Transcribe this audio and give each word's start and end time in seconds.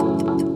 Bye. 0.00 0.49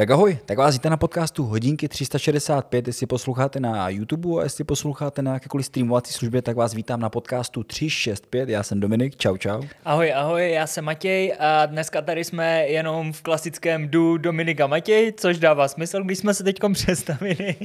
Tak 0.00 0.10
ahoj, 0.10 0.38
tak 0.46 0.58
vás 0.58 0.74
víte 0.74 0.90
na 0.90 0.96
podcastu 0.96 1.44
Hodinky 1.44 1.88
365, 1.88 2.86
jestli 2.86 3.06
posloucháte 3.06 3.60
na 3.60 3.88
YouTube 3.88 4.40
a 4.40 4.42
jestli 4.42 4.64
posloucháte 4.64 5.22
na 5.22 5.32
jakékoliv 5.34 5.66
streamovací 5.66 6.12
službě, 6.12 6.42
tak 6.42 6.56
vás 6.56 6.74
vítám 6.74 7.00
na 7.00 7.08
podcastu 7.08 7.62
365, 7.62 8.48
já 8.48 8.62
jsem 8.62 8.80
Dominik, 8.80 9.16
čau 9.16 9.36
čau. 9.36 9.62
Ahoj, 9.84 10.12
ahoj, 10.12 10.52
já 10.52 10.66
jsem 10.66 10.84
Matěj 10.84 11.34
a 11.38 11.66
dneska 11.66 12.02
tady 12.02 12.24
jsme 12.24 12.66
jenom 12.66 13.12
v 13.12 13.22
klasickém 13.22 13.88
du 13.88 14.18
Dominika 14.18 14.66
Matěj, 14.66 15.12
což 15.12 15.38
dává 15.38 15.68
smysl, 15.68 16.02
když 16.02 16.18
jsme 16.18 16.34
se 16.34 16.44
teď 16.44 16.58
představili. 16.72 17.56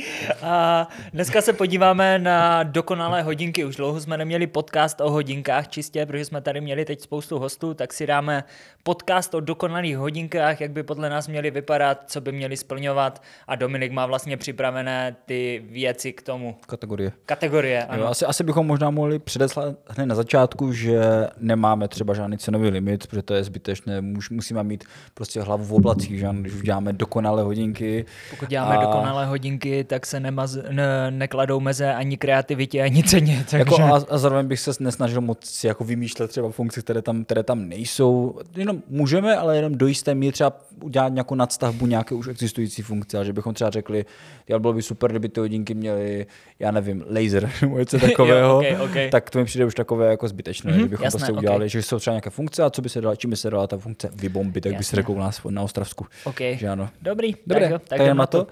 A 0.41 0.87
dneska 1.13 1.41
se 1.41 1.53
podíváme 1.53 2.19
na 2.19 2.63
dokonalé 2.63 3.21
hodinky, 3.21 3.65
už 3.65 3.75
dlouho 3.75 4.01
jsme 4.01 4.17
neměli 4.17 4.47
podcast 4.47 5.01
o 5.01 5.11
hodinkách 5.11 5.67
čistě, 5.67 6.05
protože 6.05 6.25
jsme 6.25 6.41
tady 6.41 6.61
měli 6.61 6.85
teď 6.85 7.01
spoustu 7.01 7.39
hostů, 7.39 7.73
tak 7.73 7.93
si 7.93 8.07
dáme 8.07 8.43
podcast 8.83 9.35
o 9.35 9.39
dokonalých 9.39 9.97
hodinkách, 9.97 10.61
jak 10.61 10.71
by 10.71 10.83
podle 10.83 11.09
nás 11.09 11.27
měly 11.27 11.51
vypadat, 11.51 12.03
co 12.07 12.24
by 12.25 12.31
měli 12.31 12.57
splňovat 12.57 13.21
a 13.47 13.55
Dominik 13.55 13.91
má 13.91 14.05
vlastně 14.05 14.37
připravené 14.37 15.15
ty 15.25 15.63
věci 15.69 16.13
k 16.13 16.21
tomu. 16.21 16.55
Kategorie. 16.67 17.11
Kategorie, 17.25 17.85
ano. 17.85 18.03
Jo, 18.03 18.07
asi, 18.09 18.25
asi 18.25 18.43
bychom 18.43 18.67
možná 18.67 18.89
mohli 18.89 19.19
předeslat 19.19 19.75
hned 19.87 20.05
na 20.05 20.15
začátku, 20.15 20.73
že 20.73 21.27
nemáme 21.37 21.87
třeba 21.87 22.13
žádný 22.13 22.37
cenový 22.37 22.69
limit, 22.69 23.07
protože 23.07 23.21
to 23.21 23.33
je 23.33 23.43
zbytečné. 23.43 24.01
Muž, 24.01 24.29
musíme 24.29 24.63
mít 24.63 24.83
prostě 25.13 25.41
hlavu 25.41 25.65
v 25.65 25.73
oblacích, 25.73 26.19
že 26.19 26.27
když 26.31 26.53
už 26.53 26.61
děláme 26.61 26.93
dokonalé 26.93 27.43
hodinky. 27.43 28.05
Pokud 28.29 28.49
děláme 28.49 28.77
a... 28.77 28.81
dokonalé 28.81 29.25
hodinky, 29.25 29.83
tak 29.83 30.05
se 30.05 30.19
nemaz, 30.19 30.57
ne, 30.71 31.11
nekladou 31.11 31.59
meze 31.59 31.93
ani 31.93 32.17
kreativitě, 32.17 32.81
ani 32.81 33.03
ceně. 33.03 33.45
Takže... 33.49 33.57
Jako 33.57 33.81
a, 33.81 34.01
a, 34.09 34.17
zároveň 34.17 34.47
bych 34.47 34.59
se 34.59 34.71
nesnažil 34.79 35.21
moc 35.21 35.63
jako 35.63 35.83
vymýšlet 35.83 36.27
třeba 36.27 36.49
funkce, 36.49 36.81
které 36.81 37.01
tam, 37.01 37.25
které 37.25 37.43
tam 37.43 37.69
nejsou. 37.69 38.39
Jenom 38.55 38.81
můžeme, 38.89 39.35
ale 39.35 39.55
jenom 39.55 39.77
do 39.77 39.87
jisté 39.87 40.15
míry 40.15 40.31
třeba 40.31 40.53
udělat 40.81 41.13
nějakou 41.13 41.35
nadstavbu 41.35 41.85
nějaké 42.05 42.15
už 42.15 42.27
existující 42.27 42.81
funkce, 42.81 43.17
ale 43.17 43.25
že 43.25 43.33
bychom 43.33 43.53
třeba 43.53 43.69
řekli, 43.69 44.05
já 44.47 44.59
bylo 44.59 44.73
by 44.73 44.81
super, 44.81 45.11
kdyby 45.11 45.29
ty 45.29 45.39
hodinky 45.39 45.73
měly, 45.73 46.25
já 46.59 46.71
nevím, 46.71 47.05
laser 47.09 47.51
nebo 47.61 47.77
něco 47.79 47.99
takového, 48.09 48.61
jo, 48.61 48.75
okay, 48.75 48.85
okay. 48.85 49.09
tak 49.09 49.29
to 49.29 49.39
mi 49.39 49.45
přijde 49.45 49.65
už 49.65 49.75
takové 49.75 50.11
jako 50.11 50.27
zbytečné, 50.27 50.71
mm-hmm, 50.71 50.79
že 50.79 50.87
bychom 50.87 51.03
jasné, 51.03 51.19
prostě 51.19 51.33
udělali, 51.33 51.57
okay. 51.57 51.69
že 51.69 51.81
jsou 51.81 51.99
třeba 51.99 52.13
nějaké 52.13 52.29
funkce 52.29 52.63
a 52.63 52.69
co 52.69 52.81
by 52.81 52.89
se 52.89 53.01
dala, 53.01 53.15
čím 53.15 53.29
by 53.29 53.35
se 53.35 53.49
dala 53.49 53.67
ta 53.67 53.77
funkce 53.77 54.09
vybombit, 54.15 54.63
tak 54.63 54.71
jasné. 54.71 54.77
by 54.77 54.83
se 54.83 54.95
řekl 54.95 55.11
u 55.11 55.19
nás 55.19 55.41
na 55.49 55.61
Ostravsku. 55.61 56.05
Okay. 56.23 56.57
Že 56.57 56.69
ano. 56.69 56.89
Dobrý, 57.01 57.35
Dobré, 57.47 57.69
tak, 57.69 57.81
tak, 57.87 57.99
tak 57.99 58.17
na 58.17 58.25
to. 58.25 58.47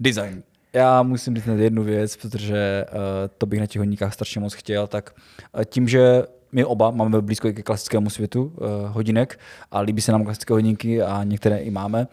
Design. 0.00 0.42
Já 0.72 1.02
musím 1.02 1.36
říct 1.36 1.46
jednu 1.56 1.82
věc, 1.82 2.16
protože 2.16 2.84
uh, 2.92 2.98
to 3.38 3.46
bych 3.46 3.60
na 3.60 3.66
těch 3.66 3.80
hodníkách 3.80 4.14
strašně 4.14 4.40
moc 4.40 4.54
chtěl, 4.54 4.86
tak 4.86 5.14
uh, 5.54 5.64
tím, 5.64 5.88
že 5.88 6.22
my 6.52 6.64
oba 6.64 6.90
máme 6.90 7.20
blízko 7.20 7.52
ke 7.52 7.62
klasickému 7.62 8.10
světu 8.10 8.44
uh, 8.44 8.68
hodinek 8.90 9.38
a 9.70 9.80
líbí 9.80 10.02
se 10.02 10.12
nám 10.12 10.24
klasické 10.24 10.54
hodinky 10.54 11.02
a 11.02 11.24
některé 11.24 11.58
i 11.58 11.70
máme, 11.70 12.06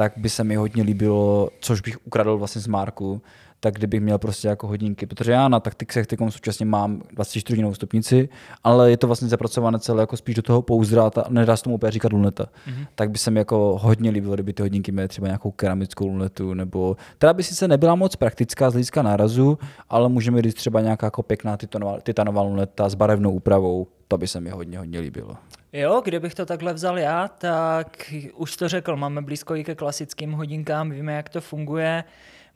tak 0.00 0.12
by 0.16 0.28
se 0.28 0.44
mi 0.44 0.56
hodně 0.56 0.82
líbilo, 0.82 1.50
což 1.60 1.80
bych 1.80 2.06
ukradl 2.06 2.38
vlastně 2.38 2.60
z 2.60 2.66
Marku, 2.66 3.22
tak 3.60 3.74
kdybych 3.74 4.00
měl 4.00 4.18
prostě 4.18 4.48
jako 4.48 4.66
hodinky, 4.66 5.06
protože 5.06 5.32
já 5.32 5.48
na 5.48 5.60
taktikách 5.60 6.06
teď 6.06 6.18
současně 6.28 6.66
mám 6.66 7.02
24 7.12 7.52
hodinovou 7.52 7.74
stupnici, 7.74 8.28
ale 8.64 8.90
je 8.90 8.96
to 8.96 9.06
vlastně 9.06 9.28
zapracované 9.28 9.78
celé 9.78 10.02
jako 10.02 10.16
spíš 10.16 10.34
do 10.34 10.42
toho 10.42 10.62
pouzdra 10.62 11.10
a 11.16 11.28
nedá 11.28 11.56
se 11.56 11.62
tomu 11.62 11.74
úplně 11.74 11.90
říkat 11.90 12.12
luneta. 12.12 12.44
Mm-hmm. 12.44 12.86
Tak 12.94 13.10
by 13.10 13.18
se 13.18 13.30
mi 13.30 13.38
jako 13.38 13.78
hodně 13.82 14.10
líbilo, 14.10 14.34
kdyby 14.34 14.52
ty 14.52 14.62
hodinky 14.62 14.92
měly 14.92 15.08
třeba 15.08 15.26
nějakou 15.26 15.50
keramickou 15.50 16.06
lunetu, 16.06 16.54
nebo 16.54 16.96
která 17.16 17.32
by 17.32 17.42
sice 17.42 17.68
nebyla 17.68 17.94
moc 17.94 18.16
praktická 18.16 18.70
z 18.70 18.72
hlediska 18.72 19.02
nárazu, 19.02 19.58
ale 19.88 20.08
můžeme 20.08 20.42
říct 20.42 20.54
třeba 20.54 20.80
nějaká 20.80 21.06
jako 21.06 21.22
pěkná 21.22 21.56
titanová, 21.56 22.00
titanová 22.00 22.42
luneta 22.42 22.88
s 22.88 22.94
barevnou 22.94 23.30
úpravou, 23.32 23.86
to 24.08 24.18
by 24.18 24.26
se 24.26 24.40
mi 24.40 24.50
hodně, 24.50 24.78
hodně 24.78 25.00
líbilo. 25.00 25.36
Jo, 25.72 26.00
kdybych 26.04 26.34
to 26.34 26.46
takhle 26.46 26.72
vzal 26.72 26.98
já, 26.98 27.28
tak 27.28 28.14
už 28.34 28.56
to 28.56 28.68
řekl, 28.68 28.96
máme 28.96 29.22
blízko 29.22 29.54
i 29.54 29.64
ke 29.64 29.74
klasickým 29.74 30.32
hodinkám, 30.32 30.90
víme, 30.90 31.12
jak 31.12 31.28
to 31.28 31.40
funguje. 31.40 32.04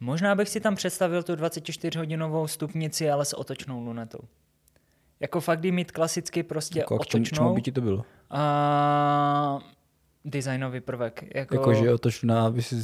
Možná 0.00 0.34
bych 0.34 0.48
si 0.48 0.60
tam 0.60 0.74
představil 0.74 1.22
tu 1.22 1.32
24-hodinovou 1.32 2.46
stupnici, 2.46 3.10
ale 3.10 3.24
s 3.24 3.38
otočnou 3.38 3.80
lunetou. 3.80 4.18
Jako 5.20 5.40
fakt, 5.40 5.64
mít 5.64 5.92
klasicky 5.92 6.42
prostě 6.42 6.78
jako 6.78 6.94
otočnou. 6.94 7.24
Čemu, 7.24 7.36
čemu 7.36 7.54
by 7.54 7.62
ti 7.62 7.72
to 7.72 7.80
bylo? 7.80 8.04
A 8.30 9.58
designový 10.24 10.80
prvek. 10.80 11.24
Jako, 11.34 11.54
jako 11.54 11.74
že 11.74 11.94
otočná, 11.94 12.46
aby 12.46 12.62
si... 12.62 12.76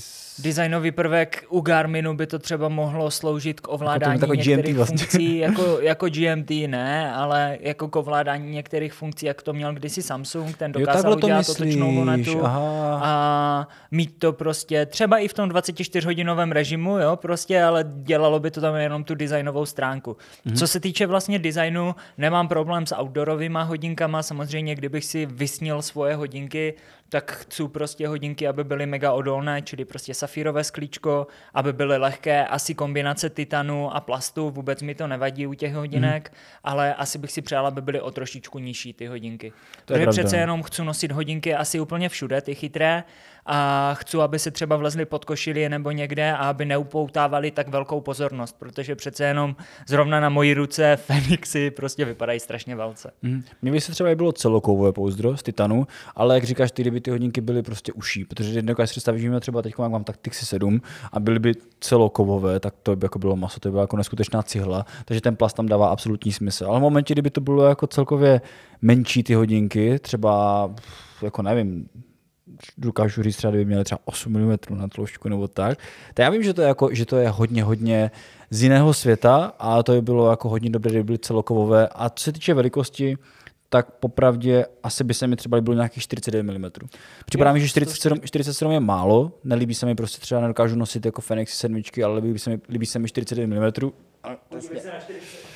Designový 0.42 0.90
prvek 0.90 1.44
u 1.48 1.60
Garminu 1.60 2.14
by 2.14 2.26
to 2.26 2.38
třeba 2.38 2.68
mohlo 2.68 3.10
sloužit 3.10 3.60
k 3.60 3.68
ovládání 3.68 4.20
jako 4.20 4.34
některých 4.34 4.74
GMT 4.74 4.76
vlastně. 4.76 4.98
funkcí, 4.98 5.38
jako, 5.46 5.80
jako 5.80 6.06
GMT 6.08 6.50
ne, 6.66 7.12
ale 7.14 7.58
jako 7.60 7.88
k 7.88 7.96
ovládání 7.96 8.50
některých 8.50 8.92
funkcí, 8.92 9.26
jak 9.26 9.42
to 9.42 9.52
měl 9.52 9.74
kdysi 9.74 10.02
Samsung, 10.02 10.56
ten 10.56 10.72
dokázal 10.72 11.12
jo, 11.12 11.16
udělat 11.16 11.46
to 11.46 11.52
otočnou 11.52 11.90
lunetu 11.90 12.40
a 12.44 13.68
mít 13.90 14.18
to 14.18 14.32
prostě 14.32 14.86
třeba 14.86 15.18
i 15.18 15.28
v 15.28 15.34
tom 15.34 15.48
24-hodinovém 15.48 16.52
režimu, 16.52 16.98
jo, 16.98 17.16
prostě, 17.16 17.62
ale 17.62 17.84
dělalo 18.02 18.40
by 18.40 18.50
to 18.50 18.60
tam 18.60 18.74
jenom 18.74 19.04
tu 19.04 19.14
designovou 19.14 19.66
stránku. 19.66 20.16
Mm-hmm. 20.46 20.58
Co 20.58 20.66
se 20.66 20.80
týče 20.80 21.06
vlastně 21.06 21.38
designu, 21.38 21.94
nemám 22.18 22.48
problém 22.48 22.86
s 22.86 22.94
outdoorovými 22.94 23.58
hodinkama, 23.62 24.22
samozřejmě 24.22 24.74
kdybych 24.74 25.04
si 25.04 25.26
vysnil 25.26 25.82
svoje 25.82 26.14
hodinky, 26.14 26.74
tak 27.08 27.29
chci 27.32 27.68
prostě 27.68 28.08
hodinky, 28.08 28.48
aby 28.48 28.64
byly 28.64 28.86
mega 28.86 29.12
odolné, 29.12 29.62
čili 29.62 29.84
prostě 29.84 30.14
safírové 30.14 30.64
sklíčko, 30.64 31.26
aby 31.54 31.72
byly 31.72 31.96
lehké, 31.96 32.46
asi 32.46 32.74
kombinace 32.74 33.30
titanu 33.30 33.96
a 33.96 34.00
plastu, 34.00 34.50
vůbec 34.50 34.82
mi 34.82 34.94
to 34.94 35.06
nevadí 35.06 35.46
u 35.46 35.54
těch 35.54 35.74
hodinek, 35.74 36.30
mm. 36.30 36.36
ale 36.64 36.94
asi 36.94 37.18
bych 37.18 37.32
si 37.32 37.42
přál, 37.42 37.66
aby 37.66 37.82
byly 37.82 38.00
o 38.00 38.10
trošičku 38.10 38.58
nižší 38.58 38.92
ty 38.92 39.06
hodinky. 39.06 39.52
To 39.84 39.94
Protože 39.94 40.06
přece 40.06 40.36
jenom 40.36 40.62
chci 40.62 40.84
nosit 40.84 41.12
hodinky 41.12 41.54
asi 41.54 41.80
úplně 41.80 42.08
všude, 42.08 42.40
ty 42.40 42.54
chytré, 42.54 43.04
a 43.46 43.94
chci, 43.94 44.16
aby 44.16 44.38
se 44.38 44.50
třeba 44.50 44.76
vlezli 44.76 45.04
pod 45.04 45.24
košili 45.24 45.68
nebo 45.68 45.90
někde 45.90 46.32
a 46.32 46.36
aby 46.36 46.64
neupoutávali 46.64 47.50
tak 47.50 47.68
velkou 47.68 48.00
pozornost, 48.00 48.56
protože 48.58 48.96
přece 48.96 49.24
jenom 49.24 49.56
zrovna 49.86 50.20
na 50.20 50.28
mojí 50.28 50.54
ruce 50.54 50.96
Fenixy 51.06 51.70
prostě 51.70 52.04
vypadají 52.04 52.40
strašně 52.40 52.76
velce. 52.76 53.12
Mm. 53.22 53.42
Mně 53.62 53.72
by 53.72 53.80
se 53.80 53.92
třeba 53.92 54.10
i 54.10 54.14
bylo 54.14 54.32
celokovové 54.32 54.92
pouzdro 54.92 55.36
z 55.36 55.42
titanu, 55.42 55.86
ale 56.16 56.34
jak 56.34 56.44
říkáš, 56.44 56.72
ty, 56.72 56.82
kdyby 56.82 57.00
ty 57.00 57.10
hodinky 57.20 57.40
byly 57.40 57.62
prostě 57.62 57.92
uší, 57.92 58.24
protože 58.24 58.50
jednou, 58.50 58.74
si 58.74 58.84
představíme 58.84 59.40
třeba 59.40 59.62
teď, 59.62 59.78
mám 59.78 60.04
Tactixy 60.04 60.46
7 60.46 60.80
a 61.12 61.20
byly 61.20 61.38
by 61.38 61.52
celokovové, 61.80 62.60
tak 62.60 62.74
to 62.82 62.96
by 62.96 63.04
jako 63.04 63.18
bylo 63.18 63.36
maso, 63.36 63.60
to 63.60 63.68
by 63.68 63.70
byla 63.70 63.82
jako 63.82 63.96
neskutečná 63.96 64.42
cihla, 64.42 64.86
takže 65.04 65.20
ten 65.20 65.36
plast 65.36 65.56
tam 65.56 65.66
dává 65.66 65.88
absolutní 65.88 66.32
smysl. 66.32 66.66
Ale 66.66 66.78
v 66.78 66.82
momentě, 66.82 67.14
kdyby 67.14 67.30
to 67.30 67.40
bylo 67.40 67.64
jako 67.64 67.86
celkově 67.86 68.40
menší 68.82 69.22
ty 69.22 69.34
hodinky, 69.34 69.98
třeba 69.98 70.70
jako 71.22 71.42
nevím, 71.42 71.88
dokážu 72.78 73.22
říct 73.22 73.36
třeba, 73.36 73.50
kdyby 73.50 73.64
měli 73.64 73.84
třeba 73.84 74.00
8 74.04 74.32
mm 74.32 74.56
na 74.70 74.88
tloušťku 74.88 75.28
nebo 75.28 75.48
tak. 75.48 75.78
Tak 76.14 76.24
já 76.24 76.30
vím, 76.30 76.42
že 76.42 76.54
to 76.54 76.62
je, 76.62 76.68
jako, 76.68 76.88
že 76.92 77.06
to 77.06 77.16
je 77.16 77.28
hodně, 77.28 77.64
hodně 77.64 78.10
z 78.50 78.62
jiného 78.62 78.94
světa 78.94 79.52
a 79.58 79.82
to 79.82 79.92
by 79.92 80.02
bylo 80.02 80.30
jako 80.30 80.48
hodně 80.48 80.70
dobré, 80.70 80.90
kdyby 80.90 81.04
byly 81.04 81.18
celokovové. 81.18 81.88
A 81.88 82.10
co 82.10 82.24
se 82.24 82.32
týče 82.32 82.54
velikosti, 82.54 83.16
tak 83.72 83.90
popravdě 83.90 84.66
asi 84.82 85.04
by 85.04 85.14
se 85.14 85.26
mi 85.26 85.36
třeba 85.36 85.56
líbilo 85.56 85.74
nějakých 85.74 86.02
49 86.02 86.58
mm. 86.58 86.70
Připadá 87.24 87.52
mi, 87.52 87.60
že 87.60 87.68
47, 87.68 88.18
47 88.24 88.72
je 88.72 88.80
málo, 88.80 89.32
nelíbí 89.44 89.74
se 89.74 89.86
mi 89.86 89.94
prostě 89.94 90.20
třeba, 90.20 90.40
nedokážu 90.40 90.76
nosit 90.76 91.06
jako 91.06 91.20
Fenix 91.20 91.58
7, 91.58 91.82
ale 92.04 92.20
líbí 92.20 92.38
se 92.38 92.50
mi, 92.50 92.60
líbí 92.68 92.86
se 92.86 92.98
mi 92.98 93.08
49 93.08 93.46
mm. 93.46 93.90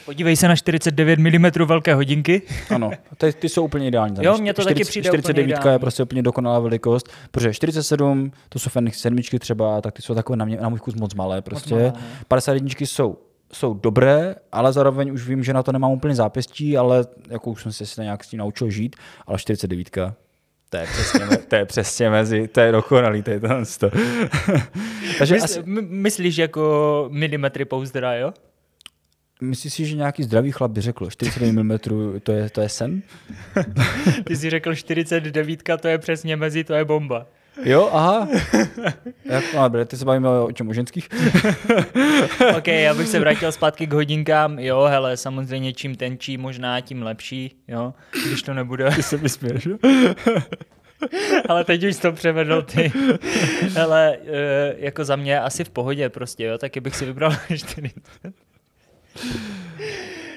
Podívej 0.04 0.36
se 0.36 0.48
na 0.48 0.56
49 0.56 1.19
mm 1.19 1.66
velké 1.66 1.94
hodinky. 1.94 2.42
ano, 2.70 2.91
ty, 3.16 3.32
ty 3.32 3.48
jsou 3.48 3.64
úplně 3.64 3.88
ideální. 3.88 4.16
Jo, 4.20 4.38
mně 4.38 4.54
to 4.54 4.62
40, 4.62 4.75
taky 4.75 4.84
přijde 4.84 5.08
49 5.08 5.58
úplně 5.58 5.72
je 5.72 5.78
prostě 5.78 6.02
úplně 6.02 6.22
dokonalá 6.22 6.58
velikost, 6.58 7.08
protože 7.31 7.54
47, 7.54 8.32
to 8.48 8.58
jsou 8.58 8.70
Fenix 8.70 8.98
7 8.98 9.19
třeba, 9.38 9.81
tak 9.81 9.94
ty 9.94 10.02
jsou 10.02 10.14
takové 10.14 10.36
na, 10.36 10.44
mě, 10.44 10.56
na 10.56 10.69
můj 10.69 10.78
kus 10.78 10.94
moc 10.94 11.14
malé 11.14 11.42
prostě. 11.42 11.75
Moc 11.75 11.82
malé, 11.82 12.04
51 12.28 12.70
jsou 12.81 13.16
jsou 13.54 13.75
dobré, 13.75 14.34
ale 14.53 14.72
zároveň 14.72 15.12
už 15.12 15.28
vím, 15.28 15.44
že 15.44 15.53
na 15.53 15.62
to 15.62 15.72
nemám 15.72 15.91
úplně 15.91 16.15
zápěstí, 16.15 16.76
ale 16.76 17.04
jako 17.31 17.50
už 17.50 17.62
jsem 17.62 17.72
se 17.72 17.87
si 17.87 18.00
nějak 18.00 18.25
s 18.25 18.28
tím 18.28 18.38
naučil 18.38 18.70
žít, 18.70 18.97
ale 19.26 19.38
49 19.38 19.91
to 20.70 20.81
je 20.81 20.87
přesně, 20.87 21.37
to 21.49 21.56
je 21.56 21.64
přesně 21.64 22.11
mezi, 22.11 22.49
to 22.49 22.61
je 22.61 22.73
dokonalý, 22.73 23.23
to 23.23 23.31
je 23.31 23.40
to. 23.40 23.90
Takže 25.19 25.34
Mysl, 25.34 25.44
asi... 25.44 25.62
Myslíš 25.88 26.37
jako 26.37 27.08
milimetry 27.12 27.64
pouzdra, 27.64 28.14
jo? 28.14 28.32
Myslíš 29.40 29.75
si, 29.75 29.87
že 29.87 29.96
nějaký 29.96 30.23
zdravý 30.23 30.52
chlap 30.52 30.70
by 30.70 30.81
řekl, 30.81 31.11
49 31.11 31.62
mm 31.62 31.78
to 32.23 32.32
je, 32.32 32.50
to 32.50 32.61
je 32.61 32.69
sen? 32.69 33.02
Ty 34.25 34.37
jsi 34.37 34.50
řekl 34.50 34.75
49, 34.75 35.62
to 35.81 35.88
je 35.88 35.99
přesně 35.99 36.37
mezi, 36.37 36.64
to 36.64 36.75
je 36.75 36.84
bomba. 36.84 37.26
Jo, 37.62 37.90
aha. 37.92 38.28
Jak, 39.24 39.44
no, 39.54 39.62
dobré, 39.62 39.84
ty 39.84 39.96
se 39.96 40.04
bavíme 40.04 40.28
o 40.28 40.52
čem, 40.52 40.68
o 40.68 40.72
ženských? 40.72 41.08
ok, 42.58 42.66
já 42.66 42.94
bych 42.94 43.08
se 43.08 43.20
vrátil 43.20 43.52
zpátky 43.52 43.86
k 43.86 43.92
hodinkám. 43.92 44.58
Jo, 44.58 44.82
hele, 44.90 45.16
samozřejmě 45.16 45.72
čím 45.72 45.94
tenčí, 45.94 46.38
možná 46.38 46.80
tím 46.80 47.02
lepší, 47.02 47.56
jo, 47.68 47.94
když 48.26 48.42
to 48.42 48.54
nebude. 48.54 48.90
Ty 48.90 49.02
se 49.02 49.16
vysměješ, 49.16 49.66
jo? 49.66 49.76
Ale 51.48 51.64
teď 51.64 51.84
už 51.84 51.96
to 51.96 52.12
převedl 52.12 52.62
ty. 52.62 52.92
Hele, 53.74 54.16
e, 54.26 54.74
jako 54.78 55.04
za 55.04 55.16
mě 55.16 55.40
asi 55.40 55.64
v 55.64 55.70
pohodě 55.70 56.08
prostě, 56.08 56.44
jo, 56.44 56.58
taky 56.58 56.80
bych 56.80 56.96
si 56.96 57.04
vybral 57.04 57.32
40. 57.56 57.84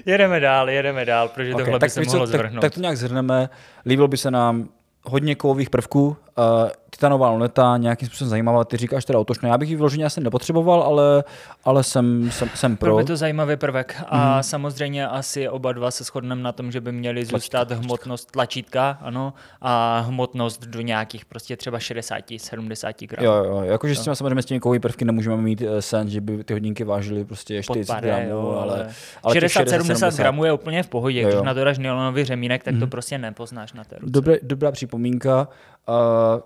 jedeme 0.05 0.39
dál, 0.39 0.69
jedeme 0.69 1.05
dál, 1.05 1.27
protože 1.27 1.53
okay, 1.53 1.65
tohle 1.65 1.79
by 1.79 1.89
se 1.89 2.01
mohlo 2.01 2.27
zvrhnout. 2.27 2.61
Tak, 2.61 2.71
tak 2.71 2.73
to 2.73 2.81
nějak 2.81 2.97
zhrneme. 2.97 3.49
Líbilo 3.85 4.07
by 4.07 4.17
se 4.17 4.31
nám 4.31 4.69
hodně 5.03 5.35
kovových 5.35 5.69
prvků, 5.69 6.17
uh, 6.38 6.69
titanová 6.89 7.30
luneta, 7.30 7.78
nějakým 7.78 8.07
způsobem 8.07 8.30
zajímavá, 8.30 8.63
ty 8.63 8.78
říkáš 8.78 9.06
teda 9.06 9.19
otočné. 9.19 9.50
Já 9.50 9.57
bych 9.57 9.69
ji 9.69 9.75
vyloženě 9.75 10.06
asi 10.06 10.22
nepotřeboval, 10.22 10.81
ale, 10.81 11.24
ale 11.66 11.84
jsem, 11.84 12.31
jsem, 12.31 12.50
jsem 12.56 12.78
pro. 12.78 12.89
Byl 12.89 12.98
by 12.98 13.04
to 13.04 13.18
zajímavý 13.18 13.56
prvek 13.56 13.95
a 14.07 14.38
mm. 14.38 14.44
samozřejmě 14.44 15.07
asi 15.07 15.50
oba 15.50 15.74
dva 15.74 15.92
se 15.92 16.04
shodneme 16.04 16.42
na 16.42 16.51
tom, 16.51 16.72
že 16.72 16.81
by 16.81 16.92
měly 16.92 17.25
zůstat 17.25 17.68
tlačítka, 17.68 17.86
hmotnost 17.86 18.31
tlačítka, 18.31 18.98
ano, 19.01 19.34
a 19.62 20.00
hmotnost 20.00 20.66
do 20.66 20.81
nějakých 20.81 21.25
prostě 21.25 21.57
třeba 21.57 21.78
60-70 21.78 23.07
gramů. 23.07 23.28
Jo, 23.28 23.34
jo, 23.34 23.62
jakože 23.63 23.95
s 23.95 24.01
tím 24.01 24.16
samozřejmě 24.16 24.42
s 24.42 24.45
těmi 24.45 24.60
kovými 24.60 24.80
prvky 24.80 25.06
nemůžeme 25.06 25.38
mít 25.38 25.62
eh, 25.62 25.81
sen, 25.81 26.10
že 26.10 26.22
by 26.22 26.44
ty 26.44 26.54
hodinky 26.54 26.84
vážily 26.84 27.25
prostě 27.25 27.63
40 27.63 27.80
Podpade, 27.80 28.07
gramů, 28.07 28.30
jo, 28.30 28.60
ale, 28.62 28.89
ale 29.24 29.36
60-70 29.36 30.18
gramů 30.18 30.45
je 30.45 30.54
úplně 30.54 30.84
v 30.84 30.88
pohodě, 30.88 31.22
jo, 31.22 31.30
jo. 31.30 31.36
když 31.36 31.45
na 31.45 31.54
to 31.54 31.63
dáš 31.63 31.78
nylonový 31.78 32.24
řemínek, 32.24 32.63
tak 32.63 32.74
mm. 32.74 32.80
to 32.80 32.86
mhm. 32.86 32.89
prostě 32.89 33.18
nepoznáš 33.18 33.74
na 33.74 33.84
té 33.84 33.95
ruce. 34.00 34.12
Dobré, 34.12 34.38
dobrá 34.44 34.72
připomínka. 34.72 35.48
Uh, 35.89 35.95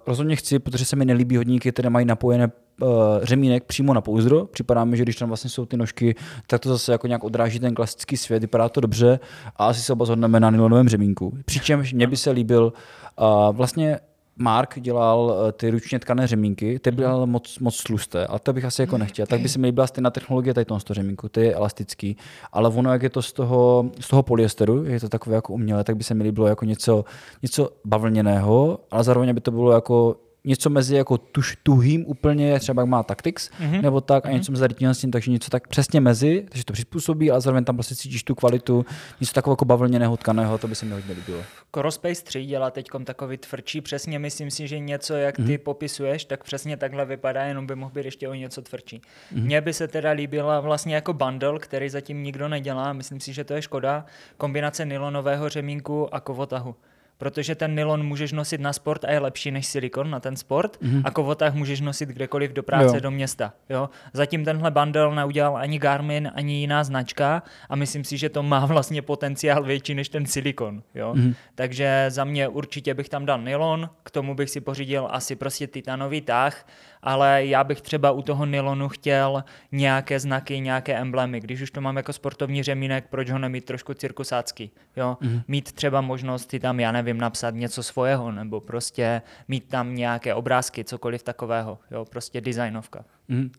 rozhodně 0.07 0.35
chci, 0.35 0.59
protože 0.59 0.85
se 0.85 0.95
mi 0.95 1.05
nelíbí 1.05 1.37
hodníky, 1.37 1.71
které 1.71 1.89
mají 1.89 2.05
napojené 2.05 2.51
uh, 2.81 2.89
řemínek 3.23 3.63
přímo 3.63 3.93
na 3.93 4.01
pouzdro. 4.01 4.45
Připadá 4.45 4.85
mi, 4.85 4.97
že 4.97 5.03
když 5.03 5.15
tam 5.15 5.27
vlastně 5.27 5.49
jsou 5.49 5.65
ty 5.65 5.77
nožky, 5.77 6.15
tak 6.47 6.61
to 6.61 6.69
zase 6.69 6.91
jako 6.91 7.07
nějak 7.07 7.23
odráží 7.23 7.59
ten 7.59 7.73
klasický 7.73 8.17
svět, 8.17 8.39
vypadá 8.39 8.69
to 8.69 8.81
dobře 8.81 9.19
a 9.55 9.67
asi 9.67 9.81
se 9.81 9.93
oba 9.93 10.05
zhodneme 10.05 10.39
na 10.39 10.49
nylonovém 10.49 10.89
řemínku. 10.89 11.37
Přičemž 11.45 11.93
mě 11.93 12.07
by 12.07 12.17
se 12.17 12.31
líbil 12.31 12.73
uh, 13.19 13.55
vlastně 13.55 13.99
Mark 14.41 14.79
dělal 14.79 15.35
eh, 15.47 15.51
ty 15.51 15.69
ručně 15.69 15.99
tkané 15.99 16.27
řemínky, 16.27 16.79
ty 16.79 16.91
byly 16.91 17.07
ale 17.07 17.25
moc, 17.25 17.59
moc 17.59 17.83
tlusté 17.83 18.27
a 18.27 18.39
to 18.39 18.53
bych 18.53 18.65
asi 18.65 18.81
jako 18.81 18.97
nechtěl. 18.97 19.25
Tak 19.25 19.41
by 19.41 19.49
se 19.49 19.59
mi 19.59 19.67
líbila 19.67 19.87
stejná 19.87 20.09
technologie 20.09 20.53
tady 20.53 20.65
toho 20.65 20.79
řemínku, 20.89 21.29
ty 21.29 21.41
je 21.41 21.55
elastický, 21.55 22.17
ale 22.51 22.69
ono, 22.69 22.91
jak 22.91 23.03
je 23.03 23.09
to 23.09 23.21
z 23.21 23.33
toho, 23.33 23.91
z 23.99 24.07
toho 24.07 24.23
polyesteru, 24.23 24.85
je 24.85 24.99
to 24.99 25.09
takové 25.09 25.35
jako 25.35 25.53
umělé, 25.53 25.83
tak 25.83 25.97
by 25.97 26.03
se 26.03 26.13
mi 26.13 26.23
líbilo 26.23 26.47
jako 26.47 26.65
něco, 26.65 27.05
něco 27.41 27.69
bavlněného, 27.85 28.79
ale 28.91 29.03
zároveň 29.03 29.33
by 29.33 29.41
to 29.41 29.51
bylo 29.51 29.71
jako 29.71 30.15
něco 30.45 30.69
mezi 30.69 30.95
jako 30.95 31.17
tuž, 31.17 31.57
tuhým 31.63 32.05
úplně, 32.07 32.59
třeba 32.59 32.81
jak 32.81 32.89
má 32.89 33.03
Tactics, 33.03 33.49
mm-hmm. 33.49 33.81
nebo 33.81 34.01
tak, 34.01 34.25
a 34.25 34.29
mm-hmm. 34.29 34.33
něco 34.33 34.51
mezi 34.51 34.67
rytněnostím, 34.67 35.11
takže 35.11 35.31
něco 35.31 35.49
tak 35.49 35.67
přesně 35.67 36.01
mezi, 36.01 36.45
takže 36.49 36.65
to 36.65 36.73
přizpůsobí, 36.73 37.31
ale 37.31 37.41
zároveň 37.41 37.63
tam 37.63 37.75
prostě 37.75 37.95
cítíš 37.95 38.23
tu 38.23 38.35
kvalitu, 38.35 38.85
něco 39.19 39.33
takového 39.33 39.53
jako 39.53 39.65
bavlněného, 39.65 40.17
tkaného, 40.17 40.57
to 40.57 40.67
by 40.67 40.75
se 40.75 40.85
mi 40.85 40.91
hodně 40.91 41.13
líbilo. 41.13 41.43
Corospace 41.75 42.23
3 42.23 42.45
dělá 42.45 42.71
teď 42.71 42.87
takový 43.03 43.37
tvrdší, 43.37 43.81
přesně 43.81 44.19
myslím 44.19 44.51
si, 44.51 44.67
že 44.67 44.79
něco, 44.79 45.13
jak 45.13 45.35
ty 45.35 45.41
mm-hmm. 45.41 45.57
popisuješ, 45.57 46.25
tak 46.25 46.43
přesně 46.43 46.77
takhle 46.77 47.05
vypadá, 47.05 47.43
jenom 47.43 47.67
by 47.67 47.75
mohl 47.75 47.91
být 47.91 48.05
ještě 48.05 48.27
o 48.27 48.33
něco 48.33 48.61
tvrdší. 48.61 48.97
Mm-hmm. 48.97 49.43
Mně 49.43 49.61
by 49.61 49.73
se 49.73 49.87
teda 49.87 50.11
líbila 50.11 50.59
vlastně 50.59 50.95
jako 50.95 51.13
bundle, 51.13 51.59
který 51.59 51.89
zatím 51.89 52.23
nikdo 52.23 52.47
nedělá, 52.47 52.93
myslím 52.93 53.19
si, 53.19 53.33
že 53.33 53.43
to 53.43 53.53
je 53.53 53.61
škoda, 53.61 54.05
kombinace 54.37 54.85
nylonového 54.85 55.49
řemínku 55.49 56.15
a 56.15 56.19
kovotahu 56.19 56.75
protože 57.21 57.55
ten 57.55 57.75
nylon 57.75 58.03
můžeš 58.03 58.31
nosit 58.31 58.61
na 58.61 58.73
sport 58.73 59.05
a 59.05 59.11
je 59.11 59.19
lepší 59.19 59.51
než 59.51 59.65
silikon 59.67 60.09
na 60.09 60.19
ten 60.19 60.35
sport 60.35 60.77
mm-hmm. 60.81 61.01
a 61.05 61.11
kovotách 61.11 61.53
můžeš 61.53 61.81
nosit 61.81 62.09
kdekoliv 62.09 62.51
do 62.51 62.63
práce, 62.63 62.97
jo. 62.97 62.99
do 62.99 63.11
města. 63.11 63.53
Jo? 63.69 63.89
Zatím 64.13 64.45
tenhle 64.45 64.71
bundle 64.71 65.15
neudělal 65.15 65.57
ani 65.57 65.79
Garmin, 65.79 66.31
ani 66.35 66.53
jiná 66.53 66.83
značka 66.83 67.43
a 67.69 67.75
myslím 67.75 68.03
si, 68.03 68.17
že 68.17 68.29
to 68.29 68.43
má 68.43 68.65
vlastně 68.65 69.01
potenciál 69.01 69.63
větší 69.63 69.95
než 69.95 70.09
ten 70.09 70.25
silikon. 70.25 70.83
Jo? 70.95 71.13
Mm-hmm. 71.13 71.35
Takže 71.55 72.05
za 72.09 72.23
mě 72.23 72.47
určitě 72.47 72.93
bych 72.93 73.09
tam 73.09 73.25
dal 73.25 73.41
nylon, 73.41 73.89
k 74.03 74.11
tomu 74.11 74.35
bych 74.35 74.49
si 74.49 74.61
pořídil 74.61 75.07
asi 75.11 75.35
prostě 75.35 75.67
titanový 75.67 76.21
tah, 76.21 76.65
ale 77.03 77.45
já 77.45 77.63
bych 77.63 77.81
třeba 77.81 78.11
u 78.11 78.21
toho 78.21 78.45
nylonu 78.45 78.89
chtěl 78.89 79.43
nějaké 79.71 80.19
znaky, 80.19 80.59
nějaké 80.59 80.97
emblémy. 80.97 81.39
Když 81.39 81.61
už 81.61 81.71
to 81.71 81.81
mám 81.81 81.97
jako 81.97 82.13
sportovní 82.13 82.63
řemínek, 82.63 83.05
proč 83.09 83.29
ho 83.29 83.39
nemít 83.39 83.65
trošku 83.65 83.93
cirkusácký? 83.93 84.71
Jo? 84.95 85.17
Mm-hmm. 85.21 85.43
Mít 85.47 85.71
třeba 85.71 86.01
možnost 86.01 86.49
si 86.49 86.59
tam, 86.59 86.79
já 86.79 86.91
nevím, 86.91 87.17
napsat 87.17 87.55
něco 87.55 87.83
svého, 87.83 88.31
nebo 88.31 88.61
prostě 88.61 89.21
mít 89.47 89.69
tam 89.69 89.95
nějaké 89.95 90.33
obrázky, 90.33 90.83
cokoliv 90.83 91.23
takového. 91.23 91.79
Jo? 91.91 92.05
Prostě 92.05 92.41
designovka. 92.41 93.05
Mm-hmm. 93.29 93.49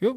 Jo, 0.00 0.14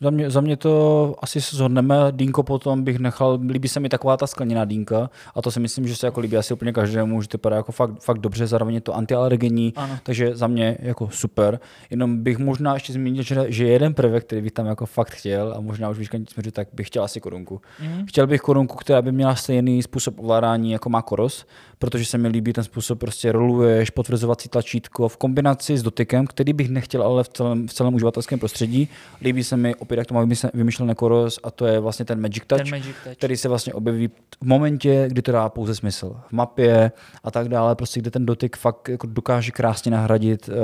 za 0.00 0.10
mě, 0.10 0.30
za 0.30 0.40
mě 0.40 0.56
to 0.56 1.14
asi 1.22 1.40
se 1.40 1.56
zhodneme. 1.56 1.96
Dínko 2.10 2.42
potom 2.42 2.84
bych 2.84 2.98
nechal, 2.98 3.38
líbí 3.48 3.68
se 3.68 3.80
mi 3.80 3.88
taková 3.88 4.16
ta 4.16 4.26
skleněná 4.26 4.64
dínka 4.64 5.10
a 5.34 5.42
to 5.42 5.50
si 5.50 5.60
myslím, 5.60 5.88
že 5.88 5.96
se 5.96 6.06
jako 6.06 6.20
líbí 6.20 6.36
asi 6.36 6.54
úplně 6.54 6.72
každému, 6.72 7.22
že 7.22 7.28
to 7.28 7.36
vypadá 7.36 7.56
jako 7.56 7.72
fakt, 7.72 8.00
fakt 8.00 8.18
dobře, 8.18 8.46
zároveň 8.46 8.74
je 8.74 8.80
to 8.80 8.96
antialergenní, 8.96 9.72
ano. 9.76 9.98
takže 10.02 10.36
za 10.36 10.46
mě 10.46 10.78
jako 10.80 11.08
super. 11.12 11.60
Jenom 11.90 12.22
bych 12.22 12.38
možná 12.38 12.74
ještě 12.74 12.92
zmínil, 12.92 13.22
že, 13.22 13.44
že 13.48 13.64
jeden 13.68 13.94
prvek, 13.94 14.24
který 14.24 14.42
bych 14.42 14.52
tam 14.52 14.66
jako 14.66 14.86
fakt 14.86 15.10
chtěl 15.10 15.54
a 15.56 15.60
možná 15.60 15.88
už 15.88 15.98
víš, 15.98 16.08
směřu, 16.32 16.50
tak 16.50 16.68
bych 16.72 16.86
chtěl 16.86 17.04
asi 17.04 17.20
korunku. 17.20 17.60
Mm. 17.82 18.06
Chtěl 18.06 18.26
bych 18.26 18.40
korunku, 18.40 18.76
která 18.76 19.02
by 19.02 19.12
měla 19.12 19.34
stejný 19.34 19.82
způsob 19.82 20.18
ovládání 20.18 20.72
jako 20.72 20.90
má 20.90 21.02
Koros, 21.02 21.46
protože 21.78 22.04
se 22.04 22.18
mi 22.18 22.28
líbí 22.28 22.52
ten 22.52 22.64
způsob, 22.64 22.98
prostě 22.98 23.32
roluješ 23.32 23.90
potvrzovací 23.90 24.48
tlačítko 24.48 25.08
v 25.08 25.16
kombinaci 25.16 25.78
s 25.78 25.82
dotykem, 25.82 26.26
který 26.26 26.52
bych 26.52 26.68
nechtěl 26.68 27.02
ale 27.02 27.24
v 27.24 27.28
celém, 27.28 27.68
v 27.68 27.74
celém 27.74 27.94
uživatelském 27.94 28.38
prostředí. 28.38 28.88
Líbí 29.22 29.44
se 29.44 29.56
mi 29.56 29.74
opět, 29.90 29.98
jak 29.98 30.06
to 30.06 30.14
má 30.14 30.26
vymyšlený 30.54 30.88
Nekoros 30.88 31.38
a 31.42 31.50
to 31.50 31.66
je 31.66 31.80
vlastně 31.80 32.04
ten 32.04 32.20
Magic 32.20 32.42
Touch, 32.46 32.58
ten 32.58 32.70
Magic 32.70 32.96
Touch, 33.04 33.16
který 33.16 33.36
se 33.36 33.48
vlastně 33.48 33.74
objeví 33.74 34.08
v 34.42 34.46
momentě, 34.46 35.04
kdy 35.08 35.22
to 35.22 35.32
dá 35.32 35.48
pouze 35.48 35.74
smysl. 35.74 36.16
V 36.28 36.32
mapě 36.32 36.92
a 37.24 37.30
tak 37.30 37.48
dále, 37.48 37.74
prostě 37.74 38.00
kde 38.00 38.10
ten 38.10 38.26
dotyk 38.26 38.56
fakt 38.56 38.88
jako 38.88 39.06
dokáže 39.06 39.50
krásně 39.50 39.90
nahradit 39.90 40.48
uh, 40.48 40.54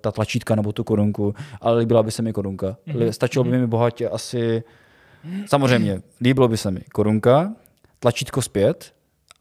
ta 0.00 0.12
tlačítka 0.12 0.54
nebo 0.54 0.72
tu 0.72 0.84
korunku, 0.84 1.34
ale 1.60 1.78
líbila 1.78 2.02
by 2.02 2.10
se 2.10 2.22
mi 2.22 2.32
korunka. 2.32 2.76
Mm-hmm. 2.88 3.10
Stačilo 3.10 3.44
by 3.44 3.50
mhm. 3.50 3.60
mi 3.60 3.66
bohatě 3.66 4.08
asi, 4.08 4.62
samozřejmě, 5.46 6.02
líbilo 6.20 6.48
by 6.48 6.56
se 6.56 6.70
mi 6.70 6.80
korunka, 6.92 7.52
tlačítko 7.98 8.42
zpět, 8.42 8.92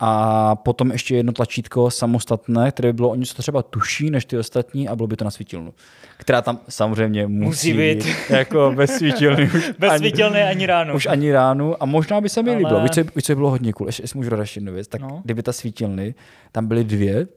a 0.03 0.55
potom 0.55 0.91
ještě 0.91 1.15
jedno 1.15 1.33
tlačítko 1.33 1.91
samostatné, 1.91 2.71
které 2.71 2.89
by 2.89 2.93
bylo 2.93 3.09
o 3.09 3.15
něco 3.15 3.35
třeba 3.35 3.63
tuší 3.63 4.09
než 4.09 4.25
ty 4.25 4.37
ostatní 4.37 4.87
a 4.87 4.95
bylo 4.95 5.07
by 5.07 5.15
to 5.17 5.25
na 5.25 5.31
svítilnu. 5.31 5.73
Která 6.17 6.41
tam 6.41 6.59
samozřejmě 6.69 7.27
musí, 7.27 7.45
musí 7.45 7.73
být. 7.73 8.07
jako 8.29 8.73
bez 8.75 8.97
svítilny. 8.97 9.43
Už 9.55 9.71
bez 9.79 9.91
ani, 9.91 9.99
svítilny 9.99 10.43
ani 10.43 10.65
ránu. 10.65 10.93
Už 10.93 11.05
ani 11.05 11.31
ránu 11.31 11.83
a 11.83 11.85
možná 11.85 12.21
by 12.21 12.29
se 12.29 12.43
mi 12.43 12.49
Ale... 12.49 12.57
líbilo. 12.57 12.81
Víš, 12.81 12.91
co, 12.91 13.01
víš, 13.15 13.23
co 13.23 13.31
by 13.31 13.35
bylo 13.35 13.49
hodně 13.49 13.73
cool, 13.73 13.87
ještě, 13.87 14.03
jestli 14.03 14.17
můžu 14.17 14.29
dodat 14.29 14.47
jednu 14.55 14.73
věc, 14.73 14.87
tak 14.87 15.01
no. 15.01 15.21
kdyby 15.25 15.43
ta 15.43 15.53
svítilny, 15.53 16.15
tam 16.51 16.67
byly 16.67 16.83
dvě, 16.83 17.27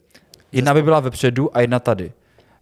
jedna 0.52 0.74
by 0.74 0.82
byla 0.82 1.00
vepředu 1.00 1.56
a 1.56 1.60
jedna 1.60 1.78
tady. 1.78 2.12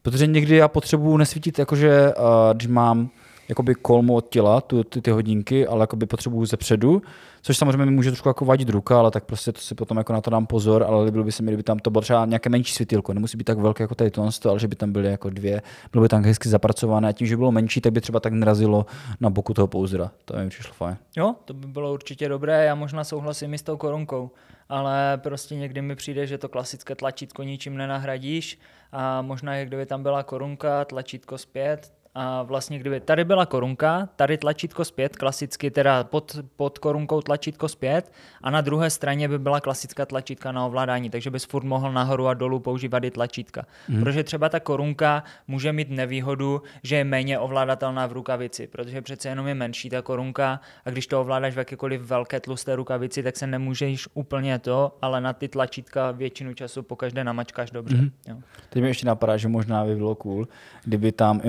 Protože 0.03 0.27
někdy 0.27 0.57
já 0.57 0.69
potřebuju 0.69 1.17
nesvítit, 1.17 1.59
jakože 1.59 2.15
uh, 2.15 2.25
když 2.55 2.67
mám 2.67 3.11
jakoby 3.49 3.75
kolmu 3.75 4.15
od 4.15 4.29
těla, 4.29 4.61
tu, 4.61 4.85
ty, 4.85 5.03
ty 5.03 5.11
hodinky, 5.11 5.67
ale 5.67 5.83
jakoby 5.83 6.07
potřebuju 6.07 6.47
ze 6.47 6.57
předu, 6.57 7.03
což 7.43 7.57
samozřejmě 7.57 7.85
mi 7.85 7.91
může 7.91 8.11
trošku 8.11 8.29
jako 8.29 8.45
vadit 8.45 8.69
ruka, 8.69 8.99
ale 8.99 9.11
tak 9.11 9.25
prostě 9.25 9.53
to 9.53 9.61
si 9.61 9.75
potom 9.75 9.99
jako 9.99 10.13
na 10.13 10.21
to 10.21 10.31
dám 10.31 10.47
pozor, 10.47 10.83
ale 10.83 11.05
líbilo 11.05 11.25
by 11.25 11.33
se 11.33 11.43
mi, 11.43 11.51
kdyby 11.51 11.63
tam 11.63 11.79
to 11.79 11.91
bylo 11.91 12.03
třeba 12.03 12.27
nějaké 12.27 12.51
menší 12.51 12.75
světilko, 12.75 13.15
nemusí 13.15 13.37
být 13.37 13.45
tak 13.45 13.59
velké 13.59 13.85
jako 13.85 13.95
tady 13.95 14.11
to, 14.11 14.29
ale 14.45 14.59
že 14.59 14.69
by 14.69 14.77
tam 14.77 14.93
byly 14.93 15.11
jako 15.11 15.31
dvě, 15.31 15.63
bylo 15.93 16.03
by 16.03 16.09
tam 16.09 16.25
hezky 16.25 16.49
zapracované 16.49 17.09
a 17.09 17.13
tím, 17.13 17.27
že 17.27 17.37
bylo 17.37 17.53
menší, 17.53 17.81
tak 17.81 17.93
by 17.93 18.01
třeba 18.01 18.21
tak 18.21 18.33
nerazilo 18.33 18.87
na 19.21 19.31
boku 19.31 19.55
toho 19.55 19.67
pouzdra. 19.67 20.11
To 20.25 20.37
mi 20.37 20.49
přišlo 20.49 20.75
fajn. 20.75 20.97
Jo, 21.17 21.35
to 21.45 21.55
by 21.55 21.67
bylo 21.67 21.93
určitě 21.93 22.29
dobré, 22.29 22.65
já 22.65 22.75
možná 22.75 23.05
souhlasím 23.05 23.55
i 23.55 23.59
s 23.59 23.63
tou 23.63 23.77
korunkou, 23.77 24.31
ale 24.69 25.21
prostě 25.23 25.57
někdy 25.57 25.83
mi 25.83 25.97
přijde, 25.97 26.27
že 26.27 26.39
to 26.39 26.49
klasické 26.49 26.95
tlačítko 26.95 27.43
ničím 27.43 27.77
nenahradíš 27.77 28.59
a 28.93 29.23
možná, 29.23 29.65
kdyby 29.65 29.87
tam 29.87 30.03
byla 30.03 30.23
korunka, 30.23 30.85
tlačítko 30.85 31.39
zpět, 31.39 31.93
a 32.15 32.43
vlastně 32.43 32.79
kdyby 32.79 33.01
tady 33.01 33.25
byla 33.25 33.47
korunka, 33.47 34.09
tady 34.17 34.39
tlačítko 34.39 34.85
zpět, 34.85 35.17
klasicky 35.17 35.71
teda 35.71 36.05
pod, 36.05 36.37
pod 36.57 36.79
korunkou 36.79 37.21
tlačítko 37.21 37.69
zpět 37.69 38.13
a 38.43 38.51
na 38.51 38.61
druhé 38.61 38.91
straně 38.91 39.29
by 39.29 39.39
byla 39.39 39.61
klasická 39.61 40.07
tlačítka 40.07 40.53
na 40.53 40.67
ovládání, 40.67 41.11
takže 41.11 41.31
bys 41.31 41.45
furt 41.45 41.65
mohl 41.65 41.93
nahoru 41.93 42.27
a 42.27 42.35
dolů 42.35 42.59
používat 42.59 43.05
i 43.05 43.11
tlačítka. 43.11 43.67
Mm. 43.89 44.01
Protože 44.01 44.25
třeba 44.25 44.49
ta 44.49 44.61
korunka 44.61 45.25
může 45.49 45.73
mít 45.73 45.91
nevýhodu, 45.91 46.63
že 46.83 46.97
je 46.97 47.05
méně 47.05 47.39
ovládatelná 47.39 48.07
v 48.07 48.13
rukavici, 48.13 48.67
protože 48.67 49.03
přece 49.03 49.29
jenom 49.29 49.47
je 49.47 49.55
menší 49.55 49.91
ta 49.91 50.03
korunka 50.03 50.61
a 50.85 50.91
když 50.91 51.07
to 51.07 51.21
ovládáš 51.21 51.55
v 51.55 51.59
jakékoliv 51.59 52.01
velké 52.01 52.41
tlusté 52.41 52.77
rukavici, 52.77 53.23
tak 53.23 53.37
se 53.37 53.47
nemůžeš 53.47 54.09
úplně 54.15 54.59
to, 54.59 54.97
ale 55.03 55.21
na 55.21 55.33
ty 55.33 55.49
tlačítka 55.49 56.11
většinu 56.11 56.55
času 56.55 56.83
po 56.83 56.97
každé 56.97 57.25
namačkáš 57.25 57.71
dobře. 57.71 57.97
Mm. 57.97 58.11
Jo. 58.29 58.37
Teď 58.71 58.83
mi 58.83 58.89
ještě 58.89 59.07
napadá, 59.07 59.37
že 59.37 59.49
možná 59.49 59.85
by 59.85 59.97
bylo 59.97 60.15
cool, 60.15 60.49
kdyby 60.85 61.13
tam, 61.13 61.41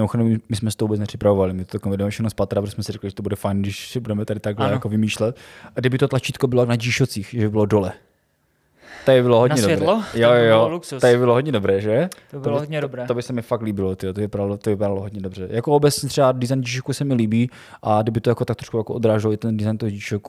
my 0.54 0.58
jsme 0.58 0.72
s 0.72 0.76
to 0.76 0.86
vůbec 0.86 1.00
nepřipravovali, 1.00 1.54
my 1.54 1.66
to 1.66 1.80
takové 1.80 2.10
všechno 2.10 2.30
z 2.30 2.34
patra, 2.34 2.62
protože 2.62 2.72
jsme 2.72 2.84
si 2.84 2.92
řekli, 2.92 3.10
že 3.10 3.16
to 3.16 3.24
bude 3.24 3.36
fajn, 3.36 3.62
když 3.62 3.98
budeme 4.02 4.26
tady 4.26 4.40
takhle 4.40 4.66
ano. 4.66 4.74
jako 4.74 4.90
vymýšlet. 4.90 5.38
A 5.76 5.80
kdyby 5.80 5.98
to 5.98 6.08
tlačítko 6.08 6.48
bylo 6.48 6.66
na 6.66 6.76
g 6.76 6.92
že 7.32 7.40
by 7.40 7.50
bylo 7.50 7.66
dole. 7.66 7.94
Tady 9.06 9.22
bylo 9.22 9.40
hodně 9.40 9.62
na 9.62 9.64
světlo? 9.64 9.96
dobré. 9.96 10.22
Jo, 10.22 10.32
jo, 10.34 10.70
luxus. 10.70 11.02
tady 11.02 11.18
bylo 11.18 11.34
hodně 11.34 11.52
dobré, 11.52 11.82
že? 11.82 12.10
To 12.32 12.40
bylo 12.40 12.56
to, 12.56 12.60
hodně 12.60 12.82
dobré. 12.82 13.02
To, 13.02 13.08
to, 13.08 13.14
by 13.14 13.22
se 13.24 13.34
mi 13.34 13.42
fakt 13.42 13.62
líbilo, 13.62 13.96
tyjo, 13.96 14.14
to, 14.14 14.22
vypadalo, 14.22 14.58
to 14.58 14.70
vypadalo 14.70 15.02
hodně 15.02 15.22
dobře. 15.22 15.48
Jako 15.52 15.72
obecně 15.72 16.10
třeba 16.10 16.32
design 16.32 16.62
g 16.62 16.82
se 16.92 17.04
mi 17.04 17.14
líbí 17.14 17.50
a 17.84 18.02
kdyby 18.02 18.22
to 18.22 18.30
jako 18.30 18.46
tak 18.46 18.58
trošku 18.58 18.78
jako 18.78 18.94
odráželo 18.94 19.34
i 19.34 19.38
ten 19.38 19.58
design 19.58 19.78
toho 19.78 19.92
g 19.92 20.20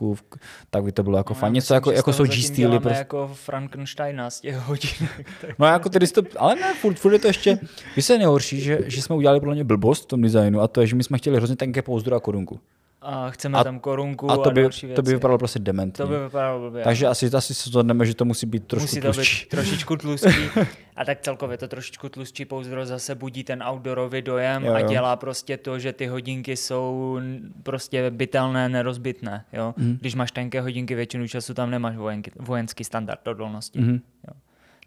tak 0.69 0.83
by 0.83 0.91
to 0.91 1.03
bylo 1.03 1.17
jako 1.17 1.33
no, 1.33 1.39
fajn. 1.39 1.53
Něco 1.53 1.73
jako, 1.73 1.91
jako 1.91 2.13
jsou 2.13 2.23
G-Steely. 2.23 2.79
Prostě... 2.79 2.97
jako 2.97 3.31
Frankensteina 3.33 4.29
z 4.29 4.41
těch 4.41 4.57
hodin. 4.57 5.09
no 5.59 5.65
jako 5.65 5.89
ty 5.89 6.07
to, 6.07 6.21
ale 6.37 6.55
ne, 6.55 6.73
furt, 6.81 6.99
furt 6.99 7.13
je 7.13 7.19
to 7.19 7.27
ještě, 7.27 7.59
víš 7.95 8.05
se 8.05 8.17
nejhorší, 8.17 8.61
že, 8.61 8.79
že 8.85 9.01
jsme 9.01 9.15
udělali 9.15 9.39
podle 9.39 9.55
mě 9.55 9.63
blbost 9.63 10.03
v 10.03 10.07
tom 10.07 10.21
designu 10.21 10.61
a 10.61 10.67
to 10.67 10.81
je, 10.81 10.87
že 10.87 10.95
my 10.95 11.03
jsme 11.03 11.17
chtěli 11.17 11.37
hrozně 11.37 11.55
tenké 11.55 11.81
pouzdro 11.81 12.15
a 12.15 12.19
korunku. 12.19 12.59
A 13.05 13.29
chceme 13.29 13.57
a, 13.57 13.63
tam 13.63 13.79
korunku 13.79 14.31
a, 14.31 14.37
to 14.37 14.51
by, 14.51 14.61
a 14.61 14.63
další 14.63 14.85
věci. 14.87 14.95
To 14.95 15.01
by 15.01 15.13
vypadalo 15.13 15.37
prostě 15.37 15.59
dementně. 15.59 16.05
To 16.05 16.11
by 16.11 16.19
vypadalo 16.19 16.59
blbě. 16.59 16.83
Takže 16.83 17.07
asi, 17.07 17.27
asi 17.27 17.53
se 17.53 17.69
zhodneme, 17.69 18.05
že 18.05 18.15
to 18.15 18.25
musí 18.25 18.45
být 18.45 18.67
trošku 18.67 18.83
Musí 18.83 19.01
to 19.01 19.13
tlustší. 19.13 19.45
být 19.45 19.49
trošičku 19.49 19.95
tlustší. 19.97 20.49
a 20.95 21.05
tak 21.05 21.21
celkově 21.21 21.57
to 21.57 21.67
trošičku 21.67 22.09
tlustší 22.09 22.45
pouzdro 22.45 22.85
zase 22.85 23.15
budí 23.15 23.43
ten 23.43 23.63
outdoorový 23.63 24.21
dojem 24.21 24.63
jo, 24.63 24.69
jo. 24.71 24.75
a 24.75 24.81
dělá 24.81 25.15
prostě 25.15 25.57
to, 25.57 25.79
že 25.79 25.93
ty 25.93 26.07
hodinky 26.07 26.57
jsou 26.57 27.19
prostě 27.63 28.11
bytelné, 28.11 28.69
nerozbitné. 28.69 29.45
Jo? 29.53 29.73
Mm. 29.77 29.97
Když 30.01 30.15
máš 30.15 30.31
tenké 30.31 30.61
hodinky, 30.61 30.95
většinu 30.95 31.27
času 31.27 31.53
tam 31.53 31.71
nemáš 31.71 31.95
vojenky, 31.95 32.31
vojenský 32.39 32.83
standard 32.83 33.27
odolnosti. 33.27 33.79
Mm. 33.79 33.99
Jo. 34.27 34.33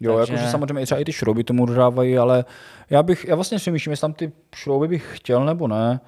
Jo, 0.01 0.17
Takže... 0.17 0.33
jakože 0.33 0.51
samozřejmě 0.51 0.85
třeba 0.85 1.01
i 1.01 1.05
ty 1.05 1.13
šrouby 1.13 1.43
tomu 1.43 1.65
dodávají, 1.65 2.17
ale 2.17 2.45
já 2.89 3.03
bych, 3.03 3.25
já 3.25 3.35
vlastně 3.35 3.59
si 3.59 3.71
myslím, 3.71 3.91
jestli 3.91 4.01
tam 4.01 4.13
ty 4.13 4.31
šrouby 4.55 4.87
bych 4.87 5.11
chtěl 5.17 5.45
nebo 5.45 5.67
ne. 5.67 5.99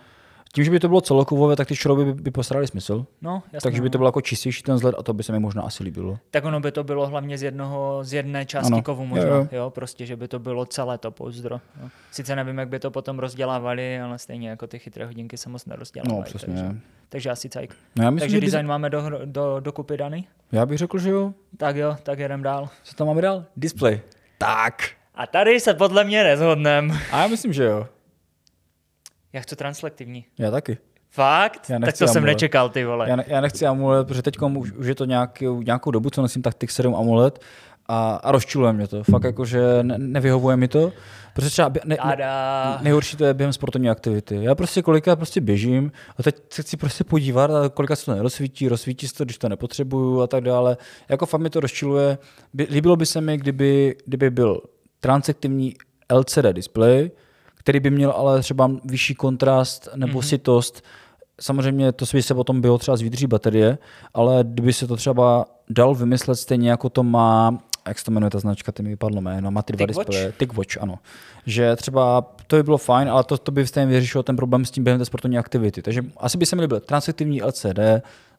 Tím, 0.53 0.63
že 0.63 0.72
by 0.72 0.79
to 0.79 0.88
bylo 0.88 1.01
celokovové, 1.01 1.55
tak 1.55 1.67
ty 1.67 1.75
šrouby 1.75 2.05
by, 2.05 2.13
by 2.13 2.31
postarali 2.31 2.67
smysl. 2.67 3.05
No, 3.22 3.43
jasně, 3.53 3.70
Takže 3.70 3.81
by 3.81 3.89
to 3.89 3.98
no. 3.98 4.00
bylo 4.00 4.08
jako 4.08 4.22
čistější 4.22 4.63
ten 4.63 4.75
vzhled 4.75 4.96
a 4.98 5.03
to 5.03 5.13
by 5.13 5.24
se 5.24 5.31
mi 5.31 5.39
možná 5.39 5.62
asi 5.62 5.84
líbilo. 5.84 6.20
Tak 6.31 6.46
ono 6.46 6.60
by 6.60 6.72
to 6.72 6.84
bylo 6.84 7.08
hlavně 7.08 7.38
z 7.38 7.43
jednoho, 7.43 8.00
z 8.01 8.13
jedné 8.13 8.46
části 8.46 8.74
ano. 8.74 8.81
kovu 8.81 9.05
možná, 9.05 9.25
jo, 9.25 9.36
jo. 9.36 9.48
jo, 9.51 9.70
prostě, 9.70 10.05
že 10.05 10.15
by 10.15 10.27
to 10.27 10.39
bylo 10.39 10.65
celé 10.65 10.98
to 10.98 11.12
pouzdro. 11.12 11.62
Jo. 11.81 11.89
Sice 12.12 12.36
nevím, 12.36 12.58
jak 12.58 12.67
by 12.67 12.79
to 12.79 12.91
potom 12.91 13.20
rozdělávali, 13.20 14.01
ale 14.01 14.20
stejně 14.20 14.50
jako 14.50 14.67
ty 14.67 14.79
chytré 14.79 15.05
hodinky 15.05 15.38
se 15.38 15.50
moc 15.50 15.65
nerozdělávají. 15.65 16.20
No, 16.20 16.24
přesně. 16.24 16.53
Takže, 16.53 16.75
takže 17.10 17.29
asi 17.29 17.50
cajk. 17.50 17.75
No, 17.96 18.03
já 18.03 18.10
myslím, 18.10 18.31
takže 18.31 18.46
design 18.46 18.65
by... 18.65 18.70
máme 18.70 18.89
do, 18.89 19.01
do, 19.25 19.60
dokupy 19.60 19.98
daný? 19.98 20.27
Já 20.51 20.65
bych 20.65 20.77
řekl, 20.77 21.00
že 21.00 21.10
jo. 21.10 21.34
Tak 21.58 21.75
jo, 21.75 21.98
tak 22.03 22.20
jedem 22.20 22.43
dál. 22.43 22.70
Co 22.84 22.96
tam 22.96 23.08
máme 23.08 23.22
dál? 23.22 23.46
Display. 23.58 24.01
Tak. 24.38 24.74
A 25.15 25.27
tady 25.27 25.60
se 25.60 25.74
podle 25.74 26.03
mě 26.03 26.24
nezhodneme. 26.24 27.00
A 27.12 27.22
já 27.22 27.27
myslím, 27.27 27.53
že 27.53 27.63
jo. 27.63 27.88
Já 29.33 29.41
chci 29.41 29.55
translektivní. 29.55 30.25
Já 30.39 30.51
taky. 30.51 30.77
Fakt? 31.09 31.69
Já 31.69 31.79
tak 31.79 31.97
to 31.97 32.03
amulet. 32.03 32.13
jsem 32.13 32.25
nečekal, 32.25 32.69
ty 32.69 32.85
vole. 32.85 33.09
Já, 33.09 33.15
ne, 33.15 33.25
já 33.27 33.41
nechci 33.41 33.65
amulet, 33.65 34.07
protože 34.07 34.21
teď 34.21 34.38
už, 34.57 34.71
už 34.71 34.88
je 34.88 34.95
to 34.95 35.05
nějaký, 35.05 35.45
nějakou 35.45 35.91
dobu, 35.91 36.09
co 36.09 36.21
nosím 36.21 36.41
tak 36.41 36.71
7 36.71 36.95
amulet 36.95 37.39
a, 37.88 38.15
a 38.23 38.31
rozčiluje 38.31 38.73
mě 38.73 38.88
to. 38.88 39.03
Fakt 39.03 39.23
jako, 39.23 39.45
že 39.45 39.59
ne, 39.81 39.97
nevyhovuje 39.97 40.57
mi 40.57 40.67
to. 40.67 40.91
Protože 41.33 41.50
třeba 41.50 41.71
ne, 41.85 41.97
ne, 42.05 42.17
nejhorší 42.81 43.17
to 43.17 43.25
je 43.25 43.33
během 43.33 43.53
sportovní 43.53 43.89
aktivity. 43.89 44.38
Já 44.41 44.55
prostě 44.55 44.81
kolikrát 44.81 45.15
prostě 45.15 45.41
běžím 45.41 45.91
a 46.17 46.23
teď 46.23 46.35
se 46.50 46.61
chci 46.61 46.77
prostě 46.77 47.03
podívat 47.03 47.51
a 47.51 47.69
kolikrát 47.69 47.95
se 47.95 48.05
to 48.05 48.15
nerozsvítí, 48.15 48.67
rozsvítí 48.67 49.07
se 49.07 49.13
to, 49.13 49.23
když 49.23 49.38
to 49.38 49.50
nepotřebuju 49.50 50.21
a 50.21 50.27
tak 50.27 50.43
dále. 50.43 50.77
Jako 51.09 51.25
fakt 51.25 51.41
mi 51.41 51.50
to 51.50 51.59
rozčiluje. 51.59 52.17
By, 52.53 52.67
líbilo 52.71 52.95
by 52.95 53.05
se 53.05 53.21
mi, 53.21 53.38
kdyby, 53.38 53.95
kdyby 54.05 54.29
byl 54.29 54.61
transaktivní 55.00 55.75
LCD 56.13 56.45
display, 56.51 57.11
který 57.62 57.80
by 57.80 57.89
měl 57.89 58.12
ale 58.12 58.41
třeba 58.41 58.72
vyšší 58.86 59.15
kontrast 59.15 59.89
nebo 59.96 60.20
mm-hmm. 60.20 60.27
sitost. 60.27 60.84
Samozřejmě 61.41 61.91
to 61.91 62.06
by 62.13 62.24
se 62.24 62.34
potom 62.34 62.62
bylo 62.62 62.77
třeba 62.77 62.98
z 62.98 63.01
výdrží 63.01 63.27
baterie, 63.27 63.77
ale 64.13 64.44
kdyby 64.48 64.74
se 64.74 64.88
to 64.88 64.96
třeba 64.96 65.46
dal 65.70 65.96
vymyslet 65.96 66.36
stejně 66.36 66.70
jako 66.70 66.89
to 66.89 67.03
má 67.03 67.60
jak 67.88 68.00
se 68.00 68.06
to 68.06 68.12
jmenuje 68.12 68.30
ta 68.30 68.39
značka, 68.39 68.72
ty 68.72 68.84
mi 68.84 68.89
vypadlo 68.89 69.22
jméno, 69.22 69.51
má 69.51 69.62
ty 69.62 69.74
dva 69.74 69.86
displeje. 69.86 70.34
TicWatch, 70.38 70.77
ano. 70.82 71.00
Že 71.46 71.75
třeba 71.75 72.22
to 72.48 72.56
by 72.56 72.63
bylo 72.63 72.77
fajn, 72.77 73.10
ale 73.10 73.24
to, 73.24 73.38
to 73.38 73.51
by 73.51 73.68
stejně 73.68 73.88
vyřešilo 73.88 74.24
ten 74.24 74.36
problém 74.36 74.65
s 74.65 74.72
tím 74.72 74.84
během 74.84 75.00
té 75.00 75.06
sportovní 75.06 75.38
aktivity. 75.38 75.82
Takže 75.82 76.01
asi 76.18 76.38
by 76.38 76.46
se 76.46 76.56
mi 76.56 76.62
líbil 76.62 76.80
transaktivní 76.80 77.44
LCD 77.44 77.80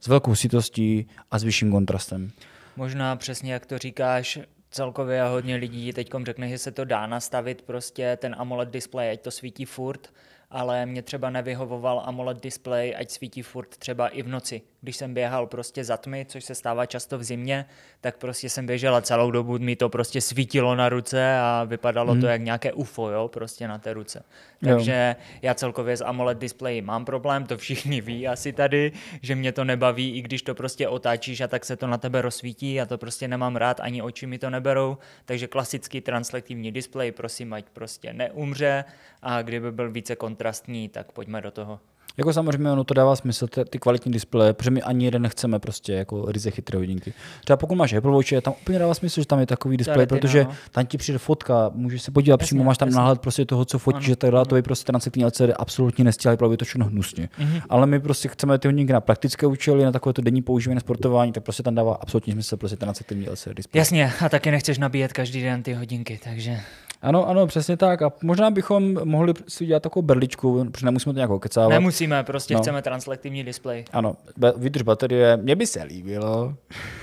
s 0.00 0.06
velkou 0.06 0.34
sitostí 0.34 1.06
a 1.30 1.38
s 1.38 1.42
vyšším 1.42 1.70
kontrastem. 1.70 2.30
Možná 2.76 3.16
přesně 3.16 3.52
jak 3.52 3.66
to 3.66 3.78
říkáš, 3.78 4.38
celkově 4.72 5.22
hodně 5.22 5.56
lidí 5.56 5.92
teď 5.92 6.10
řekne, 6.24 6.48
že 6.48 6.58
se 6.58 6.72
to 6.72 6.84
dá 6.84 7.06
nastavit 7.06 7.62
prostě 7.62 8.16
ten 8.16 8.36
AMOLED 8.38 8.68
display, 8.68 9.10
ať 9.10 9.20
to 9.20 9.30
svítí 9.30 9.64
furt, 9.64 10.12
ale 10.50 10.86
mě 10.86 11.02
třeba 11.02 11.30
nevyhovoval 11.30 12.02
AMOLED 12.04 12.42
display, 12.42 12.94
ať 12.98 13.10
svítí 13.10 13.42
furt 13.42 13.76
třeba 13.76 14.08
i 14.08 14.22
v 14.22 14.28
noci 14.28 14.62
když 14.82 14.96
jsem 14.96 15.14
běhal 15.14 15.46
prostě 15.46 15.84
za 15.84 15.96
tmy, 15.96 16.26
což 16.28 16.44
se 16.44 16.54
stává 16.54 16.86
často 16.86 17.18
v 17.18 17.22
zimě, 17.22 17.64
tak 18.00 18.16
prostě 18.16 18.50
jsem 18.50 18.66
běžel 18.66 18.96
a 18.96 19.02
celou 19.02 19.30
dobu 19.30 19.58
mi 19.58 19.76
to 19.76 19.88
prostě 19.88 20.20
svítilo 20.20 20.74
na 20.74 20.88
ruce 20.88 21.38
a 21.38 21.64
vypadalo 21.64 22.12
hmm. 22.12 22.20
to 22.20 22.26
jak 22.26 22.40
nějaké 22.40 22.72
UFO, 22.72 23.10
jo, 23.10 23.28
prostě 23.28 23.68
na 23.68 23.78
té 23.78 23.92
ruce. 23.92 24.24
Takže 24.64 25.16
jo. 25.18 25.24
já 25.42 25.54
celkově 25.54 25.96
s 25.96 26.04
AMOLED 26.04 26.38
displeji 26.38 26.82
mám 26.82 27.04
problém, 27.04 27.46
to 27.46 27.58
všichni 27.58 28.00
ví 28.00 28.28
asi 28.28 28.52
tady, 28.52 28.92
že 29.22 29.34
mě 29.34 29.52
to 29.52 29.64
nebaví, 29.64 30.16
i 30.16 30.22
když 30.22 30.42
to 30.42 30.54
prostě 30.54 30.88
otáčíš 30.88 31.40
a 31.40 31.48
tak 31.48 31.64
se 31.64 31.76
to 31.76 31.86
na 31.86 31.98
tebe 31.98 32.22
rozsvítí 32.22 32.80
a 32.80 32.86
to 32.86 32.98
prostě 32.98 33.28
nemám 33.28 33.56
rád, 33.56 33.80
ani 33.80 34.02
oči 34.02 34.26
mi 34.26 34.38
to 34.38 34.50
neberou, 34.50 34.98
takže 35.24 35.46
klasický 35.46 36.00
translektivní 36.00 36.72
displej, 36.72 37.12
prosím, 37.12 37.52
ať 37.52 37.64
prostě 37.72 38.12
neumře 38.12 38.84
a 39.22 39.42
kdyby 39.42 39.72
byl 39.72 39.90
více 39.90 40.16
kontrastní, 40.16 40.88
tak 40.88 41.12
pojďme 41.12 41.40
do 41.40 41.50
toho. 41.50 41.80
Jako 42.16 42.32
samozřejmě 42.32 42.70
ono 42.70 42.84
to 42.84 42.94
dává 42.94 43.16
smysl, 43.16 43.46
ty, 43.46 43.64
ty 43.64 43.78
kvalitní 43.78 44.12
displeje, 44.12 44.52
protože 44.52 44.70
my 44.70 44.82
ani 44.82 45.04
jeden 45.04 45.22
nechceme 45.22 45.58
prostě 45.58 45.92
jako 45.92 46.24
ryze 46.32 46.50
chytré 46.50 46.78
hodinky. 46.78 47.12
Třeba 47.44 47.56
pokud 47.56 47.74
máš 47.74 47.92
Apple 47.92 48.10
Watch, 48.10 48.28
tam 48.42 48.54
úplně 48.62 48.78
dává 48.78 48.94
smysl, 48.94 49.20
že 49.20 49.26
tam 49.26 49.40
je 49.40 49.46
takový 49.46 49.76
displej, 49.76 50.06
protože 50.06 50.44
no. 50.44 50.50
tam 50.70 50.86
ti 50.86 50.98
přijde 50.98 51.18
fotka, 51.18 51.70
můžeš 51.74 52.02
se 52.02 52.10
podívat 52.10 52.40
jasně, 52.40 52.46
přímo, 52.46 52.64
máš 52.64 52.78
tam 52.78 52.88
jasně. 52.88 52.98
náhled 52.98 53.20
prostě 53.20 53.44
toho, 53.44 53.64
co 53.64 53.78
fotíš, 53.78 54.06
že 54.06 54.16
tak 54.16 54.30
dále, 54.30 54.44
to 54.44 54.54
by 54.54 54.62
prostě 54.62 54.84
transitní 54.84 55.24
LCD 55.24 55.52
absolutně 55.56 56.04
nestíhali, 56.04 56.36
bylo 56.36 56.50
by 56.50 56.56
to 56.56 56.64
všechno 56.64 56.86
hnusně. 56.86 57.28
Mm-hmm. 57.38 57.62
Ale 57.68 57.86
my 57.86 58.00
prostě 58.00 58.28
chceme 58.28 58.58
ty 58.58 58.68
hodinky 58.68 58.92
na 58.92 59.00
praktické 59.00 59.46
účely, 59.46 59.84
na 59.84 59.92
takové 59.92 60.12
to 60.12 60.22
denní 60.22 60.42
používání 60.42 60.74
na 60.74 60.80
sportování, 60.80 61.32
tak 61.32 61.42
prostě 61.42 61.62
tam 61.62 61.74
dává 61.74 61.94
absolutně 61.94 62.32
smysl 62.32 62.56
prostě 62.56 62.76
transitní 62.76 63.28
LCD 63.28 63.54
displej. 63.54 63.78
Jasně, 63.80 64.12
a 64.20 64.28
taky 64.28 64.50
nechceš 64.50 64.78
nabíjet 64.78 65.12
každý 65.12 65.42
den 65.42 65.62
ty 65.62 65.74
hodinky, 65.74 66.20
takže. 66.24 66.60
Ano, 67.02 67.28
ano, 67.28 67.46
přesně 67.46 67.76
tak. 67.76 68.02
A 68.02 68.12
možná 68.22 68.50
bychom 68.50 69.04
mohli 69.04 69.34
si 69.48 69.64
udělat 69.64 69.82
takovou 69.82 70.02
berličku, 70.02 70.64
protože 70.70 70.86
nemusíme 70.86 71.12
to 71.12 71.16
nějak 71.16 71.42
kecávat. 71.42 71.70
Nemusíme, 71.70 72.24
prostě 72.24 72.54
no. 72.54 72.60
chceme 72.60 72.82
translektivní 72.82 73.44
displej. 73.44 73.84
Ano, 73.92 74.16
vydrž 74.56 74.82
baterie, 74.82 75.36
mně 75.36 75.56
by 75.56 75.66
se 75.66 75.82
líbilo, 75.82 76.54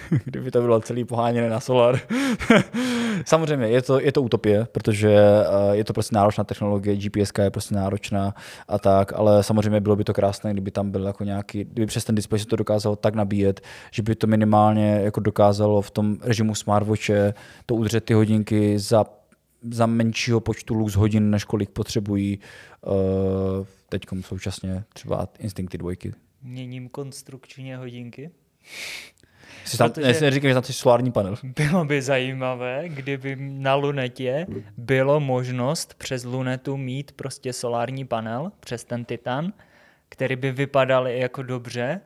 kdyby 0.25 0.51
to 0.51 0.61
bylo 0.61 0.81
celý 0.81 1.05
poháněné 1.05 1.49
na 1.49 1.59
solar. 1.59 1.99
Samozřejmě, 3.25 3.67
je 3.67 3.81
to, 3.81 3.99
je 3.99 4.11
to 4.11 4.21
utopie, 4.21 4.67
protože 4.71 5.17
uh, 5.17 5.75
je 5.75 5.83
to 5.83 5.93
prostě 5.93 6.15
náročná 6.15 6.43
technologie, 6.43 6.95
GPS 6.95 7.31
je 7.39 7.51
prostě 7.51 7.75
náročná 7.75 8.33
a 8.67 8.79
tak, 8.79 9.13
ale 9.15 9.43
samozřejmě 9.43 9.81
bylo 9.81 9.95
by 9.95 10.03
to 10.03 10.13
krásné, 10.13 10.51
kdyby 10.51 10.71
tam 10.71 10.91
byl 10.91 11.05
jako 11.05 11.23
nějaký, 11.23 11.63
kdyby 11.63 11.85
přes 11.85 12.03
ten 12.03 12.15
displej 12.15 12.39
se 12.39 12.45
to 12.45 12.55
dokázalo 12.55 12.95
tak 12.95 13.15
nabíjet, 13.15 13.61
že 13.91 14.03
by 14.03 14.15
to 14.15 14.27
minimálně 14.27 15.01
jako 15.03 15.19
dokázalo 15.19 15.81
v 15.81 15.91
tom 15.91 16.17
režimu 16.21 16.55
smartwatche 16.55 17.33
to 17.65 17.75
udržet 17.75 18.03
ty 18.03 18.13
hodinky 18.13 18.79
za 18.79 19.05
za 19.61 19.85
menšího 19.85 20.39
počtu 20.39 20.73
lux 20.73 20.95
hodin, 20.95 21.29
než 21.29 21.43
kolik 21.43 21.69
potřebují 21.69 22.39
uh, 22.81 22.93
teď 23.89 24.05
současně 24.21 24.83
třeba 24.93 25.27
Instinkty 25.39 25.77
dvojky. 25.77 26.13
Měním 26.41 26.89
konstrukčně 26.89 27.77
hodinky. 27.77 28.31
Jsi 29.65 29.77
tam, 29.77 29.91
Protože 29.91 30.13
ne, 30.13 30.21
neříkám, 30.21 30.49
že 30.49 30.53
tam 30.53 30.63
jsi 30.63 30.73
solární 30.73 31.11
panel. 31.11 31.35
Bylo 31.43 31.85
by 31.85 32.01
zajímavé, 32.01 32.89
kdyby 32.89 33.35
na 33.39 33.75
lunetě 33.75 34.47
bylo 34.77 35.19
možnost 35.19 35.93
přes 35.93 36.23
lunetu 36.23 36.77
mít 36.77 37.11
prostě 37.11 37.53
solární 37.53 38.05
panel 38.05 38.51
přes 38.59 38.83
ten 38.83 39.05
Titan, 39.05 39.53
který 40.09 40.35
by 40.35 40.51
vypadal 40.51 41.07
jako 41.07 41.43
dobře 41.43 42.01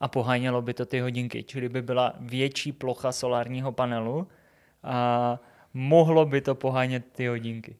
a 0.00 0.08
pohánělo 0.08 0.62
by 0.62 0.74
to 0.74 0.86
ty 0.86 1.00
hodinky. 1.00 1.42
Čili 1.42 1.68
by 1.68 1.82
byla 1.82 2.12
větší 2.20 2.72
plocha 2.72 3.12
solárního 3.12 3.72
panelu 3.72 4.28
a 4.82 5.38
mohlo 5.78 6.26
by 6.26 6.40
to 6.40 6.54
pohánět 6.54 7.04
ty 7.12 7.26
hodinky. 7.26 7.76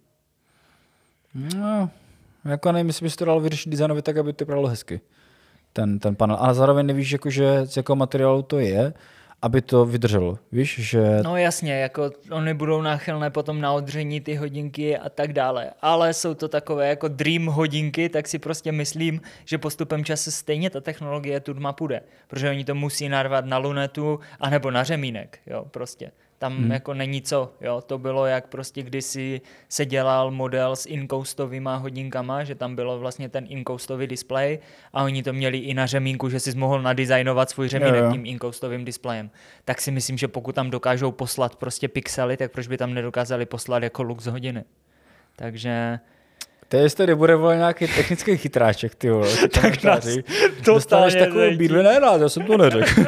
No, 1.34 1.90
jako 2.44 2.72
nevím, 2.72 2.86
jestli 2.86 3.04
bys 3.04 3.16
to 3.16 3.24
dal 3.24 3.40
vyřešit 3.40 3.70
designově 3.70 4.02
tak, 4.02 4.16
aby 4.16 4.32
to 4.32 4.44
vypadalo 4.44 4.68
hezky. 4.68 5.00
Ten, 5.72 5.98
ten 5.98 6.16
panel. 6.16 6.36
A 6.40 6.54
zároveň 6.54 6.86
nevíš, 6.86 7.10
jako, 7.10 7.30
že 7.30 7.66
z 7.66 7.76
jakého 7.76 7.96
materiálu 7.96 8.42
to 8.42 8.58
je, 8.58 8.92
aby 9.42 9.62
to 9.62 9.86
vydrželo. 9.86 10.38
Víš, 10.52 10.78
že... 10.78 11.20
No 11.22 11.36
jasně, 11.36 11.72
jako 11.72 12.10
oni 12.30 12.54
budou 12.54 12.82
náchylné 12.82 13.30
potom 13.30 13.60
na 13.60 13.72
odření 13.72 14.20
ty 14.20 14.34
hodinky 14.34 14.98
a 14.98 15.08
tak 15.08 15.32
dále. 15.32 15.70
Ale 15.82 16.14
jsou 16.14 16.34
to 16.34 16.48
takové 16.48 16.88
jako 16.88 17.08
dream 17.08 17.46
hodinky, 17.46 18.08
tak 18.08 18.28
si 18.28 18.38
prostě 18.38 18.72
myslím, 18.72 19.20
že 19.44 19.58
postupem 19.58 20.04
času 20.04 20.30
stejně 20.30 20.70
ta 20.70 20.80
technologie 20.80 21.40
Turma 21.40 21.72
půjde. 21.72 22.00
Protože 22.28 22.50
oni 22.50 22.64
to 22.64 22.74
musí 22.74 23.08
narvat 23.08 23.44
na 23.44 23.58
lunetu 23.58 24.20
anebo 24.40 24.70
na 24.70 24.84
řemínek, 24.84 25.38
jo, 25.46 25.64
prostě. 25.70 26.10
Tam 26.38 26.56
hmm. 26.56 26.70
jako 26.70 26.94
není 26.94 27.22
co, 27.22 27.52
jo. 27.60 27.80
To 27.86 27.98
bylo 27.98 28.26
jak 28.26 28.46
prostě 28.46 28.82
kdysi 28.82 29.40
se 29.68 29.86
dělal 29.86 30.30
model 30.30 30.76
s 30.76 30.86
inkoustovýma 30.86 31.76
hodinkama, 31.76 32.44
že 32.44 32.54
tam 32.54 32.76
bylo 32.76 32.98
vlastně 32.98 33.28
ten 33.28 33.46
inkoustový 33.48 34.06
displej 34.06 34.58
a 34.92 35.02
oni 35.02 35.22
to 35.22 35.32
měli 35.32 35.58
i 35.58 35.74
na 35.74 35.86
řemínku, 35.86 36.28
že 36.28 36.40
si 36.40 36.54
mohl 36.54 36.82
nadizajnovat 36.82 37.50
svůj 37.50 37.68
řemínek 37.68 38.00
jo, 38.00 38.04
jo. 38.04 38.12
tím 38.12 38.26
inkoustovým 38.26 38.84
displejem. 38.84 39.30
Tak 39.64 39.80
si 39.80 39.90
myslím, 39.90 40.18
že 40.18 40.28
pokud 40.28 40.54
tam 40.54 40.70
dokážou 40.70 41.12
poslat 41.12 41.56
prostě 41.56 41.88
pixely, 41.88 42.36
tak 42.36 42.52
proč 42.52 42.66
by 42.66 42.76
tam 42.76 42.94
nedokázali 42.94 43.46
poslat 43.46 43.82
jako 43.82 44.02
lux 44.02 44.26
hodiny. 44.26 44.64
Takže 45.36 46.00
to 46.68 46.76
je, 46.76 46.82
jestli 46.82 47.06
nebude 47.06 47.36
vole 47.36 47.56
nějaký 47.56 47.86
technický 47.86 48.36
chytráček, 48.36 48.94
ty 48.94 49.10
vole. 49.10 49.28
tak 49.48 49.82
nás 49.82 50.04
to 50.64 50.74
Dostaneš 50.74 51.14
takovou 51.14 51.56
bídli, 51.56 51.82
ne, 51.82 51.98
rád, 51.98 52.20
já 52.20 52.28
jsem 52.28 52.42
to 52.42 52.56
neřekl. 52.56 53.02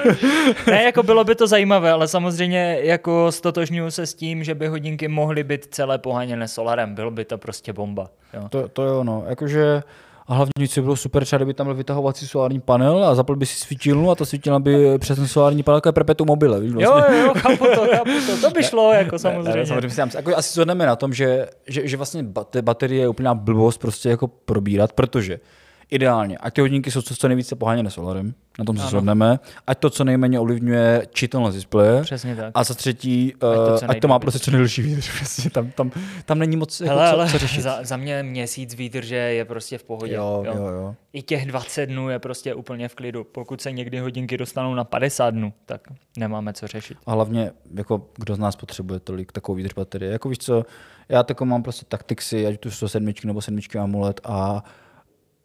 ne, 0.66 0.82
jako 0.82 1.02
bylo 1.02 1.24
by 1.24 1.34
to 1.34 1.46
zajímavé, 1.46 1.90
ale 1.90 2.08
samozřejmě 2.08 2.78
jako 2.82 3.32
stotožňuji 3.32 3.90
se 3.90 4.06
s 4.06 4.14
tím, 4.14 4.44
že 4.44 4.54
by 4.54 4.66
hodinky 4.66 5.08
mohly 5.08 5.44
být 5.44 5.74
celé 5.74 5.98
poháněné 5.98 6.48
solarem. 6.48 6.94
Bylo 6.94 7.10
by 7.10 7.24
to 7.24 7.38
prostě 7.38 7.72
bomba. 7.72 8.10
Jo. 8.34 8.48
To, 8.48 8.68
to 8.68 8.82
jo, 8.82 9.04
no. 9.04 9.24
Jakože 9.28 9.82
A 10.30 10.34
hlavně, 10.34 10.68
co 10.68 10.82
bylo 10.82 10.96
super, 10.96 11.24
třeba 11.24 11.38
kdyby 11.38 11.54
tam 11.54 11.66
byl 11.66 11.74
vytahovací 11.74 12.26
solární 12.26 12.60
panel 12.60 13.04
a 13.04 13.14
zapl 13.14 13.36
by 13.36 13.46
si 13.46 13.54
svítilnu 13.54 14.10
a 14.10 14.14
ta 14.14 14.24
svítila 14.24 14.58
by 14.58 14.98
přes 14.98 15.18
ten 15.18 15.28
solární 15.28 15.62
panel 15.62 15.76
jako 15.76 15.92
perpetuum 15.92 16.26
mobile. 16.28 16.60
Víš, 16.60 16.72
vlastně. 16.72 17.16
Jo, 17.16 17.22
jo, 17.24 17.32
chápu 17.36 17.64
to, 17.64 17.86
chápu 17.96 18.10
to. 18.26 18.40
To 18.40 18.50
by 18.50 18.62
šlo, 18.62 18.92
jako 18.92 19.18
samozřejmě. 19.18 19.50
Ne, 19.50 19.56
ne, 19.56 19.66
samozřejmě 19.66 19.90
si, 19.90 20.16
jako 20.16 20.36
asi 20.36 20.54
zhodneme 20.54 20.86
na 20.86 20.96
tom, 20.96 21.12
že, 21.12 21.46
že, 21.66 21.88
že 21.88 21.96
vlastně 21.96 22.24
baterie 22.60 23.00
je 23.00 23.08
úplná 23.08 23.34
blbost 23.34 23.78
prostě 23.78 24.08
jako 24.08 24.28
probírat, 24.28 24.92
protože 24.92 25.40
ideálně, 25.90 26.38
ať 26.38 26.54
ty 26.54 26.60
hodinky 26.60 26.90
jsou 26.90 27.02
co, 27.02 27.28
nejvíce 27.28 27.56
poháněné 27.56 27.90
solarem, 27.90 28.34
na 28.58 28.64
tom 28.64 28.76
se 28.76 28.86
shodneme, 28.86 29.38
ať 29.66 29.78
to 29.78 29.90
co 29.90 30.04
nejméně 30.04 30.40
ovlivňuje 30.40 31.06
čitelnost 31.12 31.56
displeje. 31.56 32.02
Přesně 32.02 32.36
tak. 32.36 32.50
A 32.54 32.64
za 32.64 32.74
třetí, 32.74 33.32
ať 33.34 33.38
to, 33.40 33.84
uh, 33.84 33.90
ať 33.90 34.00
to 34.00 34.08
má 34.08 34.18
prostě 34.18 34.38
co 34.38 34.50
nejdelší 34.50 34.82
výdrž. 34.82 35.10
Prostě 35.18 35.50
tam, 35.50 35.70
tam, 35.70 35.90
tam 36.24 36.38
není 36.38 36.56
moc 36.56 36.80
jako 36.80 36.94
Hele, 36.94 37.08
jako, 37.08 37.24
co, 37.24 37.32
co 37.32 37.38
řešit. 37.38 37.62
Za, 37.62 37.78
za, 37.82 37.96
mě 37.96 38.22
měsíc 38.22 38.74
výdrže 38.74 39.16
je 39.16 39.44
prostě 39.44 39.78
v 39.78 39.84
pohodě. 39.84 40.14
Jo, 40.14 40.42
jo. 40.46 40.54
Jo, 40.56 40.66
jo. 40.66 40.94
I 41.12 41.22
těch 41.22 41.46
20 41.46 41.86
dnů 41.86 42.08
je 42.08 42.18
prostě 42.18 42.54
úplně 42.54 42.88
v 42.88 42.94
klidu. 42.94 43.24
Pokud 43.24 43.60
se 43.60 43.72
někdy 43.72 43.98
hodinky 43.98 44.36
dostanou 44.36 44.74
na 44.74 44.84
50 44.84 45.30
dnů, 45.30 45.52
tak 45.66 45.88
nemáme 46.18 46.52
co 46.52 46.66
řešit. 46.66 46.98
A 47.06 47.12
hlavně, 47.12 47.50
jako 47.74 48.06
kdo 48.16 48.34
z 48.34 48.38
nás 48.38 48.56
potřebuje 48.56 49.00
tolik 49.00 49.32
takovou 49.32 49.56
výdrž 49.56 49.74
baterie. 49.74 50.12
Jako 50.12 50.28
víš 50.28 50.38
co, 50.38 50.64
já 51.08 51.22
tako 51.22 51.44
mám 51.44 51.62
prostě 51.62 51.86
taktixy, 51.88 52.46
ať 52.46 52.60
tu 52.60 52.70
jsou 52.70 52.88
sedmičky 52.88 53.26
nebo 53.26 53.40
sedmičky 53.40 53.78
amulet 53.78 54.20
a 54.24 54.64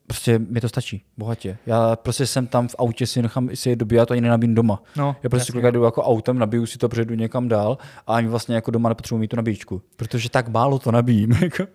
prostě 0.07 0.39
mi 0.39 0.61
to 0.61 0.69
stačí, 0.69 1.03
bohatě. 1.17 1.57
Já 1.65 1.95
prostě 1.95 2.27
jsem 2.27 2.47
tam 2.47 2.67
v 2.67 2.75
autě 2.77 3.07
si 3.07 3.21
nechám 3.21 3.49
si 3.53 3.69
je 3.69 3.75
dobíjat, 3.75 4.11
ani 4.11 4.21
nenabíjím 4.21 4.55
doma. 4.55 4.83
No, 4.95 5.15
já 5.23 5.29
prostě 5.29 5.51
kolikrát 5.51 5.71
jdu 5.71 5.83
jako 5.83 6.03
autem, 6.03 6.39
nabiju 6.39 6.65
si 6.65 6.77
to, 6.77 6.87
jdu 6.87 7.15
někam 7.15 7.47
dál 7.47 7.77
a 8.07 8.15
ani 8.15 8.27
vlastně 8.27 8.55
jako 8.55 8.71
doma 8.71 8.89
nepotřebuji 8.89 9.19
mít 9.19 9.27
tu 9.27 9.35
nabíječku, 9.35 9.81
protože 9.95 10.29
tak 10.29 10.47
málo 10.47 10.79
to 10.79 10.91
nabíjím. 10.91 11.31
Jako. 11.45 11.67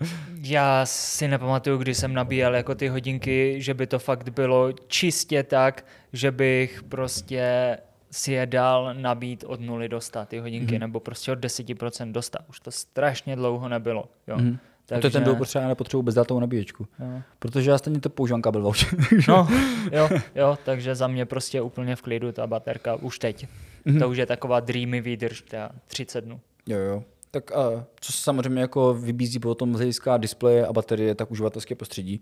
já 0.43 0.87
si 0.87 1.29
nepamatuju, 1.29 1.79
kdy 1.79 1.95
jsem 1.95 2.15
nabíjel 2.15 2.55
jako 2.55 2.75
ty 2.75 2.89
hodinky, 2.89 3.57
že 3.59 3.75
by 3.75 3.87
to 3.87 3.99
fakt 3.99 4.29
bylo 4.29 4.73
čistě 4.73 5.43
tak, 5.43 5.85
že 6.13 6.31
bych 6.31 6.83
prostě 6.83 7.77
si 8.11 8.33
je 8.33 8.47
dal 8.47 8.95
nabít 8.95 9.45
od 9.47 9.61
nuly 9.61 9.89
do 9.89 10.01
100 10.01 10.25
ty 10.25 10.39
hodinky, 10.39 10.75
mm. 10.75 10.81
nebo 10.81 11.01
prostě 11.01 11.33
od 11.33 11.39
10% 11.39 12.13
do 12.13 12.23
100. 12.23 12.39
Už 12.49 12.61
to 12.61 12.71
strašně 12.71 13.37
dlouho 13.37 13.69
nebylo. 13.69 14.05
Jo. 14.29 14.39
Mm. 14.39 14.59
Takže... 14.91 14.99
A 14.99 15.01
to 15.01 15.07
je 15.07 15.11
ten 15.11 15.25
důvod, 15.25 15.37
proč 15.37 15.55
já 15.55 15.69
nepotřebuji 15.69 16.03
bezdátovou 16.03 16.41
nabíječku. 16.41 16.87
Jo. 16.99 17.23
Protože 17.39 17.71
já 17.71 17.79
stejně 17.79 18.01
to 18.01 18.11
používám 18.11 18.43
kabel 18.43 18.73
v 18.73 18.95
No, 19.29 19.49
jo, 19.93 20.09
jo, 20.35 20.59
takže 20.65 20.95
za 20.95 21.07
mě 21.07 21.27
prostě 21.27 21.61
úplně 21.61 21.97
v 21.97 22.03
klidu 22.03 22.33
ta 22.33 22.47
baterka 22.47 22.95
už 22.95 23.19
teď. 23.19 23.47
Mm-hmm. 23.87 23.99
To 23.99 24.09
už 24.09 24.17
je 24.17 24.27
taková 24.27 24.61
dreamy 24.61 25.01
výdrž, 25.01 25.43
ta 25.43 25.71
30 25.87 26.21
dnů. 26.21 26.41
Jo, 26.67 26.79
jo. 26.79 27.05
Tak 27.31 27.53
a 27.53 27.87
co 28.01 28.13
se 28.13 28.23
samozřejmě 28.23 28.61
jako 28.61 28.95
vybízí 28.95 29.39
potom 29.39 29.75
z 29.75 29.77
hlediska 29.77 30.17
displeje 30.17 30.67
a 30.67 30.73
baterie, 30.73 31.15
tak 31.15 31.31
uživatelské 31.31 31.75
prostředí, 31.75 32.21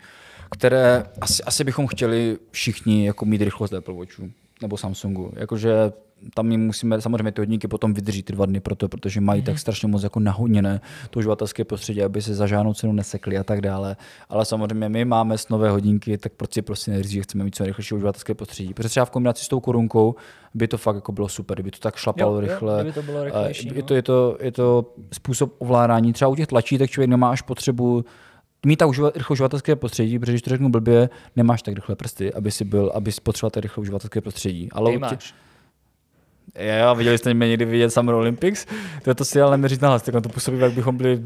které 0.50 1.04
asi, 1.20 1.42
asi 1.42 1.64
bychom 1.64 1.86
chtěli 1.86 2.38
všichni 2.50 3.06
jako 3.06 3.24
mít 3.24 3.42
rychlost 3.42 3.72
Apple 3.72 3.94
Watchu 3.94 4.30
nebo 4.62 4.76
Samsungu. 4.76 5.32
Jakože 5.36 5.72
tam 6.34 6.46
my 6.46 6.56
musíme, 6.56 7.00
samozřejmě 7.00 7.32
ty 7.32 7.40
hodníky 7.40 7.68
potom 7.68 7.94
vydrží 7.94 8.22
ty 8.22 8.32
dva 8.32 8.46
dny 8.46 8.60
proto, 8.60 8.88
protože 8.88 9.20
mají 9.20 9.42
mm-hmm. 9.42 9.46
tak 9.46 9.58
strašně 9.58 9.88
moc 9.88 10.02
jako 10.02 10.20
nahodněné 10.20 10.80
to 11.10 11.18
uživatelské 11.18 11.64
prostředí, 11.64 12.02
aby 12.02 12.22
se 12.22 12.34
za 12.34 12.46
žádnou 12.46 12.74
cenu 12.74 12.92
nesekli 12.92 13.38
a 13.38 13.44
tak 13.44 13.60
dále. 13.60 13.96
Ale 14.28 14.44
samozřejmě 14.44 14.88
my 14.88 15.04
máme 15.04 15.36
nové 15.50 15.70
hodinky, 15.70 16.18
tak 16.18 16.32
proč 16.32 16.52
si 16.52 16.62
prostě 16.62 17.02
že 17.02 17.22
chceme 17.22 17.44
mít 17.44 17.54
co 17.54 17.62
nejrychlejší 17.62 17.94
uživatelské 17.94 18.34
prostředí. 18.34 18.74
Protože 18.74 18.88
třeba 18.88 19.06
v 19.06 19.10
kombinaci 19.10 19.44
s 19.44 19.48
tou 19.48 19.60
korunkou 19.60 20.14
by 20.54 20.68
to 20.68 20.78
fakt 20.78 20.94
jako 20.94 21.12
bylo 21.12 21.28
super, 21.28 21.56
kdyby 21.56 21.70
to 21.70 21.78
tak 21.78 21.96
šlapalo 21.96 22.34
jo, 22.34 22.40
rychle. 22.40 22.84
Jo, 22.86 22.92
to 22.92 23.02
bylo 23.02 23.24
rychlejší, 23.24 23.70
je, 23.74 23.82
to, 23.82 23.94
je, 23.94 24.02
to, 24.02 24.38
je 24.40 24.52
to 24.52 24.94
způsob 25.12 25.54
ovládání. 25.58 26.12
Třeba 26.12 26.28
u 26.28 26.34
těch 26.34 26.46
tlačítek 26.46 26.90
člověk 26.90 27.10
nemá 27.10 27.30
až 27.30 27.42
potřebu 27.42 28.04
mít 28.66 28.76
ta 28.76 28.86
uživa, 28.86 29.10
rychle 29.14 29.34
uživatelské 29.34 29.76
prostředí, 29.76 30.18
protože 30.18 30.32
když 30.32 30.42
to 30.42 30.50
řeknu 30.50 30.68
blbě, 30.68 31.08
nemáš 31.36 31.62
tak 31.62 31.74
rychle 31.74 31.96
prsty, 31.96 32.32
aby 32.32 32.50
si 32.50 32.64
byl, 32.64 32.92
aby 32.94 33.12
si 33.12 33.20
potřeboval 33.20 33.50
tak 33.50 33.62
rychle 33.62 33.82
uživatelské 33.82 34.20
prostředí. 34.20 34.68
Ale 34.72 34.92
Ty 34.92 34.98
máš. 34.98 35.34
Jo, 36.58 36.94
viděli 36.94 37.18
jste 37.18 37.34
mě 37.34 37.48
někdy 37.48 37.64
vidět 37.64 37.90
Summer 37.90 38.14
Olympics? 38.14 38.66
To, 39.02 39.14
to 39.14 39.24
si 39.24 39.40
ale 39.40 39.50
neměřit 39.50 39.82
na 39.82 39.88
hlas, 39.88 40.02
tak 40.02 40.22
to 40.22 40.28
působí, 40.28 40.58
jak 40.58 40.72
bychom 40.72 40.96
byli 40.96 41.16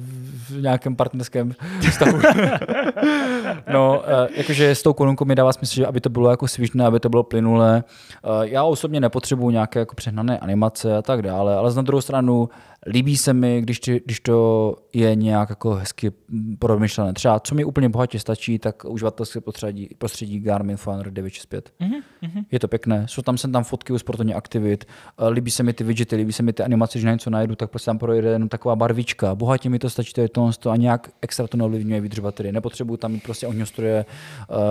v 0.49 0.63
nějakém 0.63 0.97
partnerském 0.97 1.55
vztahu. 1.91 2.19
no, 3.73 4.03
eh, 4.07 4.29
jakože 4.35 4.75
s 4.75 4.83
tou 4.83 4.93
korunkou 4.93 5.25
mi 5.25 5.35
dává 5.35 5.53
smysl, 5.53 5.75
že 5.75 5.87
aby 5.87 6.01
to 6.01 6.11
bylo 6.11 6.31
jako 6.31 6.49
svižné, 6.49 6.85
aby 6.85 7.01
to 7.01 7.09
bylo 7.09 7.23
plynulé. 7.23 7.85
Eh, 8.25 8.29
já 8.43 8.65
osobně 8.65 9.01
nepotřebuju 9.01 9.51
nějaké 9.51 9.79
jako 9.79 9.95
přehnané 9.95 10.39
animace 10.39 10.97
a 10.97 11.03
tak 11.03 11.23
dále, 11.23 11.57
ale 11.57 11.71
z 11.71 11.75
druhou 11.83 12.01
stranu 12.01 12.49
líbí 12.87 13.17
se 13.17 13.33
mi, 13.33 13.61
když, 13.61 13.81
ty, 13.81 14.03
když 14.05 14.21
to 14.21 14.77
je 14.93 15.15
nějak 15.15 15.51
jako 15.51 15.75
hezky 15.75 16.13
promyšlené. 16.59 17.13
Třeba, 17.13 17.41
co 17.41 17.55
mi 17.55 17.65
úplně 17.65 17.89
bohatě 17.89 18.19
stačí, 18.19 18.59
tak 18.59 18.85
uživatelské 18.85 19.41
prostředí, 19.41 19.89
prostředí 19.99 20.41
Garmin 20.41 20.77
Forerunner 20.77 21.13
965. 21.13 21.73
Mm-hmm. 21.81 22.45
Je 22.51 22.61
to 22.61 22.69
pěkné, 22.69 23.07
jsou 23.09 23.23
tam 23.23 23.39
sem 23.39 23.53
tam 23.53 23.65
fotky 23.65 23.93
u 23.93 23.99
sportovní 23.99 24.35
aktivit, 24.35 24.85
eh, 25.19 25.29
líbí 25.29 25.51
se 25.51 25.63
mi 25.63 25.73
ty 25.73 25.85
widgety, 25.85 26.17
líbí 26.17 26.33
se 26.33 26.43
mi 26.43 26.53
ty 26.53 26.63
animace, 26.63 26.99
že 26.99 27.07
na 27.07 27.13
něco 27.13 27.31
najdu, 27.31 27.55
tak 27.55 27.71
prostě 27.71 27.87
tam 27.87 27.99
projde 27.99 28.29
jenom 28.29 28.49
taková 28.49 28.77
barvička. 28.77 29.35
Bohatě 29.35 29.69
mi 29.69 29.79
to 29.79 29.91
stačí, 29.91 30.13
to 30.13 30.21
je 30.21 30.29
to, 30.29 30.51
to 30.59 30.71
a 30.71 30.77
nějak 30.77 31.11
extra 31.23 31.47
to 31.47 31.57
neovlivňuje 31.57 32.01
výdrž 32.01 32.19
baterie. 32.19 32.53
Nepotřebuju 32.53 32.97
tam 32.97 33.13
mít 33.13 33.23
prostě 33.23 33.47
ohňostroje, 33.47 34.05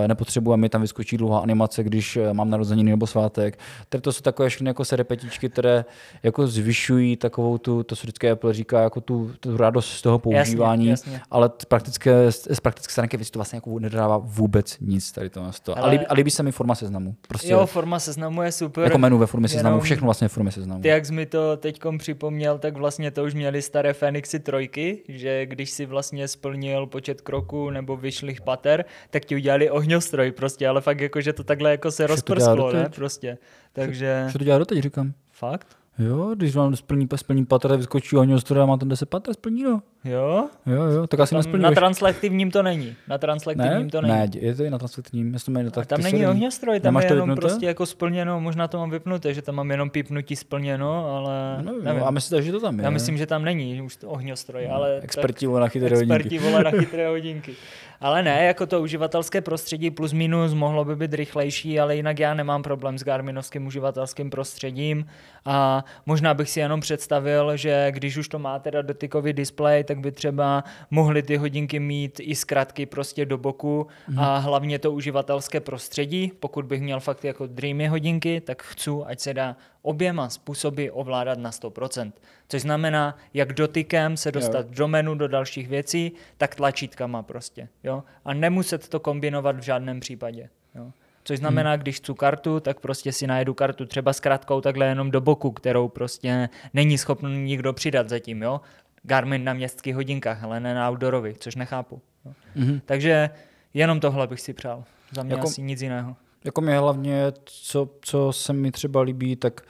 eh, 0.04 0.08
nepotřebuji, 0.08 0.56
mi 0.56 0.68
tam 0.68 0.80
vyskočí 0.80 1.16
dlouhá 1.16 1.38
animace, 1.38 1.84
když 1.84 2.16
eh, 2.16 2.32
mám 2.32 2.50
narozeniny 2.50 2.90
nebo 2.90 3.06
svátek. 3.06 3.58
Tady 3.88 4.02
to 4.02 4.12
jsou 4.12 4.22
takové 4.22 4.48
všechny 4.48 4.68
jako 4.68 4.84
serepetičky, 4.84 5.48
které 5.48 5.84
jako 6.22 6.46
zvyšují 6.46 7.16
takovou 7.16 7.58
tu, 7.58 7.82
to 7.82 7.96
co 8.02 8.06
vždycky 8.06 8.30
Apple 8.30 8.54
říká, 8.54 8.80
jako 8.80 9.00
tu, 9.00 9.30
tu 9.40 9.56
radost 9.56 9.88
z 9.88 10.02
toho 10.02 10.18
používání, 10.18 10.86
jasně, 10.86 11.12
jasně. 11.12 11.24
ale 11.30 11.50
z 11.58 11.64
praktické, 11.64 12.32
z 12.32 12.60
praktické 12.60 12.92
stránky 12.92 13.16
věci 13.16 13.32
to 13.32 13.38
vlastně 13.38 13.56
jako 13.56 13.78
nedává 13.78 14.16
vůbec 14.16 14.76
nic 14.80 15.12
tady 15.12 15.30
to. 15.30 15.50
to. 15.62 15.78
Ale... 15.78 15.86
A, 15.86 15.90
líbí, 15.90 16.06
a 16.06 16.14
líbí 16.14 16.30
se 16.30 16.42
mi 16.42 16.52
forma 16.52 16.74
seznamu. 16.74 17.14
Prostě, 17.28 17.52
jo, 17.52 17.66
forma 17.66 18.00
seznamu 18.00 18.42
je 18.42 18.52
super. 18.52 18.84
Jako 18.84 18.98
menu 18.98 19.18
ve 19.18 19.26
formě 19.26 19.48
seznamu, 19.48 19.80
všechno 19.80 20.04
vlastně 20.04 20.28
v 20.28 20.32
formě 20.32 20.52
seznamu. 20.52 20.82
Ty, 20.82 20.88
jak 20.88 21.06
jsi 21.06 21.12
mi 21.12 21.26
to 21.26 21.56
teď 21.56 21.80
připomněl, 21.98 22.58
tak 22.58 22.76
vlastně 22.76 23.10
to 23.10 23.24
už 23.24 23.34
měli 23.34 23.62
staré 23.62 23.92
Fenixy 23.92 24.40
trojky, 24.40 25.02
že 25.08 25.46
když 25.46 25.70
si 25.70 25.86
vlastně 25.86 26.28
splnil 26.28 26.86
počet 26.86 27.20
kroků 27.20 27.70
nebo 27.70 27.96
vyšlých 27.96 28.40
pater, 28.40 28.84
tak 29.10 29.24
ti 29.24 29.34
udělali 29.34 29.70
ohňostroj 29.70 30.32
prostě, 30.32 30.68
ale 30.68 30.80
fakt 30.80 31.00
jako, 31.00 31.20
že 31.20 31.32
to 31.32 31.44
takhle 31.44 31.70
jako 31.70 31.90
se 31.90 32.06
rozprsklo, 32.06 32.72
ne? 32.72 32.88
Prostě. 32.94 33.38
Takže... 33.72 34.26
Co 34.32 34.38
to 34.38 34.44
dělá 34.44 34.58
doteď, 34.58 34.78
říkám. 34.78 35.12
Fakt? 35.30 35.81
Jo, 36.08 36.34
když 36.34 36.56
vám 36.56 36.76
splní, 36.76 37.08
splní 37.16 37.44
patra, 37.44 37.76
vyskočí 37.76 38.16
ohňostroj 38.16 38.62
a 38.62 38.66
má 38.66 38.76
ten 38.76 38.88
10 38.88 39.08
patra, 39.08 39.34
splní 39.34 39.62
no. 39.62 39.82
Jo? 40.04 40.48
Jo, 40.66 40.84
jo, 40.84 41.06
tak 41.06 41.20
asi 41.20 41.34
nesplní. 41.34 41.62
Na 41.62 41.70
translektivním 41.70 42.50
to 42.50 42.62
není. 42.62 42.94
Na 43.08 43.18
translektivním 43.18 43.84
ne? 43.84 43.90
to 43.90 44.00
není. 44.00 44.14
Ne, 44.14 44.28
je 44.34 44.54
to 44.54 44.64
i 44.64 44.70
na 44.70 44.78
translektivním. 44.78 45.34
Já 45.34 45.64
to 45.64 45.70
tak 45.70 45.86
tam 45.86 46.00
není 46.00 46.26
ohňostroj, 46.26 46.80
tam 46.80 46.94
Nemáš 46.94 47.04
je 47.04 47.10
jenom 47.10 47.28
vypnuté? 47.28 47.48
prostě 47.48 47.66
jako 47.66 47.86
splněno, 47.86 48.40
možná 48.40 48.68
to 48.68 48.78
mám 48.78 48.90
vypnuté, 48.90 49.34
že 49.34 49.42
tam 49.42 49.54
mám 49.54 49.70
jenom 49.70 49.90
pípnutí 49.90 50.36
splněno, 50.36 51.16
ale 51.16 51.62
no, 51.62 51.72
nevím. 51.82 52.02
A 52.02 52.10
myslíte, 52.10 52.42
že 52.42 52.52
to 52.52 52.60
tam 52.60 52.78
je? 52.78 52.84
Já 52.84 52.90
myslím, 52.90 53.16
že 53.16 53.26
tam 53.26 53.44
není 53.44 53.82
už 53.82 53.98
ohňostroj, 54.06 54.66
no, 54.68 54.74
ale... 54.74 55.00
Experti 55.02 55.46
vole 55.46 55.60
na 55.60 55.68
chytré 55.68 55.96
hodinky. 55.96 56.14
Experti 56.14 56.38
vole 56.38 56.64
na 56.64 56.70
chytré 56.80 57.08
hodinky. 57.08 57.54
Ale 58.02 58.22
ne, 58.22 58.44
jako 58.44 58.66
to 58.66 58.80
uživatelské 58.80 59.40
prostředí 59.40 59.90
plus 59.90 60.12
minus 60.12 60.54
mohlo 60.54 60.84
by 60.84 60.96
být 60.96 61.14
rychlejší, 61.14 61.80
ale 61.80 61.96
jinak 61.96 62.18
já 62.18 62.34
nemám 62.34 62.62
problém 62.62 62.98
s 62.98 63.04
Garminovským 63.04 63.66
uživatelským 63.66 64.30
prostředím 64.30 65.06
a 65.44 65.84
možná 66.06 66.34
bych 66.34 66.50
si 66.50 66.60
jenom 66.60 66.80
představil, 66.80 67.56
že 67.56 67.86
když 67.90 68.16
už 68.16 68.28
to 68.28 68.38
má 68.38 68.58
teda 68.58 68.82
dotykový 68.82 69.32
displej, 69.32 69.84
tak 69.84 69.98
by 69.98 70.12
třeba 70.12 70.64
mohly 70.90 71.22
ty 71.22 71.36
hodinky 71.36 71.80
mít 71.80 72.20
i 72.20 72.34
zkratky 72.34 72.86
prostě 72.86 73.26
do 73.26 73.38
boku 73.38 73.86
mm. 74.08 74.18
a 74.18 74.38
hlavně 74.38 74.78
to 74.78 74.92
uživatelské 74.92 75.60
prostředí. 75.60 76.32
Pokud 76.40 76.64
bych 76.64 76.82
měl 76.82 77.00
fakt 77.00 77.24
jako 77.24 77.46
Dreamy 77.46 77.86
hodinky, 77.86 78.40
tak 78.40 78.62
chci, 78.62 78.90
ať 79.06 79.20
se 79.20 79.34
dá 79.34 79.56
oběma 79.82 80.28
způsoby 80.28 80.86
ovládat 80.92 81.38
na 81.38 81.50
100%. 81.50 82.12
Což 82.48 82.62
znamená, 82.62 83.16
jak 83.34 83.52
dotykem 83.52 84.16
se 84.16 84.32
dostat 84.32 84.66
jo. 84.66 84.72
do 84.74 84.88
menu, 84.88 85.14
do 85.14 85.28
dalších 85.28 85.68
věcí, 85.68 86.12
tak 86.36 86.54
tlačítkama 86.54 87.22
prostě. 87.22 87.68
Jo? 87.84 88.04
A 88.24 88.34
nemuset 88.34 88.88
to 88.88 89.00
kombinovat 89.00 89.56
v 89.56 89.62
žádném 89.62 90.00
případě. 90.00 90.48
Jo? 90.74 90.92
Což 91.24 91.38
znamená, 91.38 91.72
hmm. 91.72 91.80
když 91.80 91.96
chci 91.96 92.12
kartu, 92.14 92.60
tak 92.60 92.80
prostě 92.80 93.12
si 93.12 93.26
najdu 93.26 93.54
kartu 93.54 93.86
třeba 93.86 94.12
s 94.12 94.20
krátkou 94.20 94.60
takhle 94.60 94.86
jenom 94.86 95.10
do 95.10 95.20
boku, 95.20 95.50
kterou 95.50 95.88
prostě 95.88 96.48
není 96.74 96.98
schopný 96.98 97.38
nikdo 97.38 97.72
přidat 97.72 98.08
zatím, 98.08 98.42
jo. 98.42 98.60
Garmin 99.02 99.44
na 99.44 99.52
městských 99.52 99.94
hodinkách, 99.94 100.44
ale 100.44 100.60
ne 100.60 100.74
na 100.74 100.90
outdoorovi, 100.90 101.34
což 101.38 101.56
nechápu. 101.56 102.02
Jo. 102.24 102.32
Hmm. 102.54 102.80
Takže 102.84 103.30
jenom 103.74 104.00
tohle 104.00 104.26
bych 104.26 104.40
si 104.40 104.52
přál. 104.52 104.84
Za 105.12 105.22
mě 105.22 105.34
jako, 105.34 105.46
asi 105.46 105.62
nic 105.62 105.82
jiného. 105.82 106.16
Jako 106.44 106.60
mě 106.60 106.78
hlavně, 106.78 107.32
co, 107.44 107.88
co 108.00 108.32
se 108.32 108.52
mi 108.52 108.72
třeba 108.72 109.00
líbí, 109.00 109.36
tak 109.36 109.62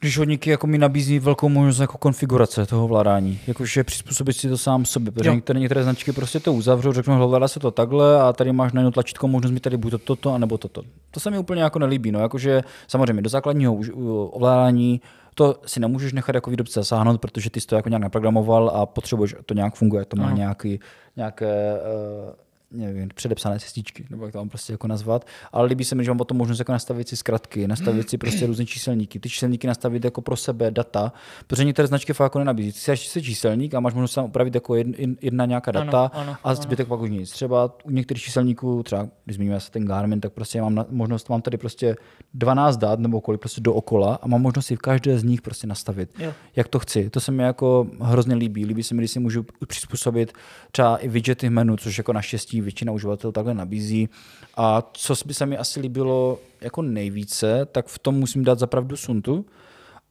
když 0.00 0.18
hodníky 0.18 0.50
jako 0.50 0.66
mi 0.66 0.78
nabízí 0.78 1.18
velkou 1.18 1.48
možnost 1.48 1.78
jako 1.78 1.98
konfigurace 1.98 2.66
toho 2.66 2.84
ovládání, 2.84 3.40
jakože 3.46 3.84
přizpůsobit 3.84 4.36
si 4.36 4.48
to 4.48 4.58
sám 4.58 4.84
sobě, 4.84 5.12
protože 5.12 5.34
některé, 5.34 5.60
některé 5.60 5.82
značky 5.82 6.12
prostě 6.12 6.40
to 6.40 6.52
uzavřou, 6.52 6.92
řeknou, 6.92 7.24
ovládá 7.24 7.48
se 7.48 7.60
to 7.60 7.70
takhle 7.70 8.22
a 8.22 8.32
tady 8.32 8.52
máš 8.52 8.72
na 8.72 8.80
jedno 8.80 8.90
tlačítko 8.90 9.28
možnost 9.28 9.52
mít 9.52 9.60
tady 9.60 9.76
buď 9.76 9.90
to, 9.90 9.98
toto, 9.98 10.34
anebo 10.34 10.58
toto. 10.58 10.82
To 11.10 11.20
se 11.20 11.30
mi 11.30 11.38
úplně 11.38 11.62
jako 11.62 11.78
nelíbí, 11.78 12.12
no, 12.12 12.20
jakože 12.20 12.62
samozřejmě 12.88 13.22
do 13.22 13.30
základního 13.30 13.74
ovládání 14.30 15.00
to 15.34 15.56
si 15.66 15.80
nemůžeš 15.80 16.12
nechat 16.12 16.34
jako 16.34 16.50
výrobce 16.50 16.80
zasáhnout, 16.80 17.20
protože 17.20 17.50
ty 17.50 17.60
jsi 17.60 17.66
to 17.66 17.76
jako 17.76 17.88
nějak 17.88 18.02
naprogramoval 18.02 18.70
a 18.74 18.86
potřebuješ, 18.86 19.34
to 19.46 19.54
nějak 19.54 19.74
funguje, 19.74 20.04
to 20.04 20.16
má 20.16 20.32
nějaký, 20.32 20.80
nějaké 21.16 21.72
uh, 22.26 22.32
nevím, 22.70 23.08
předepsané 23.14 23.60
cestičky, 23.60 24.06
nebo 24.10 24.24
jak 24.24 24.32
to 24.32 24.38
mám 24.38 24.48
prostě 24.48 24.72
jako 24.72 24.86
nazvat, 24.86 25.26
ale 25.52 25.68
líbí 25.68 25.84
se 25.84 25.94
mi, 25.94 26.04
že 26.04 26.10
mám 26.10 26.18
potom 26.18 26.36
možnost 26.36 26.58
jako 26.58 26.72
nastavit 26.72 27.08
si 27.08 27.16
zkratky, 27.16 27.68
nastavit 27.68 28.10
si 28.10 28.18
prostě 28.18 28.46
různé 28.46 28.66
číselníky, 28.66 29.20
ty 29.20 29.28
číselníky 29.28 29.66
nastavit 29.66 30.04
jako 30.04 30.20
pro 30.20 30.36
sebe 30.36 30.70
data, 30.70 31.12
protože 31.46 31.64
některé 31.64 31.88
značky 31.88 32.12
fakt 32.12 32.24
jako 32.24 32.38
nenabízí. 32.38 32.72
Ty 32.72 32.96
si 32.96 33.22
číselník 33.22 33.74
a 33.74 33.80
máš 33.80 33.94
možnost 33.94 34.14
tam 34.14 34.24
upravit 34.24 34.54
jako 34.54 34.74
jedna 35.20 35.46
nějaká 35.46 35.70
data 35.70 36.10
ano, 36.14 36.22
ano, 36.22 36.36
a 36.44 36.54
zbytek 36.54 36.86
ano. 36.86 36.96
pak 36.96 37.04
už 37.04 37.10
nic. 37.10 37.30
Třeba 37.30 37.76
u 37.84 37.90
některých 37.90 38.22
číselníků, 38.22 38.82
třeba 38.82 39.08
když 39.24 39.36
zmíníme 39.36 39.60
se 39.60 39.70
ten 39.70 39.84
Garmin, 39.84 40.20
tak 40.20 40.32
prostě 40.32 40.60
mám 40.60 40.74
na, 40.74 40.86
možnost, 40.90 41.28
mám 41.28 41.42
tady 41.42 41.56
prostě 41.56 41.96
12 42.34 42.76
dat 42.76 42.98
nebo 42.98 43.20
kolik 43.20 43.40
prostě 43.40 43.60
dookola 43.60 44.18
a 44.22 44.28
mám 44.28 44.42
možnost 44.42 44.66
si 44.66 44.76
v 44.76 44.78
každé 44.78 45.18
z 45.18 45.24
nich 45.24 45.42
prostě 45.42 45.66
nastavit, 45.66 46.10
jo. 46.18 46.32
jak 46.56 46.68
to 46.68 46.78
chci. 46.78 47.10
To 47.10 47.20
se 47.20 47.32
mi 47.32 47.42
jako 47.42 47.86
hrozně 48.00 48.34
líbí. 48.34 48.64
Líbí 48.64 48.82
se 48.82 48.94
mi, 48.94 49.00
když 49.00 49.10
si 49.10 49.20
můžu 49.20 49.46
přizpůsobit 49.66 50.32
třeba 50.72 50.96
i 50.96 51.08
widgety 51.08 51.50
menu, 51.50 51.76
což 51.76 51.98
jako 51.98 52.12
naštěstí 52.12 52.57
většina 52.60 52.92
uživatelů 52.92 53.32
takhle 53.32 53.54
nabízí. 53.54 54.08
A 54.56 54.82
co 54.92 55.14
by 55.26 55.34
se 55.34 55.46
mi 55.46 55.56
asi 55.56 55.80
líbilo 55.80 56.38
jako 56.60 56.82
nejvíce, 56.82 57.66
tak 57.72 57.86
v 57.86 57.98
tom 57.98 58.14
musím 58.14 58.44
dát 58.44 58.58
zapravdu 58.58 58.96
Suntu. 58.96 59.46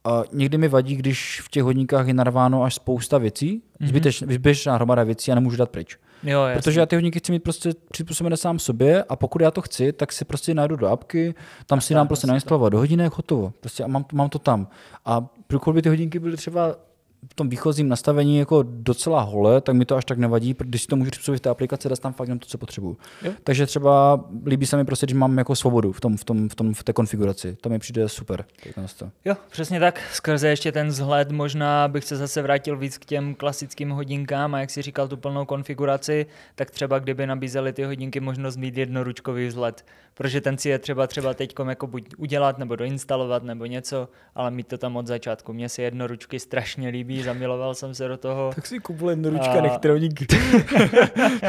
A 0.04 0.22
někdy 0.32 0.58
mi 0.58 0.68
vadí, 0.68 0.96
když 0.96 1.40
v 1.44 1.48
těch 1.48 1.62
hodníkách 1.62 2.06
je 2.06 2.14
narváno 2.14 2.62
až 2.62 2.74
spousta 2.74 3.18
věcí, 3.18 3.62
mm-hmm. 3.80 4.32
zbytečná 4.32 4.74
hromada 4.74 5.04
věcí 5.04 5.32
a 5.32 5.34
nemůžu 5.34 5.56
dát 5.56 5.70
pryč. 5.70 5.98
Jo, 6.22 6.40
Protože 6.54 6.80
já 6.80 6.86
ty 6.86 6.96
hodníky 6.96 7.18
chci 7.18 7.32
mít 7.32 7.42
prostě 7.42 7.70
přizpůsobené 7.90 8.36
sám 8.36 8.58
sobě 8.58 9.04
a 9.04 9.16
pokud 9.16 9.42
já 9.42 9.50
to 9.50 9.62
chci, 9.62 9.92
tak 9.92 10.12
si 10.12 10.24
prostě 10.24 10.54
najdu 10.54 10.76
do 10.76 10.86
apky, 10.86 11.34
tam 11.66 11.80
si 11.80 11.94
dám 11.94 12.06
prostě 12.06 12.26
nainstalovat 12.26 12.72
do 12.72 12.78
hodinek, 12.78 13.16
hotovo. 13.16 13.52
Prostě 13.60 13.84
a 13.84 13.86
mám, 13.86 14.04
mám 14.12 14.28
to 14.28 14.38
tam. 14.38 14.68
A 15.04 15.26
pokud 15.46 15.72
by 15.72 15.82
ty 15.82 15.88
hodinky 15.88 16.18
byly 16.18 16.36
třeba 16.36 16.76
v 17.30 17.34
tom 17.34 17.48
výchozím 17.48 17.88
nastavení 17.88 18.38
jako 18.38 18.64
docela 18.68 19.20
hole, 19.20 19.60
tak 19.60 19.74
mi 19.74 19.84
to 19.84 19.96
až 19.96 20.04
tak 20.04 20.18
nevadí, 20.18 20.54
když 20.58 20.82
si 20.82 20.88
to 20.88 20.96
můžu 20.96 21.10
přizpůsobit 21.10 21.38
v 21.38 21.42
té 21.42 21.50
aplikaci, 21.50 21.88
dát 21.88 21.98
tam 21.98 22.12
fakt 22.12 22.28
jenom 22.28 22.38
to, 22.38 22.46
co 22.46 22.58
potřebuju. 22.58 22.96
Jo. 23.22 23.32
Takže 23.44 23.66
třeba 23.66 24.24
líbí 24.46 24.66
se 24.66 24.76
mi 24.76 24.84
prostě, 24.84 25.06
že 25.08 25.14
mám 25.14 25.38
jako 25.38 25.56
svobodu 25.56 25.92
v, 25.92 26.00
tom, 26.00 26.16
v, 26.16 26.24
tom, 26.24 26.48
v, 26.48 26.54
tom, 26.54 26.74
v 26.74 26.82
té 26.82 26.92
konfiguraci. 26.92 27.56
To 27.60 27.68
mi 27.68 27.78
přijde 27.78 28.08
super. 28.08 28.44
Jo, 29.24 29.34
přesně 29.50 29.80
tak. 29.80 30.00
Skrze 30.12 30.48
ještě 30.48 30.72
ten 30.72 30.88
vzhled 30.88 31.30
možná 31.30 31.88
bych 31.88 32.04
se 32.04 32.16
zase 32.16 32.42
vrátil 32.42 32.76
víc 32.76 32.98
k 32.98 33.04
těm 33.04 33.34
klasickým 33.34 33.90
hodinkám 33.90 34.54
a 34.54 34.60
jak 34.60 34.70
si 34.70 34.82
říkal 34.82 35.08
tu 35.08 35.16
plnou 35.16 35.44
konfiguraci, 35.44 36.26
tak 36.54 36.70
třeba 36.70 36.98
kdyby 36.98 37.26
nabízely 37.26 37.72
ty 37.72 37.84
hodinky 37.84 38.20
možnost 38.20 38.56
mít 38.56 38.76
jednoručkový 38.76 39.46
vzhled, 39.46 39.84
protože 40.14 40.40
ten 40.40 40.58
si 40.58 40.68
je 40.68 40.78
třeba 40.78 41.06
třeba 41.06 41.34
teď 41.34 41.54
jako 41.68 41.86
buď 41.86 42.14
udělat 42.18 42.58
nebo 42.58 42.76
doinstalovat 42.76 43.42
nebo 43.42 43.66
něco, 43.66 44.08
ale 44.34 44.50
mít 44.50 44.68
to 44.68 44.78
tam 44.78 44.96
od 44.96 45.06
začátku. 45.06 45.52
Mně 45.52 45.68
se 45.68 45.82
jednoručky 45.82 46.40
strašně 46.40 46.88
líbí 46.88 47.07
líbí, 47.08 47.22
zamiloval 47.22 47.74
jsem 47.74 47.94
se 47.94 48.08
do 48.08 48.16
toho. 48.16 48.50
Tak 48.54 48.66
si 48.66 48.78
kupuj 48.78 49.12
jednoručka, 49.12 49.52
a... 49.52 49.60
nechtroník. 49.60 50.26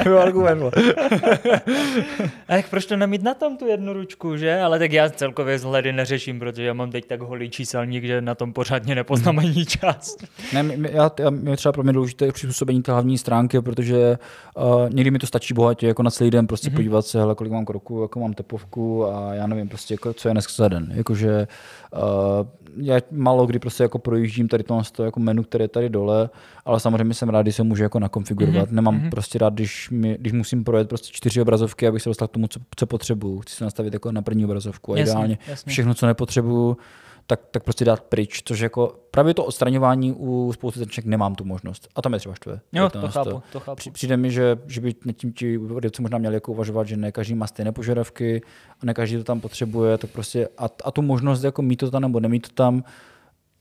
to 0.04 0.20
argument. 0.20 0.74
a 2.48 2.56
jak 2.56 2.70
proč 2.70 2.86
to 2.86 2.98
nemít 2.98 3.24
na 3.24 3.34
tom 3.34 3.58
tu 3.58 3.68
jednu 3.68 3.94
ručku, 3.94 4.38
že? 4.38 4.60
Ale 4.62 4.80
tak 4.80 4.92
já 4.92 5.10
celkově 5.10 5.56
vzhledy 5.56 5.94
neřeším, 5.94 6.40
protože 6.40 6.64
já 6.64 6.74
mám 6.74 6.92
teď 6.92 7.06
tak 7.06 7.22
holý 7.22 7.50
číselník, 7.50 8.04
že 8.04 8.22
na 8.22 8.36
tom 8.36 8.54
pořádně 8.54 8.96
nepoznám 8.96 9.40
ani 9.40 9.66
čas. 9.66 10.18
Ne, 10.54 10.78
já, 10.92 11.12
já, 11.20 11.30
mě 11.30 11.58
třeba 11.58 11.74
pro 11.74 11.84
mě 11.84 11.94
důležité 11.94 12.32
přizpůsobení 12.32 12.82
té 12.82 12.92
hlavní 12.92 13.18
stránky, 13.18 13.62
protože 13.62 14.18
uh, 14.58 14.90
někdy 14.90 15.12
mi 15.12 15.20
to 15.20 15.28
stačí 15.28 15.54
bohatě, 15.54 15.88
jako 15.88 16.04
na 16.04 16.12
celý 16.12 16.32
den 16.32 16.48
prostě 16.48 16.70
mm-hmm. 16.70 16.76
podívat 16.76 17.06
se, 17.06 17.20
hele, 17.20 17.36
kolik 17.36 17.54
mám 17.54 17.66
kroků, 17.66 18.02
jako 18.02 18.20
mám 18.20 18.34
tepovku 18.34 19.06
a 19.06 19.34
já 19.34 19.48
nevím 19.48 19.68
prostě, 19.68 19.94
jako, 19.94 20.14
co 20.14 20.28
je 20.28 20.34
dneska 20.34 20.54
za 20.56 20.68
den. 20.68 20.92
Jakože 20.96 21.48
uh, 21.94 22.02
já 22.78 23.02
málo 23.12 23.46
kdy 23.46 23.60
prostě 23.60 23.84
jako 23.84 24.00
projíždím 24.00 24.48
tady 24.48 24.64
to, 24.92 25.04
jako 25.04 25.20
menu, 25.20 25.44
které 25.50 25.64
je 25.64 25.68
tady 25.68 25.90
dole, 25.90 26.30
ale 26.66 26.80
samozřejmě 26.80 27.14
jsem 27.14 27.30
rád, 27.30 27.42
když 27.42 27.56
se 27.56 27.64
můžu 27.64 27.84
jako 27.84 28.00
nakonfigurovat. 28.00 28.70
Mm-hmm. 28.70 28.74
Nemám 28.74 29.00
mm-hmm. 29.00 29.10
prostě 29.10 29.40
rád, 29.40 29.54
když, 29.54 29.90
mi, 29.90 30.18
když 30.20 30.34
musím 30.34 30.64
projet 30.64 30.90
prostě 30.90 31.10
čtyři 31.12 31.42
obrazovky, 31.42 31.88
abych 31.88 32.02
se 32.02 32.10
dostal 32.10 32.28
k 32.28 32.32
tomu, 32.32 32.48
co, 32.48 32.60
co 32.76 32.88
potřebuju. 32.88 33.40
Chci 33.40 33.56
se 33.56 33.64
nastavit 33.64 33.94
jako 33.94 34.12
na 34.12 34.22
první 34.22 34.46
obrazovku 34.46 34.94
a 34.94 34.98
jasně, 34.98 35.12
ideálně 35.12 35.38
jasně. 35.48 35.72
všechno, 35.72 35.94
co 35.94 36.06
nepotřebuju, 36.06 36.78
tak, 37.30 37.40
tak 37.52 37.64
prostě 37.64 37.86
dát 37.86 38.02
pryč, 38.02 38.42
což 38.46 38.60
jako 38.60 39.00
právě 39.12 39.34
to 39.34 39.46
odstraňování 39.46 40.14
u 40.14 40.52
spousty 40.54 40.80
značek 40.80 41.06
nemám 41.06 41.36
tu 41.36 41.46
možnost. 41.46 41.88
A 41.96 42.02
tam 42.02 42.14
je 42.14 42.20
třeba 42.20 42.36
štve. 42.36 42.60
Jo, 42.74 42.90
to, 42.90 43.02
to 43.02 43.08
chápu, 43.08 43.42
to 43.52 43.60
chápu. 43.60 43.92
Přijde 43.92 44.18
mi, 44.18 44.32
že, 44.32 44.58
že 44.68 44.82
by 44.82 44.96
nad 45.06 45.16
tím 45.16 45.34
ti 45.34 45.58
výrobci 45.58 46.02
možná 46.02 46.18
měli 46.18 46.36
jako 46.36 46.52
uvažovat, 46.52 46.88
že 46.88 46.98
ne 46.98 47.12
každý 47.12 47.36
má 47.36 47.48
stejné 47.48 47.72
požadavky 47.72 48.42
a 48.82 48.86
ne 48.86 48.94
každý 48.94 49.18
to 49.18 49.24
tam 49.24 49.42
potřebuje, 49.42 49.98
tak 49.98 50.10
prostě 50.10 50.48
a, 50.58 50.70
a 50.84 50.92
tu 50.92 51.02
možnost 51.02 51.44
jako 51.44 51.62
mít 51.62 51.76
to 51.76 51.92
tam 51.92 52.02
nebo 52.02 52.20
nemít 52.20 52.48
to 52.48 52.54
tam, 52.54 52.84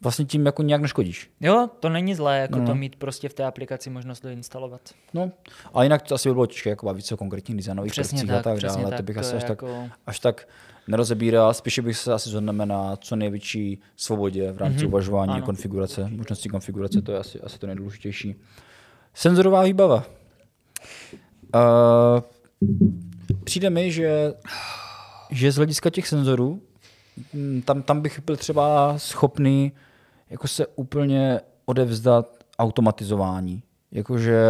vlastně 0.00 0.24
tím 0.24 0.46
jako 0.46 0.62
nějak 0.62 0.82
neškodíš. 0.82 1.30
Jo, 1.40 1.68
to 1.80 1.88
není 1.88 2.14
zlé, 2.14 2.38
jako 2.38 2.58
no. 2.58 2.66
to 2.66 2.74
mít 2.74 2.96
prostě 2.96 3.28
v 3.28 3.34
té 3.34 3.44
aplikaci 3.44 3.90
možnost 3.90 4.24
instalovat. 4.24 4.80
No, 5.14 5.30
a 5.74 5.82
jinak 5.82 6.02
to 6.02 6.14
asi 6.14 6.28
by 6.28 6.32
bylo 6.32 6.46
těžké 6.46 6.70
jako 6.70 6.86
bavit 6.86 7.06
se 7.06 7.14
o 7.14 7.16
konkrétních 7.16 7.56
designových 7.56 7.94
prvcích 7.94 8.26
tak, 8.26 8.38
a 8.38 8.42
tak 8.42 8.60
dále, 8.60 8.90
tak, 8.90 8.96
to 8.96 9.02
bych 9.02 9.16
to 9.16 9.20
asi 9.20 9.36
až, 9.36 9.44
jako... 9.48 9.66
tak, 9.66 9.98
až 10.06 10.20
tak 10.20 10.48
nerozebíral, 10.88 11.54
spíše 11.54 11.82
bych 11.82 11.96
se 11.96 12.12
asi 12.12 12.30
zhodneme 12.30 12.66
na 12.66 12.96
co 12.96 13.16
největší 13.16 13.80
svobodě 13.96 14.52
v 14.52 14.58
rámci 14.58 14.78
mm-hmm. 14.78 14.88
uvažování 14.88 15.32
ano. 15.32 15.46
konfigurace, 15.46 16.08
možnosti 16.10 16.48
konfigurace, 16.48 17.02
to 17.02 17.12
je 17.12 17.18
asi, 17.18 17.40
asi 17.40 17.58
to 17.58 17.66
nejdůležitější. 17.66 18.36
Senzorová 19.14 19.62
výbava. 19.62 20.04
Uh, 21.54 22.20
přijde 23.44 23.70
mi, 23.70 23.92
že, 23.92 24.34
že 25.30 25.52
z 25.52 25.56
hlediska 25.56 25.90
těch 25.90 26.08
senzorů 26.08 26.62
hm, 27.34 27.62
tam, 27.64 27.82
tam 27.82 28.00
bych 28.00 28.20
byl 28.24 28.36
třeba 28.36 28.94
schopný 28.98 29.72
jako 30.30 30.48
se 30.48 30.66
úplně 30.66 31.40
odevzdat 31.64 32.44
automatizování. 32.58 33.62
Jakože 33.92 34.40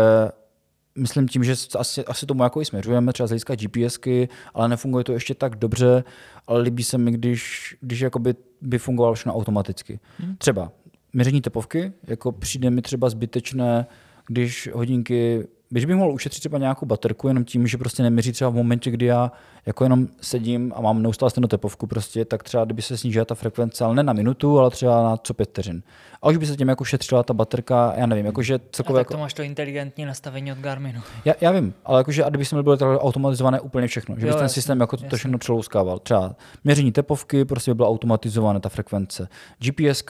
myslím 0.98 1.28
tím, 1.28 1.44
že 1.44 1.54
asi, 1.78 2.04
asi 2.04 2.26
tomu 2.26 2.42
jako 2.42 2.60
i 2.60 2.64
směřujeme, 2.64 3.12
třeba 3.12 3.26
z 3.26 3.30
hlediska 3.30 3.54
GPSky, 3.54 4.28
ale 4.54 4.68
nefunguje 4.68 5.04
to 5.04 5.12
ještě 5.12 5.34
tak 5.34 5.56
dobře, 5.56 6.04
ale 6.46 6.60
líbí 6.60 6.84
se 6.84 6.98
mi, 6.98 7.12
když, 7.12 7.76
když 7.80 8.00
jakoby 8.00 8.34
by 8.60 8.78
fungovalo 8.78 9.14
všechno 9.14 9.34
automaticky. 9.34 10.00
Hmm. 10.18 10.36
Třeba 10.36 10.72
měření 11.12 11.40
tepovky, 11.40 11.92
jako 12.06 12.32
přijde 12.32 12.70
mi 12.70 12.82
třeba 12.82 13.10
zbytečné, 13.10 13.86
když 14.26 14.70
hodinky 14.74 15.48
když 15.70 15.84
bych 15.84 15.96
mohl 15.96 16.12
ušetřit 16.12 16.40
třeba 16.40 16.58
nějakou 16.58 16.86
baterku 16.86 17.28
jenom 17.28 17.44
tím, 17.44 17.66
že 17.66 17.78
prostě 17.78 18.02
neměří 18.02 18.32
třeba 18.32 18.50
v 18.50 18.54
momentě, 18.54 18.90
kdy 18.90 19.06
já 19.06 19.32
jako 19.68 19.84
jenom 19.84 20.08
sedím 20.20 20.72
a 20.76 20.80
mám 20.80 21.02
neustále 21.02 21.30
stejnou 21.30 21.48
tepovku 21.48 21.86
prostě, 21.86 22.24
tak 22.24 22.42
třeba 22.42 22.64
kdyby 22.64 22.82
se 22.82 22.96
snížila 22.96 23.24
ta 23.24 23.34
frekvence, 23.34 23.84
ale 23.84 23.94
ne 23.94 24.02
na 24.02 24.12
minutu, 24.12 24.58
ale 24.58 24.70
třeba 24.70 25.02
na 25.02 25.16
co 25.16 25.34
pět 25.34 25.48
vteřin. 25.48 25.82
A 26.22 26.28
už 26.28 26.36
by 26.36 26.46
se 26.46 26.56
tím 26.56 26.68
jako 26.68 26.84
šetřila 26.84 27.22
ta 27.22 27.34
baterka, 27.34 27.92
já 27.96 28.06
nevím, 28.06 28.26
jakože 28.26 28.60
celkově. 28.72 29.00
A 29.00 29.04
tak 29.04 29.08
to 29.08 29.12
jako... 29.12 29.20
máš 29.20 29.34
to 29.34 29.42
inteligentní 29.42 30.04
nastavení 30.04 30.52
od 30.52 30.58
Garminu. 30.58 31.00
Já, 31.24 31.34
já 31.40 31.52
vím, 31.52 31.74
ale 31.84 32.00
jakože 32.00 32.24
a 32.24 32.28
kdyby 32.28 32.44
jsme 32.44 32.62
byli 32.62 32.78
automatizované 32.78 33.60
úplně 33.60 33.86
všechno, 33.86 34.14
že 34.18 34.26
by 34.26 34.32
ten 34.32 34.48
systém 34.48 34.80
jako 34.80 34.96
to 34.96 35.16
všechno 35.16 35.38
přelouskával. 35.38 35.98
Třeba 35.98 36.34
měření 36.64 36.92
tepovky, 36.92 37.44
prostě 37.44 37.70
by 37.70 37.74
bylo 37.74 37.88
automatizované 37.88 38.60
ta 38.60 38.68
frekvence. 38.68 39.28
GPS, 39.58 40.04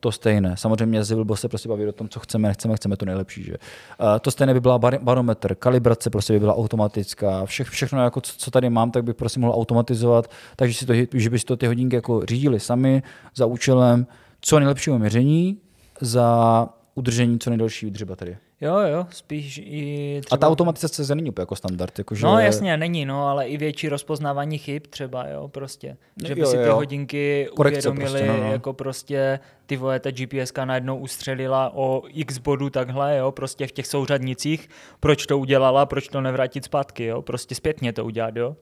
to 0.00 0.12
stejné. 0.12 0.56
Samozřejmě 0.56 1.04
z 1.04 1.16
se 1.34 1.48
prostě 1.48 1.68
bavit 1.68 1.88
o 1.88 1.92
tom, 1.92 2.08
co 2.08 2.20
chceme, 2.20 2.48
nechceme, 2.48 2.76
chceme 2.76 2.96
to 2.96 3.04
nejlepší. 3.04 3.42
Že? 3.42 3.52
Uh, 3.52 4.18
to 4.20 4.30
stejné 4.30 4.54
by 4.54 4.60
byla 4.60 4.78
bar- 4.78 5.02
barometr, 5.02 5.54
kalibrace 5.54 6.10
prostě 6.10 6.32
by 6.32 6.40
byla 6.40 6.56
automatická. 6.56 7.46
Vše, 7.46 7.64
všechno, 7.64 8.04
jako 8.04 8.20
co, 8.20 8.32
co 8.36 8.50
tady 8.50 8.70
mám, 8.70 8.90
tak 8.90 9.01
by 9.02 9.14
prostě 9.14 9.40
mohl 9.40 9.52
automatizovat, 9.52 10.30
takže 10.56 10.74
si 10.74 10.86
to, 10.86 10.92
že 11.12 11.30
by 11.30 11.38
si 11.38 11.44
to 11.44 11.56
ty 11.56 11.66
hodinky 11.66 11.96
jako 11.96 12.26
řídili 12.26 12.60
sami 12.60 13.02
za 13.34 13.46
účelem 13.46 14.06
co 14.40 14.58
nejlepšího 14.58 14.98
měření 14.98 15.58
za 16.00 16.68
udržení 16.94 17.38
co 17.38 17.50
nejdelší 17.50 17.86
výdrže 17.86 18.04
baterie. 18.04 18.38
Jo, 18.60 18.78
jo, 18.78 19.06
spíš 19.10 19.60
i 19.64 20.20
třeba... 20.24 20.36
A 20.36 20.40
ta 20.40 20.48
automatizace 20.48 21.04
se 21.04 21.14
není 21.14 21.30
úplně 21.30 21.42
jako 21.42 21.56
standard. 21.56 21.98
Jako 21.98 22.14
že... 22.14 22.26
No 22.26 22.38
jasně, 22.38 22.76
není, 22.76 23.04
no, 23.04 23.26
ale 23.26 23.48
i 23.48 23.56
větší 23.56 23.88
rozpoznávání 23.88 24.58
chyb 24.58 24.82
třeba, 24.90 25.28
jo, 25.28 25.48
prostě. 25.48 25.96
Že 26.26 26.34
by 26.34 26.40
jo, 26.40 26.46
si 26.46 26.56
ty 26.56 26.62
jo. 26.62 26.74
hodinky 26.74 27.48
Korekce 27.56 27.88
uvědomili, 27.88 28.20
prostě, 28.20 28.40
no, 28.40 28.46
no. 28.46 28.52
jako 28.52 28.72
prostě 28.72 29.40
ty 29.66 29.76
vole, 29.76 30.00
ta 30.00 30.10
GPS 30.10 30.52
najednou 30.64 30.98
ustřelila 30.98 31.74
o 31.74 32.02
x 32.08 32.38
bodu 32.38 32.70
takhle, 32.70 33.16
jo, 33.16 33.32
prostě 33.32 33.66
v 33.66 33.72
těch 33.72 33.86
souřadnicích, 33.86 34.68
proč 35.00 35.26
to 35.26 35.38
udělala, 35.38 35.86
proč 35.86 36.08
to 36.08 36.20
nevrátit 36.20 36.64
zpátky, 36.64 37.04
jo, 37.04 37.22
prostě 37.22 37.54
zpětně 37.54 37.92
to 37.92 38.04
udělat, 38.04 38.36
jo. 38.36 38.56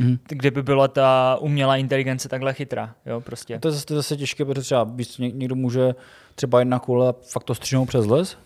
Mm. 0.00 0.18
Kde 0.28 0.50
by 0.50 0.62
byla 0.62 0.88
ta 0.88 1.36
umělá 1.40 1.76
inteligence 1.76 2.28
takhle 2.28 2.54
chytrá, 2.54 2.94
jo, 3.06 3.20
prostě. 3.20 3.54
A 3.54 3.58
to 3.58 3.68
je 3.68 3.72
zase, 3.72 3.86
to 3.86 3.94
je 3.94 3.96
zase 3.96 4.16
těžké, 4.16 4.44
protože 4.44 4.60
třeba 4.60 4.84
víc, 4.84 5.18
někdo 5.18 5.54
může 5.54 5.94
třeba 6.34 6.58
jedna 6.58 6.78
kule 6.78 7.14
fakt 7.22 7.44
to 7.44 7.54
střihnout 7.54 7.88
přes 7.88 8.06
les, 8.06 8.36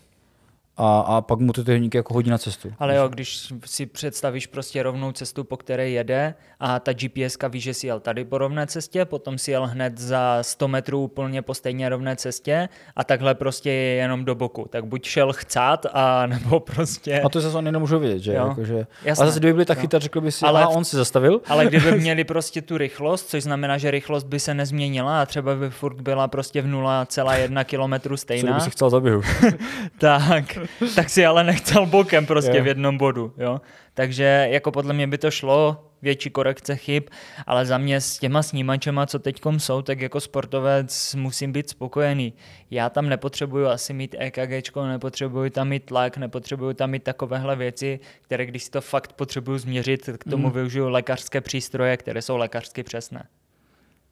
a, 0.77 1.01
a 1.01 1.21
pak 1.21 1.39
mu 1.39 1.53
ty 1.53 1.65
techniky 1.65 1.97
jako 1.97 2.15
hodí 2.15 2.31
na 2.31 2.39
cestu. 2.39 2.73
Ale 2.79 2.97
jo, 2.97 3.09
když 3.09 3.53
si 3.65 3.87
představíš 3.87 4.47
prostě 4.47 4.83
rovnou 4.83 5.13
cestu, 5.13 5.45
po 5.45 5.57
které 5.57 5.91
jede 5.91 6.35
a 6.61 6.81
ta 6.81 6.93
GPS 6.93 7.37
ví, 7.49 7.61
že 7.61 7.75
si 7.75 7.87
jel 7.87 8.01
tady 8.01 8.25
po 8.25 8.39
rovné 8.39 8.67
cestě, 8.67 9.05
potom 9.05 9.39
si 9.39 9.51
jel 9.51 9.67
hned 9.67 9.99
za 9.99 10.39
100 10.43 10.69
metrů 10.69 11.03
úplně 11.03 11.43
po 11.43 11.55
stejně 11.55 11.89
rovné 11.89 12.17
cestě 12.17 12.69
a 12.97 13.05
takhle 13.05 13.35
prostě 13.35 13.71
je 13.71 13.95
jenom 13.95 14.25
do 14.25 14.35
boku. 14.35 14.67
Tak 14.71 14.85
buď 14.85 15.05
šel 15.05 15.33
chcát, 15.33 15.87
a 15.93 16.27
nebo 16.27 16.61
prostě... 16.61 17.21
A 17.21 17.29
to 17.29 17.41
zase 17.41 17.57
oni 17.57 17.73
nemůžou 17.73 17.99
vědět, 17.99 18.19
že? 18.19 18.35
Jo, 18.35 18.49
jako, 18.49 18.65
že... 18.65 18.87
Jasné, 19.05 19.23
ale 19.23 19.31
zase 19.31 19.41
kdyby 19.41 19.53
byli 19.53 19.65
tak 19.65 19.79
chytrý, 19.79 20.01
řekl 20.01 20.21
by 20.21 20.33
si, 20.33 20.45
ale 20.47 20.63
a 20.63 20.69
on 20.69 20.85
si 20.85 20.97
zastavil. 20.97 21.41
Ale 21.47 21.67
kdyby 21.67 21.93
měli 22.01 22.25
prostě 22.25 22.63
tu 22.63 22.79
rychlost, 22.79 23.29
což 23.29 23.43
znamená, 23.43 23.79
že 23.79 23.91
rychlost 23.91 24.25
by 24.25 24.41
se 24.41 24.55
nezměnila 24.55 25.23
a 25.23 25.27
třeba 25.27 25.55
by 25.55 25.71
furt 25.71 26.01
byla 26.01 26.29
prostě 26.29 26.63
v 26.63 26.67
0,1 26.67 27.65
km 27.65 28.17
stejná. 28.17 28.53
Co 28.53 28.55
by 28.55 28.61
si 28.61 28.71
chcel 28.71 28.91
zaběhu? 28.91 29.23
tak 29.99 30.59
tak 30.95 31.11
si 31.11 31.27
ale 31.27 31.45
nechcel 31.45 31.87
bokem 31.87 32.27
prostě 32.27 32.61
v 32.63 32.67
jednom 32.67 32.99
bodu. 32.99 33.33
Jo? 33.39 33.61
Takže 33.95 34.49
jako 34.51 34.73
podle 34.73 34.95
mě 34.95 35.07
by 35.07 35.19
to 35.19 35.31
šlo, 35.31 35.91
větší 36.05 36.31
korekce 36.31 36.77
chyb, 36.77 37.03
ale 37.47 37.67
za 37.67 37.79
mě 37.79 38.01
s 38.01 38.19
těma 38.19 38.43
snímačema, 38.43 39.07
co 39.07 39.19
teď 39.19 39.41
jsou, 39.57 39.83
tak 39.83 40.01
jako 40.01 40.21
sportovec 40.21 41.15
musím 41.15 41.53
být 41.53 41.71
spokojený. 41.71 42.33
Já 42.71 42.91
tam 42.91 43.09
nepotřebuju 43.09 43.67
asi 43.67 43.93
mít 43.93 44.17
EKG, 44.19 44.77
nepotřebuju 44.77 45.51
tam 45.51 45.69
mít 45.69 45.85
tlak, 45.85 46.17
nepotřebuju 46.17 46.73
tam 46.73 46.91
mít 46.91 47.03
takovéhle 47.03 47.57
věci, 47.57 48.01
které 48.23 48.47
když 48.47 48.65
si 48.65 48.71
to 48.71 48.81
fakt 48.81 49.13
potřebuju 49.13 49.59
změřit, 49.59 50.11
k 50.19 50.31
tomu 50.31 50.47
mm. 50.47 50.53
využiju 50.53 50.89
lékařské 50.89 51.41
přístroje, 51.41 51.97
které 51.97 52.23
jsou 52.23 52.37
lékařsky 52.37 52.83
přesné. 52.83 53.27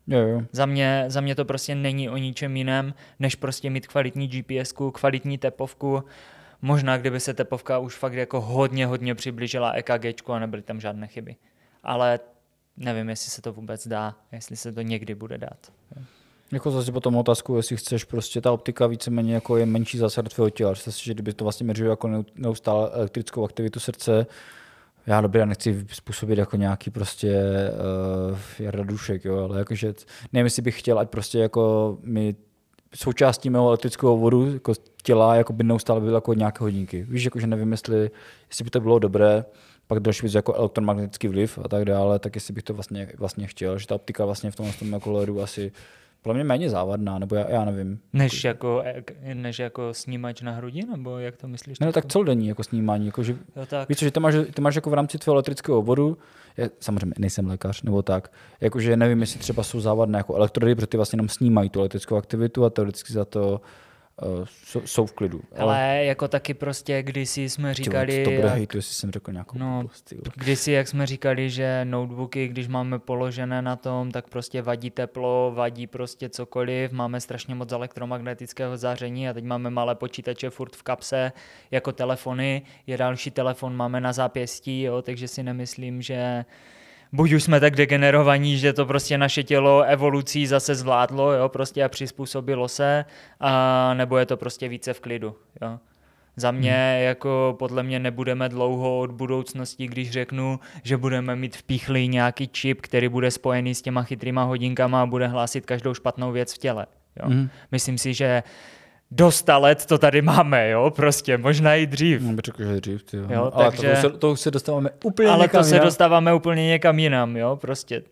Jo, 0.07 0.19
jo. 0.19 0.43
Za, 0.53 0.67
mě, 0.67 1.05
za 1.09 1.21
mě 1.21 1.35
to 1.35 1.45
prostě 1.45 1.75
není 1.75 2.09
o 2.09 2.17
ničem 2.17 2.57
jiném, 2.57 2.95
než 3.19 3.35
prostě 3.35 3.71
mít 3.71 3.87
kvalitní 3.87 4.29
GPS, 4.29 4.75
kvalitní 4.93 5.39
tepovku. 5.39 6.05
Možná, 6.63 6.97
kdyby 6.97 7.21
se 7.21 7.35
tepovka 7.35 7.79
už 7.79 7.97
fakt 7.97 8.13
jako 8.13 8.41
hodně, 8.41 8.87
hodně 8.87 9.15
přiblížila 9.15 9.73
EKG 9.73 10.31
a 10.31 10.39
nebyly 10.39 10.63
tam 10.63 10.81
žádné 10.81 11.07
chyby. 11.07 11.37
Ale 11.83 12.21
nevím, 12.77 13.09
jestli 13.09 13.31
se 13.31 13.43
to 13.43 13.53
vůbec 13.53 13.89
dá, 13.89 14.15
jestli 14.33 14.57
se 14.57 14.73
to 14.73 14.81
někdy 14.83 15.15
bude 15.15 15.39
dát. 15.39 15.73
Jako 16.53 16.71
zase 16.71 16.93
potom 16.93 17.17
otázku, 17.17 17.57
jestli 17.57 17.77
chceš 17.77 18.05
prostě 18.05 18.41
ta 18.41 18.53
optika 18.53 18.87
víceméně 18.87 19.35
jako 19.35 19.57
je 19.57 19.67
menší 19.67 19.99
zásad 19.99 20.29
tvého 20.35 20.51
těla. 20.51 20.73
Představ 20.73 20.95
si, 20.95 21.05
že 21.05 21.15
kdyby 21.15 21.33
to 21.33 21.45
vlastně 21.45 21.65
měřilo 21.65 21.91
jako 21.91 22.25
neustále 22.35 22.91
elektrickou 22.91 23.45
aktivitu 23.45 23.81
srdce, 23.81 24.27
já 25.07 25.21
dobře, 25.21 25.39
já 25.39 25.45
nechci 25.45 25.87
způsobit 25.93 26.39
jako 26.39 26.57
nějaký 26.57 26.91
prostě 26.91 27.45
uh, 28.31 28.39
Jarda 28.59 28.85
Dušek, 28.85 29.25
jo, 29.25 29.45
ale 29.45 29.59
jakože 29.59 29.95
nevím, 30.33 30.47
jestli 30.47 30.63
bych 30.63 30.79
chtěl, 30.79 30.99
ať 30.99 31.09
prostě 31.09 31.39
jako 31.39 31.99
mi 32.03 32.35
součástí 32.95 33.51
mého 33.51 33.69
elektrického 33.69 34.17
vodu 34.17 34.53
jako 34.53 34.73
těla 35.03 35.35
jako 35.35 35.53
by 35.53 35.65
neustále 35.65 36.01
bylo 36.01 36.15
jako 36.15 36.35
nějaké 36.35 36.65
hodinky. 36.65 37.07
Víš, 37.09 37.25
jakože 37.25 37.47
nevím, 37.47 37.73
jestli, 37.73 38.11
jestli 38.49 38.65
by 38.65 38.71
to 38.71 38.81
bylo 38.81 38.99
dobré, 38.99 39.45
pak 39.87 40.01
další 40.01 40.23
věc 40.23 40.35
jako 40.35 40.55
elektromagnetický 40.55 41.29
vliv 41.29 41.59
a 41.65 41.69
tak 41.69 41.85
dále, 41.85 42.19
tak 42.19 42.35
jestli 42.35 42.55
bych 42.55 42.63
to 42.63 42.75
vlastně, 42.75 43.13
vlastně 43.19 43.47
chtěl, 43.47 43.79
že 43.79 43.87
ta 43.87 43.95
optika 43.95 44.25
vlastně 44.25 44.51
v 44.51 44.57
tomhle 44.57 44.75
tom 44.75 44.93
jako 44.93 45.13
ledu 45.13 45.43
asi 45.43 45.73
podle 46.23 46.35
mě 46.35 46.45
méně 46.45 46.71
závadná, 46.71 47.19
nebo 47.19 47.35
já, 47.35 47.51
já 47.51 47.65
nevím. 47.65 48.01
Než 48.13 48.45
jako, 48.45 48.85
než 49.35 49.59
jako 49.59 49.95
snímač 49.95 50.41
na 50.43 50.53
hrudi, 50.53 50.83
nebo 50.91 51.19
jak 51.19 51.37
to 51.37 51.49
myslíš? 51.49 51.79
Ne, 51.79 51.87
no, 51.87 51.93
tak 51.93 52.07
celodenní 52.07 52.49
jako 52.49 52.65
snímání. 52.65 53.07
Jako, 53.07 53.23
že, 53.23 53.33
jo, 53.57 53.67
tak. 53.67 53.89
Víš, 53.89 53.99
že 53.99 54.11
ty 54.11 54.21
máš, 54.21 54.35
ty 54.55 54.63
máš 54.63 54.75
jako 54.75 54.91
v 54.91 54.95
rámci 54.95 55.19
tvého 55.19 55.35
elektrického 55.35 55.79
oboru, 55.79 56.19
já, 56.57 56.69
samozřejmě 56.81 57.15
nejsem 57.19 57.47
lékař, 57.47 57.83
nebo 57.83 58.03
tak, 58.03 58.33
jakože 58.61 58.97
nevím, 58.97 59.21
jestli 59.21 59.39
třeba 59.39 59.63
jsou 59.63 59.81
závadné 59.81 60.19
jako 60.19 60.35
elektrody, 60.35 60.75
protože 60.75 60.87
ty 60.87 60.97
vlastně 60.97 61.17
nám 61.17 61.29
snímají 61.29 61.71
tu 61.71 61.79
elektrickou 61.79 62.17
aktivitu 62.17 62.65
a 62.65 62.71
teoreticky 62.71 63.13
za 63.13 63.25
to 63.25 63.61
jsou, 64.85 65.07
v 65.07 65.13
klidu. 65.13 65.41
Ale, 65.57 65.63
ale 65.63 66.05
jako 66.05 66.29
taky 66.29 66.55
prostě 66.55 67.03
kdysi 67.03 67.49
jsme 67.49 67.75
říkali... 67.75 68.25
To 68.25 68.31
bude 68.31 68.43
jak, 68.43 68.55
hejtu, 68.55 68.79
jestli 68.79 68.95
jsem 68.95 69.11
řekl 69.11 69.33
nějakou 69.33 69.59
no, 69.59 69.85
Kdysi, 70.37 70.73
jak 70.73 70.89
jsme 70.89 71.07
říkali, 71.07 71.51
že 71.51 71.85
notebooky, 71.85 72.49
když 72.49 72.69
máme 72.69 72.99
položené 72.99 73.63
na 73.63 73.77
tom, 73.77 74.11
tak 74.11 74.29
prostě 74.29 74.63
vadí 74.63 74.91
teplo, 74.91 75.53
vadí 75.55 75.87
prostě 75.87 76.29
cokoliv, 76.29 76.93
máme 76.93 77.21
strašně 77.21 77.55
moc 77.55 77.73
elektromagnetického 77.73 78.77
záření 78.77 79.29
a 79.29 79.33
teď 79.33 79.45
máme 79.45 79.71
malé 79.71 79.95
počítače 79.95 80.51
furt 80.51 80.77
v 80.77 80.83
kapse, 80.83 81.33
jako 81.71 81.93
telefony, 81.93 82.63
je 82.87 82.97
další 82.97 83.31
telefon 83.31 83.77
máme 83.77 84.01
na 84.01 84.13
zápěstí, 84.13 84.83
jo, 84.83 85.03
takže 85.03 85.29
si 85.29 85.43
nemyslím, 85.43 86.03
že 86.03 86.45
buď 87.13 87.33
už 87.33 87.43
jsme 87.43 87.61
tak 87.61 87.77
degenerovaní, 87.77 88.59
že 88.59 88.73
to 88.73 88.87
prostě 88.87 89.19
naše 89.19 89.43
tělo 89.43 89.83
evolucí 89.83 90.47
zase 90.47 90.75
zvládlo, 90.75 91.33
jo, 91.33 91.49
prostě 91.49 91.85
a 91.85 91.89
přizpůsobilo 91.89 92.69
se, 92.69 93.05
a 93.41 93.95
nebo 93.95 94.19
je 94.19 94.27
to 94.27 94.37
prostě 94.37 94.69
více 94.69 94.93
v 94.93 95.01
klidu, 95.01 95.37
jo. 95.63 95.79
Za 96.37 96.51
mě 96.51 96.95
hmm. 96.95 97.05
jako 97.05 97.57
podle 97.59 97.83
mě 97.83 97.99
nebudeme 97.99 98.49
dlouho 98.49 99.01
od 99.01 99.11
budoucnosti, 99.11 99.87
když 99.87 100.11
řeknu, 100.11 100.61
že 100.83 100.97
budeme 100.97 101.37
mít 101.37 101.57
vpíchlý 101.57 102.09
nějaký 102.09 102.49
čip, 102.49 102.81
který 102.81 103.09
bude 103.09 103.31
spojený 103.31 103.75
s 103.75 103.83
těma 103.83 104.03
chytrýma 104.03 104.43
hodinkama 104.43 105.03
a 105.03 105.07
bude 105.07 105.27
hlásit 105.27 105.67
každou 105.67 105.95
špatnou 105.95 106.33
věc 106.33 106.55
v 106.55 106.59
těle. 106.59 106.87
Jo. 107.23 107.29
Hmm. 107.29 107.49
Myslím 107.73 107.99
si, 107.99 108.15
že 108.15 108.43
do 109.15 109.31
100 109.31 109.59
let 109.61 109.87
to 109.87 109.99
tady 109.99 110.23
máme, 110.23 110.71
jo, 110.71 110.91
prostě, 110.91 111.39
možná 111.39 111.75
i 111.75 111.87
dřív. 111.87 112.23
No, 112.23 112.37
řekl, 112.45 112.65
že 112.65 112.81
dřív, 112.81 113.03
ty 113.03 113.17
jo. 113.17 113.27
jo 113.31 113.51
ale 113.55 113.65
takže, 113.65 113.89
to, 113.89 113.97
se, 113.97 114.11
to 114.11 114.37
se 114.37 114.51
dostáváme 114.51 114.91
úplně 115.05 115.29
Ale 115.29 115.43
někam 115.45 115.61
to 115.61 115.65
se 115.65 115.75
jinam. 115.75 115.87
dostáváme 115.87 116.35
úplně 116.35 116.67
někam 116.67 116.99
jinam, 116.99 117.37
jo, 117.37 117.57
prostě. 117.61 118.03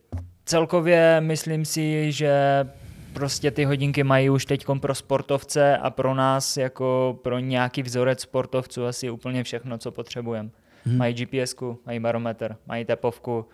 Celkově 0.44 1.20
myslím 1.20 1.64
si, 1.64 2.12
že 2.12 2.64
prostě 3.12 3.50
ty 3.50 3.64
hodinky 3.64 4.04
mají 4.04 4.30
už 4.30 4.46
teď 4.46 4.66
pro 4.80 4.94
sportovce 4.94 5.76
a 5.76 5.90
pro 5.90 6.14
nás 6.14 6.56
jako 6.56 7.18
pro 7.22 7.38
nějaký 7.38 7.82
vzorec 7.82 8.20
sportovců 8.20 8.86
asi 8.86 9.10
úplně 9.10 9.44
všechno, 9.44 9.78
co 9.78 9.90
potřebujeme. 9.90 10.50
Hmm. 10.84 10.96
Mají 10.96 11.14
GPS, 11.14 11.54
mají 11.86 12.00
barometr, 12.00 12.56
mají 12.66 12.84
tepovku. 12.84 13.46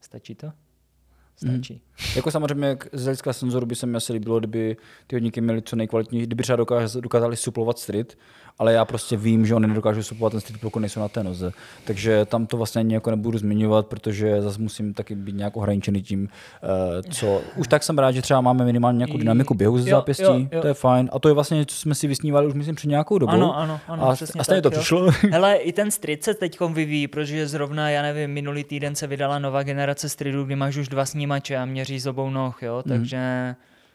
Stačí 0.00 0.34
to? 0.34 0.52
Stačí. 1.36 1.72
Hmm. 1.72 2.12
Jako 2.16 2.30
samozřejmě 2.30 2.76
z 2.92 3.04
hlediska 3.04 3.32
senzoru 3.32 3.66
by 3.66 3.74
se 3.74 3.86
mi 3.86 3.96
asi 3.96 4.12
líbilo, 4.12 4.38
kdyby 4.38 4.76
ty 5.06 5.16
hodníky 5.16 5.40
měly 5.40 5.62
co 5.62 5.76
nejkvalitnější, 5.76 6.26
kdyby 6.26 6.42
třeba 6.42 6.64
dokázali 7.00 7.36
suplovat 7.36 7.78
street, 7.78 8.16
ale 8.58 8.72
já 8.72 8.84
prostě 8.84 9.16
vím, 9.16 9.46
že 9.46 9.54
oni 9.54 9.66
nedokážou 9.66 10.02
supovat 10.02 10.32
ten 10.32 10.40
street, 10.40 10.60
pokud 10.60 10.78
nejsou 10.78 11.00
na 11.00 11.08
té 11.08 11.24
noze. 11.24 11.52
Takže 11.84 12.24
tam 12.24 12.46
to 12.46 12.56
vlastně 12.56 12.80
ani 12.80 12.94
jako 12.94 13.10
nebudu 13.10 13.38
zmiňovat, 13.38 13.86
protože 13.86 14.42
zase 14.42 14.60
musím 14.60 14.94
taky 14.94 15.14
být 15.14 15.34
nějak 15.34 15.56
ohraničený 15.56 16.02
tím, 16.02 16.22
uh, 16.22 17.12
co. 17.12 17.42
Už 17.56 17.68
tak 17.68 17.82
jsem 17.82 17.98
rád, 17.98 18.12
že 18.12 18.22
třeba 18.22 18.40
máme 18.40 18.64
minimálně 18.64 18.98
nějakou 18.98 19.18
dynamiku 19.18 19.54
běhu 19.54 19.78
ze 19.78 19.90
zápěstí, 19.90 20.22
jo, 20.22 20.48
jo. 20.52 20.60
to 20.60 20.66
je 20.66 20.74
fajn. 20.74 21.10
A 21.12 21.18
to 21.18 21.28
je 21.28 21.34
vlastně 21.34 21.56
něco, 21.56 21.74
co 21.74 21.80
jsme 21.80 21.94
si 21.94 22.06
vysnívali 22.06 22.46
už 22.46 22.54
myslím 22.54 22.74
před 22.74 22.88
nějakou 22.88 23.18
dobou. 23.18 23.32
Ano, 23.32 23.56
ano, 23.58 23.80
ano. 23.88 24.08
A, 24.08 24.16
a 24.38 24.44
stejně 24.44 24.62
to 24.62 24.70
přišlo. 24.70 25.10
Hele, 25.30 25.56
i 25.56 25.72
ten 25.72 25.90
street 25.90 26.24
se 26.24 26.34
teď 26.34 26.60
vyvíjí, 26.60 27.08
protože 27.08 27.48
zrovna, 27.48 27.90
já 27.90 28.02
nevím, 28.02 28.30
minulý 28.30 28.64
týden 28.64 28.94
se 28.94 29.06
vydala 29.06 29.38
nová 29.38 29.62
generace 29.62 30.08
streetů, 30.08 30.44
kdy 30.44 30.56
máš 30.56 30.76
už 30.76 30.88
dva 30.88 31.04
snímače 31.24 31.56
a 31.56 31.64
měří 31.64 32.00
z 32.00 32.06
obou 32.06 32.30
noh, 32.30 32.62
jo, 32.62 32.82
mhm. 32.86 32.96
takže 32.96 33.18
mm. 33.48 33.54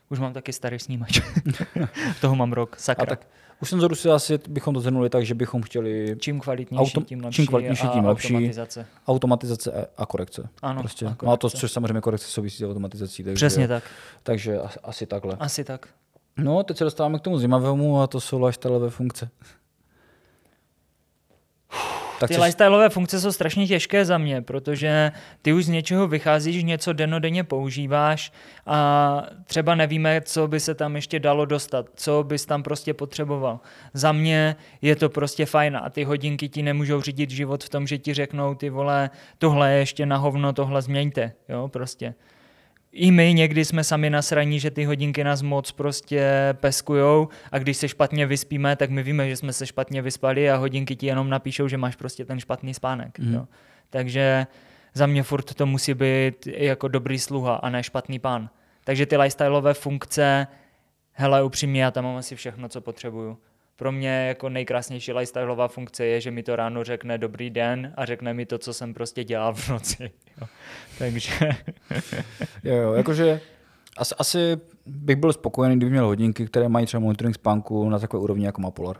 už 0.09 0.19
mám 0.19 0.33
taky 0.33 0.53
starý 0.53 0.79
snímač. 0.79 1.21
Toho 2.21 2.35
mám 2.35 2.53
rok, 2.53 2.75
sakra. 2.79 3.03
A 3.03 3.05
tak 3.05 3.27
u 3.61 3.65
senzoru 3.65 3.95
si 3.95 4.09
asi 4.09 4.39
bychom 4.47 4.73
to 4.73 4.79
zhrnuli 4.79 5.09
tak, 5.09 5.25
že 5.25 5.35
bychom 5.35 5.61
chtěli... 5.61 6.15
Čím 6.19 6.39
kvalitnější, 6.39 6.95
Auto, 6.95 7.01
tím 7.01 7.23
lepší. 7.23 7.35
Čím 7.35 7.47
kvalitnější, 7.47 7.87
tím 7.87 8.05
lepší. 8.05 8.33
Automatizace. 8.33 8.85
Automatizace 9.07 9.87
a 9.97 10.05
korekce. 10.05 10.49
Ano, 10.61 10.81
prostě. 10.81 11.05
a 11.05 11.07
korekce. 11.07 11.25
No 11.25 11.31
a 11.31 11.37
to, 11.37 11.49
což 11.49 11.71
samozřejmě 11.71 12.01
korekce 12.01 12.27
souvisí 12.27 12.57
s 12.57 12.67
automatizací. 12.67 13.23
Takže, 13.23 13.35
Přesně 13.35 13.67
tak. 13.67 13.83
Takže 14.23 14.59
asi, 14.83 15.05
takhle. 15.05 15.35
Asi 15.39 15.63
tak. 15.63 15.87
No, 16.37 16.63
teď 16.63 16.77
se 16.77 16.83
dostáváme 16.83 17.19
k 17.19 17.21
tomu 17.21 17.37
zimavému 17.37 18.01
a 18.01 18.07
to 18.07 18.21
jsou 18.21 18.45
lifestyleové 18.45 18.89
funkce. 18.89 19.29
Tak 22.19 22.27
ty 22.27 22.33
jsi... 22.33 22.39
lifestyleové 22.39 22.89
funkce 22.89 23.19
jsou 23.19 23.31
strašně 23.31 23.67
těžké 23.67 24.05
za 24.05 24.17
mě, 24.17 24.41
protože 24.41 25.11
ty 25.41 25.53
už 25.53 25.65
z 25.65 25.69
něčeho 25.69 26.07
vycházíš, 26.07 26.63
něco 26.63 26.93
denodenně 26.93 27.43
používáš 27.43 28.31
a 28.65 29.23
třeba 29.45 29.75
nevíme, 29.75 30.21
co 30.21 30.47
by 30.47 30.59
se 30.59 30.75
tam 30.75 30.95
ještě 30.95 31.19
dalo 31.19 31.45
dostat, 31.45 31.85
co 31.95 32.23
bys 32.23 32.45
tam 32.45 32.63
prostě 32.63 32.93
potřeboval. 32.93 33.59
Za 33.93 34.11
mě 34.11 34.55
je 34.81 34.95
to 34.95 35.09
prostě 35.09 35.45
fajn 35.45 35.77
a 35.83 35.89
ty 35.89 36.03
hodinky 36.03 36.49
ti 36.49 36.61
nemůžou 36.63 37.01
řídit 37.01 37.29
život 37.29 37.63
v 37.63 37.69
tom, 37.69 37.87
že 37.87 37.97
ti 37.97 38.13
řeknou 38.13 38.55
ty 38.55 38.69
vole, 38.69 39.09
tohle 39.37 39.71
je 39.71 39.79
ještě 39.79 40.05
na 40.05 40.17
hovno, 40.17 40.53
tohle 40.53 40.81
změňte, 40.81 41.31
jo, 41.49 41.67
prostě 41.67 42.13
i 42.91 43.11
my 43.11 43.33
někdy 43.33 43.65
jsme 43.65 43.83
sami 43.83 44.09
nasraní, 44.09 44.59
že 44.59 44.71
ty 44.71 44.85
hodinky 44.85 45.23
nás 45.23 45.41
moc 45.41 45.71
prostě 45.71 46.23
peskujou 46.53 47.29
a 47.51 47.59
když 47.59 47.77
se 47.77 47.87
špatně 47.87 48.25
vyspíme, 48.25 48.75
tak 48.75 48.89
my 48.89 49.03
víme, 49.03 49.29
že 49.29 49.35
jsme 49.35 49.53
se 49.53 49.65
špatně 49.65 50.01
vyspali 50.01 50.51
a 50.51 50.55
hodinky 50.55 50.95
ti 50.95 51.05
jenom 51.05 51.29
napíšou, 51.29 51.67
že 51.67 51.77
máš 51.77 51.95
prostě 51.95 52.25
ten 52.25 52.39
špatný 52.39 52.73
spánek. 52.73 53.19
Mm. 53.19 53.33
Jo. 53.33 53.47
Takže 53.89 54.47
za 54.93 55.05
mě 55.05 55.23
furt 55.23 55.53
to 55.53 55.65
musí 55.65 55.93
být 55.93 56.47
jako 56.47 56.87
dobrý 56.87 57.19
sluha 57.19 57.55
a 57.55 57.69
ne 57.69 57.83
špatný 57.83 58.19
pán. 58.19 58.49
Takže 58.83 59.05
ty 59.05 59.17
lifestyleové 59.17 59.73
funkce, 59.73 60.47
hele 61.11 61.43
upřímně, 61.43 61.83
já 61.83 61.91
tam 61.91 62.03
mám 62.03 62.15
asi 62.15 62.35
všechno, 62.35 62.69
co 62.69 62.81
potřebuju 62.81 63.37
pro 63.79 63.91
mě 63.91 64.27
jako 64.27 64.49
nejkrásnější 64.49 65.13
lifestyleová 65.13 65.67
funkce 65.67 66.05
je, 66.05 66.21
že 66.21 66.31
mi 66.31 66.43
to 66.43 66.55
ráno 66.55 66.83
řekne 66.83 67.17
dobrý 67.17 67.49
den 67.49 67.93
a 67.97 68.05
řekne 68.05 68.33
mi 68.33 68.45
to, 68.45 68.57
co 68.57 68.73
jsem 68.73 68.93
prostě 68.93 69.23
dělal 69.23 69.53
v 69.53 69.69
noci. 69.69 70.11
Jo. 70.41 70.47
Takže... 70.97 71.31
jo, 72.63 72.75
jo, 72.75 72.93
jakože 72.93 73.41
asi, 73.97 74.15
asi 74.17 74.57
bych 74.85 75.15
byl 75.15 75.33
spokojený, 75.33 75.75
kdyby 75.75 75.91
měl 75.91 76.05
hodinky, 76.05 76.45
které 76.45 76.69
mají 76.69 76.85
třeba 76.85 77.01
monitoring 77.01 77.35
spánku 77.35 77.89
na 77.89 77.99
takové 77.99 78.23
úrovni 78.23 78.45
jako 78.45 78.61
má 78.61 78.71
Polar. 78.71 78.97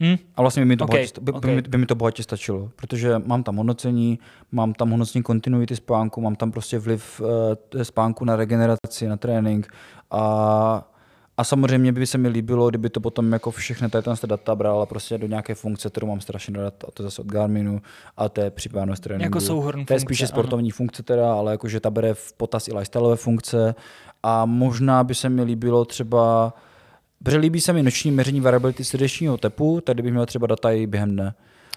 Hmm? 0.00 0.16
A 0.36 0.42
vlastně 0.42 0.62
by 0.62 0.66
mi, 0.66 0.76
to 0.76 0.84
okay. 0.84 1.00
bohatě, 1.00 1.20
by, 1.20 1.32
okay. 1.32 1.54
by, 1.54 1.68
by 1.68 1.78
mi 1.78 1.86
to 1.86 1.94
bohatě 1.94 2.22
stačilo, 2.22 2.70
protože 2.76 3.18
mám 3.18 3.42
tam 3.42 3.56
hodnocení, 3.56 4.18
mám 4.52 4.72
tam 4.72 4.90
hodnocení 4.90 5.22
kontinuity 5.22 5.76
spánku, 5.76 6.20
mám 6.20 6.36
tam 6.36 6.52
prostě 6.52 6.78
vliv 6.78 7.20
uh, 7.20 7.82
spánku 7.82 8.24
na 8.24 8.36
regeneraci, 8.36 9.08
na 9.08 9.16
trénink 9.16 9.74
a 10.10 10.92
a 11.38 11.44
samozřejmě 11.44 11.92
by 11.92 12.06
se 12.06 12.18
mi 12.18 12.28
líbilo, 12.28 12.68
kdyby 12.70 12.90
to 12.90 13.00
potom 13.00 13.32
jako 13.32 13.50
všechny 13.50 13.90
tady 13.90 14.06
data 14.26 14.54
brala 14.54 14.86
prostě 14.86 15.18
do 15.18 15.26
nějaké 15.26 15.54
funkce, 15.54 15.90
kterou 15.90 16.06
mám 16.06 16.20
strašně 16.20 16.58
rád, 16.58 16.84
a 16.88 16.90
to 16.90 17.02
zase 17.02 17.22
od 17.22 17.26
Garminu, 17.26 17.82
a 18.16 18.28
to 18.28 18.40
je 18.40 18.50
připravenost 18.50 19.02
tréninku. 19.02 19.26
Jako 19.26 19.40
souhrn 19.40 19.84
To 19.84 19.92
je 19.92 20.00
spíše 20.00 20.24
funkce, 20.24 20.32
sportovní 20.32 20.70
ano. 20.70 20.76
funkce 20.76 21.02
teda, 21.02 21.32
ale 21.32 21.52
jakože 21.52 21.80
ta 21.80 21.90
bere 21.90 22.14
v 22.14 22.32
potaz 22.32 22.68
i 22.68 22.72
lifestyleové 22.72 23.16
funkce 23.16 23.74
a 24.22 24.46
možná 24.46 25.04
by 25.04 25.14
se 25.14 25.28
mi 25.28 25.42
líbilo 25.42 25.84
třeba 25.84 26.52
Protože 27.22 27.36
líbí 27.36 27.60
se 27.60 27.72
mi 27.72 27.82
noční 27.82 28.10
měření 28.10 28.40
variability 28.40 28.84
srdečního 28.84 29.36
tepu, 29.36 29.80
tady 29.80 30.02
bych 30.02 30.12
měl 30.12 30.26
třeba 30.26 30.46
data 30.46 30.70
i 30.70 30.86
během 30.86 31.10
dne. 31.10 31.34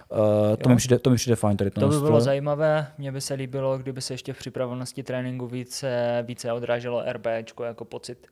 Uh, 0.10 0.56
to, 0.56 0.69
mi 0.69 0.76
přijde, 0.76 1.00
to 1.00 1.10
mi 1.10 1.15
přijde 1.15 1.36
fajn 1.36 1.58
tady. 1.58 1.71
To 1.71 1.88
by 1.88 2.00
bylo 2.00 2.17
to. 2.17 2.21
zajímavé. 2.21 2.88
Mně 2.97 3.12
by 3.12 3.21
se 3.21 3.34
líbilo, 3.34 3.78
kdyby 3.78 4.02
se 4.02 4.13
ještě 4.13 4.34
v 4.34 4.38
připravenosti 4.38 5.04
tréninku 5.04 5.47
více, 5.47 6.24
více 6.28 6.52
odráželo 6.52 7.04
RB 7.12 7.26
jako 7.63 7.86
pocit, 7.86 8.28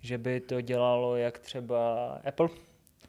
že 0.00 0.18
by 0.18 0.40
to 0.40 0.60
dělalo 0.60 1.16
jak 1.16 1.38
třeba 1.38 2.12
Apple, 2.24 2.48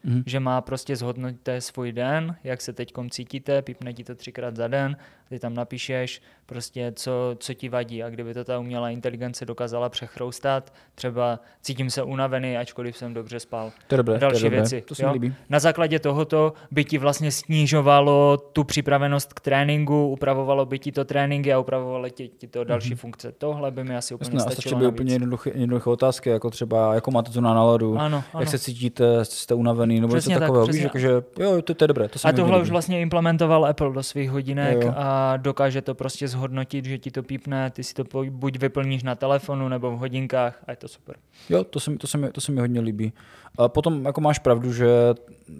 mm-hmm. 0.05 0.23
že 0.25 0.39
má 0.39 0.61
prostě 0.61 0.95
zhodnotit 0.95 1.49
svůj 1.59 1.91
den, 1.91 2.35
jak 2.43 2.61
se 2.61 2.73
teď 2.73 2.93
cítíte, 3.09 3.61
pípne 3.61 3.93
ti 3.93 4.03
to 4.03 4.15
třikrát 4.15 4.55
za 4.55 4.67
den, 4.67 4.97
ty 5.31 5.39
tam 5.39 5.53
napíšeš 5.53 6.21
prostě, 6.45 6.91
co, 6.95 7.11
co 7.37 7.53
ti 7.53 7.69
vadí 7.69 8.03
a 8.03 8.09
kdyby 8.09 8.33
to 8.33 8.43
ta 8.43 8.59
umělá 8.59 8.89
inteligence 8.89 9.45
dokázala 9.45 9.89
přechroustat, 9.89 10.73
třeba 10.95 11.39
cítím 11.61 11.89
se 11.89 12.03
unavený, 12.03 12.57
ačkoliv 12.57 12.97
jsem 12.97 13.13
dobře 13.13 13.39
spal. 13.39 13.71
To 13.87 13.97
dobré, 13.97 14.19
Další 14.19 14.41
to 14.41 14.45
dobré. 14.45 14.59
věci. 14.59 14.81
To 14.81 14.95
se 14.95 15.05
mi 15.05 15.11
líbí. 15.11 15.33
Na 15.49 15.59
základě 15.59 15.99
tohoto 15.99 16.53
by 16.71 16.85
ti 16.85 16.97
vlastně 16.97 17.31
snižovalo 17.31 18.37
tu 18.37 18.63
připravenost 18.63 19.33
k 19.33 19.39
tréninku, 19.39 20.07
upravovalo 20.07 20.65
by 20.65 20.79
ti 20.79 20.91
to 20.91 21.05
tréninky 21.05 21.53
a 21.53 21.59
upravovalo 21.59 22.09
ti, 22.09 22.27
ti 22.27 22.47
to 22.47 22.63
další 22.63 22.93
mm-hmm. 22.93 22.97
funkce. 22.97 23.31
Tohle 23.31 23.71
by 23.71 23.83
mi 23.83 23.95
asi 23.95 24.13
úplně 24.13 24.37
Jasně, 24.37 24.51
stačilo. 24.51 24.79
Třeba 24.79 24.91
úplně 24.91 25.13
jednoduché, 25.13 25.51
jednoduché 25.53 25.89
otázky, 25.89 26.29
jako 26.29 26.49
třeba, 26.49 26.95
jako 26.95 27.11
máte 27.11 27.31
to 27.31 27.41
na 27.41 27.53
náladu, 27.53 27.97
ano, 27.97 28.23
ano. 28.33 28.39
jak 28.39 28.49
se 28.49 28.59
cítíte, 28.59 29.25
jste 29.25 29.53
unavený, 29.53 30.01
nebo 30.01 30.15
něco 30.15 30.39
takového. 30.39 30.65
Víš, 30.65 30.81
jako, 30.81 30.99
že 30.99 31.09
jo, 31.39 31.61
to, 31.61 31.73
to 31.73 31.83
je 31.83 31.87
dobré. 31.87 32.07
To 32.07 32.19
a 32.23 32.31
tohle 32.31 32.61
už 32.61 32.69
vlastně 32.69 33.01
implementoval 33.01 33.65
Apple 33.65 33.93
do 33.93 34.03
svých 34.03 34.29
hodinek 34.31 34.83
jo. 34.83 34.93
a 34.95 35.20
dokáže 35.37 35.81
to 35.81 35.95
prostě 35.95 36.27
zhodnotit, 36.27 36.85
že 36.85 36.97
ti 36.97 37.11
to 37.11 37.23
pípne, 37.23 37.71
ty 37.71 37.83
si 37.83 37.93
to 37.93 38.03
buď 38.29 38.59
vyplníš 38.59 39.03
na 39.03 39.15
telefonu 39.15 39.69
nebo 39.69 39.91
v 39.91 39.99
hodinkách 39.99 40.63
a 40.67 40.71
je 40.71 40.77
to 40.77 40.87
super. 40.87 41.15
Jo, 41.49 41.63
to 41.63 41.79
se, 41.79 41.95
to 41.97 42.07
se, 42.07 42.17
mi, 42.17 42.31
to 42.31 42.41
se 42.41 42.51
mi 42.51 42.61
hodně 42.61 42.81
líbí. 42.81 43.13
A 43.57 43.69
potom 43.69 44.05
jako 44.05 44.21
máš 44.21 44.39
pravdu, 44.39 44.73
že, 44.73 44.89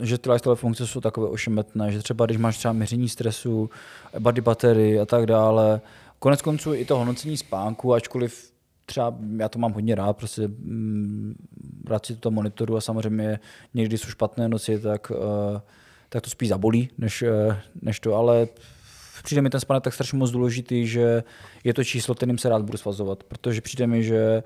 že 0.02 0.18
ty 0.18 0.30
lifestyle 0.30 0.56
funkce 0.56 0.88
jsou 0.88 1.02
takové 1.02 1.30
ošemetné, 1.30 1.92
že 1.92 2.00
třeba 2.00 2.26
když 2.26 2.38
máš 2.38 2.58
třeba 2.58 2.74
měření 2.74 3.10
stresu, 3.10 3.70
body 4.20 4.42
batery 4.42 5.00
a 5.00 5.06
tak 5.06 5.26
dále, 5.26 5.82
konec 6.20 6.42
konců 6.42 6.74
i 6.74 6.86
to 6.86 6.98
hodnocení 6.98 7.38
spánku, 7.38 7.94
ačkoliv 7.94 8.52
třeba 8.86 9.16
já 9.38 9.50
to 9.50 9.60
mám 9.60 9.74
hodně 9.74 9.96
rád, 9.96 10.18
prostě 10.18 10.48
mm, 10.48 11.36
rád 11.88 12.06
si 12.06 12.16
to 12.16 12.32
monitoru 12.32 12.78
a 12.78 12.82
samozřejmě 12.82 13.40
někdy 13.74 13.98
jsou 13.98 14.10
špatné 14.10 14.50
noci, 14.50 14.80
tak, 14.80 15.12
uh, 15.12 15.18
tak 16.10 16.24
to 16.24 16.30
spíš 16.30 16.50
zabolí, 16.50 16.90
než, 16.98 17.22
uh, 17.22 17.56
než 17.82 18.00
to, 18.00 18.16
ale 18.16 18.48
přijde 19.24 19.42
mi 19.42 19.50
ten 19.50 19.60
spánek 19.60 19.84
tak 19.84 19.94
strašně 19.94 20.18
moc 20.18 20.32
důležitý, 20.32 20.88
že 20.88 21.24
je 21.64 21.74
to 21.74 21.84
číslo, 21.84 22.16
kterým 22.16 22.38
se 22.38 22.50
rád 22.50 22.62
budu 22.62 22.78
svazovat, 22.78 23.24
protože 23.24 23.62
přijde 23.62 23.88
mi, 23.88 24.04
že 24.04 24.44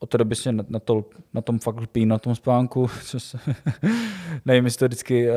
od 0.00 0.10
té 0.10 0.18
doby 0.18 0.34
se 0.34 0.52
na, 0.52 0.64
na, 0.68 0.78
to, 0.78 1.04
na 1.34 1.40
tom 1.40 1.58
fakt 1.58 1.80
lpí, 1.80 2.06
na 2.06 2.18
tom 2.18 2.34
spánku. 2.34 2.90
Co 3.04 3.20
se, 3.20 3.38
nevím, 4.44 4.64
jestli 4.64 4.78
to 4.78 4.84
vždycky 4.84 5.28
uh, 5.30 5.36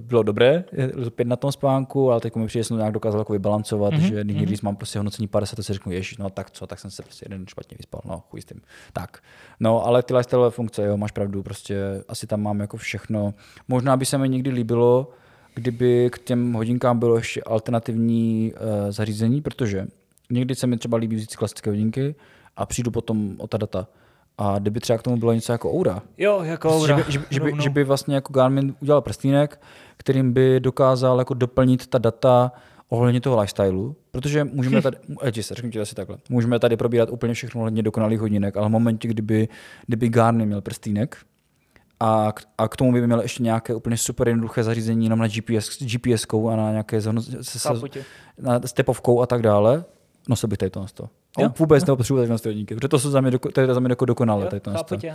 bylo 0.00 0.22
dobré, 0.22 0.64
lpět 1.06 1.28
na 1.28 1.36
tom 1.36 1.52
spánku, 1.52 2.10
ale 2.10 2.20
teď 2.20 2.34
mi 2.34 2.46
přijde, 2.46 2.60
že 2.60 2.64
jsem 2.64 2.76
to 2.76 2.78
nějak 2.78 2.94
dokázal 2.94 3.20
jako 3.20 3.32
vybalancovat, 3.32 3.94
mm-hmm. 3.94 4.08
že 4.08 4.24
někdy, 4.24 4.46
když 4.46 4.60
mám 4.60 4.76
prostě 4.76 4.98
hodnocení 4.98 5.28
50, 5.28 5.56
to 5.56 5.62
si 5.62 5.72
řeknu, 5.72 5.92
ježiš, 5.92 6.16
no 6.16 6.30
tak 6.30 6.50
co, 6.50 6.66
tak 6.66 6.78
jsem 6.78 6.90
se 6.90 7.02
prostě 7.02 7.24
jeden 7.24 7.46
špatně 7.46 7.76
vyspal, 7.78 8.00
no 8.04 8.22
chuj 8.30 8.42
s 8.42 8.44
tím. 8.44 8.60
Tak, 8.92 9.22
no 9.60 9.86
ale 9.86 10.02
ty 10.02 10.14
lifestyle 10.14 10.50
funkce, 10.50 10.84
jo, 10.84 10.96
máš 10.96 11.12
pravdu, 11.12 11.42
prostě 11.42 12.04
asi 12.08 12.26
tam 12.26 12.42
mám 12.42 12.60
jako 12.60 12.76
všechno. 12.76 13.34
Možná 13.68 13.96
by 13.96 14.04
se 14.04 14.18
mi 14.18 14.28
někdy 14.28 14.50
líbilo, 14.50 15.10
kdyby 15.58 16.10
k 16.12 16.18
těm 16.18 16.52
hodinkám 16.52 16.98
bylo 16.98 17.16
ještě 17.16 17.42
alternativní 17.42 18.52
uh, 18.52 18.90
zařízení, 18.90 19.42
protože 19.42 19.86
někdy 20.30 20.54
se 20.54 20.66
mi 20.66 20.76
třeba 20.76 20.98
líbí 20.98 21.16
vzít 21.16 21.36
klasické 21.36 21.70
hodinky 21.70 22.14
a 22.56 22.66
přijdu 22.66 22.90
potom 22.90 23.34
o 23.38 23.46
ta 23.46 23.58
data. 23.58 23.88
A 24.38 24.58
kdyby 24.58 24.80
třeba 24.80 24.98
k 24.98 25.02
tomu 25.02 25.16
bylo 25.16 25.32
něco 25.32 25.52
jako 25.52 25.72
Oura. 25.72 26.02
Jo, 26.18 26.40
jako 26.42 26.78
Oura. 26.78 26.96
Že 26.96 27.04
by, 27.04 27.12
že, 27.12 27.20
že, 27.30 27.40
by, 27.40 27.52
že 27.62 27.70
by 27.70 27.84
vlastně 27.84 28.14
jako 28.14 28.32
Garmin 28.32 28.74
udělal 28.80 29.00
prstínek, 29.00 29.60
kterým 29.96 30.32
by 30.32 30.60
dokázal 30.60 31.18
jako 31.18 31.34
doplnit 31.34 31.86
ta 31.86 31.98
data 31.98 32.52
ohledně 32.88 33.20
toho 33.20 33.40
lifestylu, 33.40 33.96
protože 34.10 34.44
můžeme 34.44 34.82
tady, 34.82 34.96
hm. 35.08 35.42
se, 35.42 35.54
řeknu 35.54 35.70
ti 35.70 35.80
asi 35.80 35.94
takhle, 35.94 36.18
můžeme 36.28 36.58
tady 36.58 36.76
probírat 36.76 37.10
úplně 37.10 37.34
všechno 37.34 37.60
ohledně 37.60 37.82
dokonalých 37.82 38.20
hodinek, 38.20 38.56
ale 38.56 38.68
v 38.68 38.70
momentě, 38.70 39.08
kdyby, 39.08 39.48
kdyby 39.86 40.08
Garmin 40.08 40.46
měl 40.46 40.60
prstínek, 40.60 41.16
a, 42.00 42.32
a 42.58 42.68
k 42.68 42.76
tomu 42.76 42.92
by 42.92 43.06
měl 43.06 43.20
ještě 43.20 43.42
nějaké 43.42 43.74
úplně 43.74 43.96
super 43.96 44.28
jednoduché 44.28 44.62
zařízení 44.62 45.06
jenom 45.06 45.18
na 45.18 45.28
GPS, 45.28 45.82
GPS 45.82 46.26
a 46.52 46.56
na 46.56 46.70
nějaké 46.70 47.00
zhono, 47.00 47.22
se, 47.22 47.58
se, 47.58 47.68
na 48.38 48.60
stepovkou 48.64 49.20
a 49.20 49.26
tak 49.26 49.42
dále, 49.42 49.84
se 50.34 50.46
bych 50.46 50.58
tady 50.58 50.70
to 50.70 50.80
na 50.80 50.86
to. 50.94 51.08
Jo? 51.38 51.50
Vůbec 51.58 51.84
nepotřebuje 51.84 52.22
tady 52.22 52.30
na 52.30 52.50
hodinky, 52.50 52.74
protože 52.74 52.88
to, 52.88 52.98
jsou 52.98 53.10
za 53.10 53.20
mě, 53.20 53.38
to 53.38 53.60
je 53.60 53.74
za 53.74 53.80
mě 53.80 53.90
jako 53.90 54.04
dokonale. 54.04 54.44
Jo, 54.44 54.50
tady 54.50 54.60
to. 54.60 54.72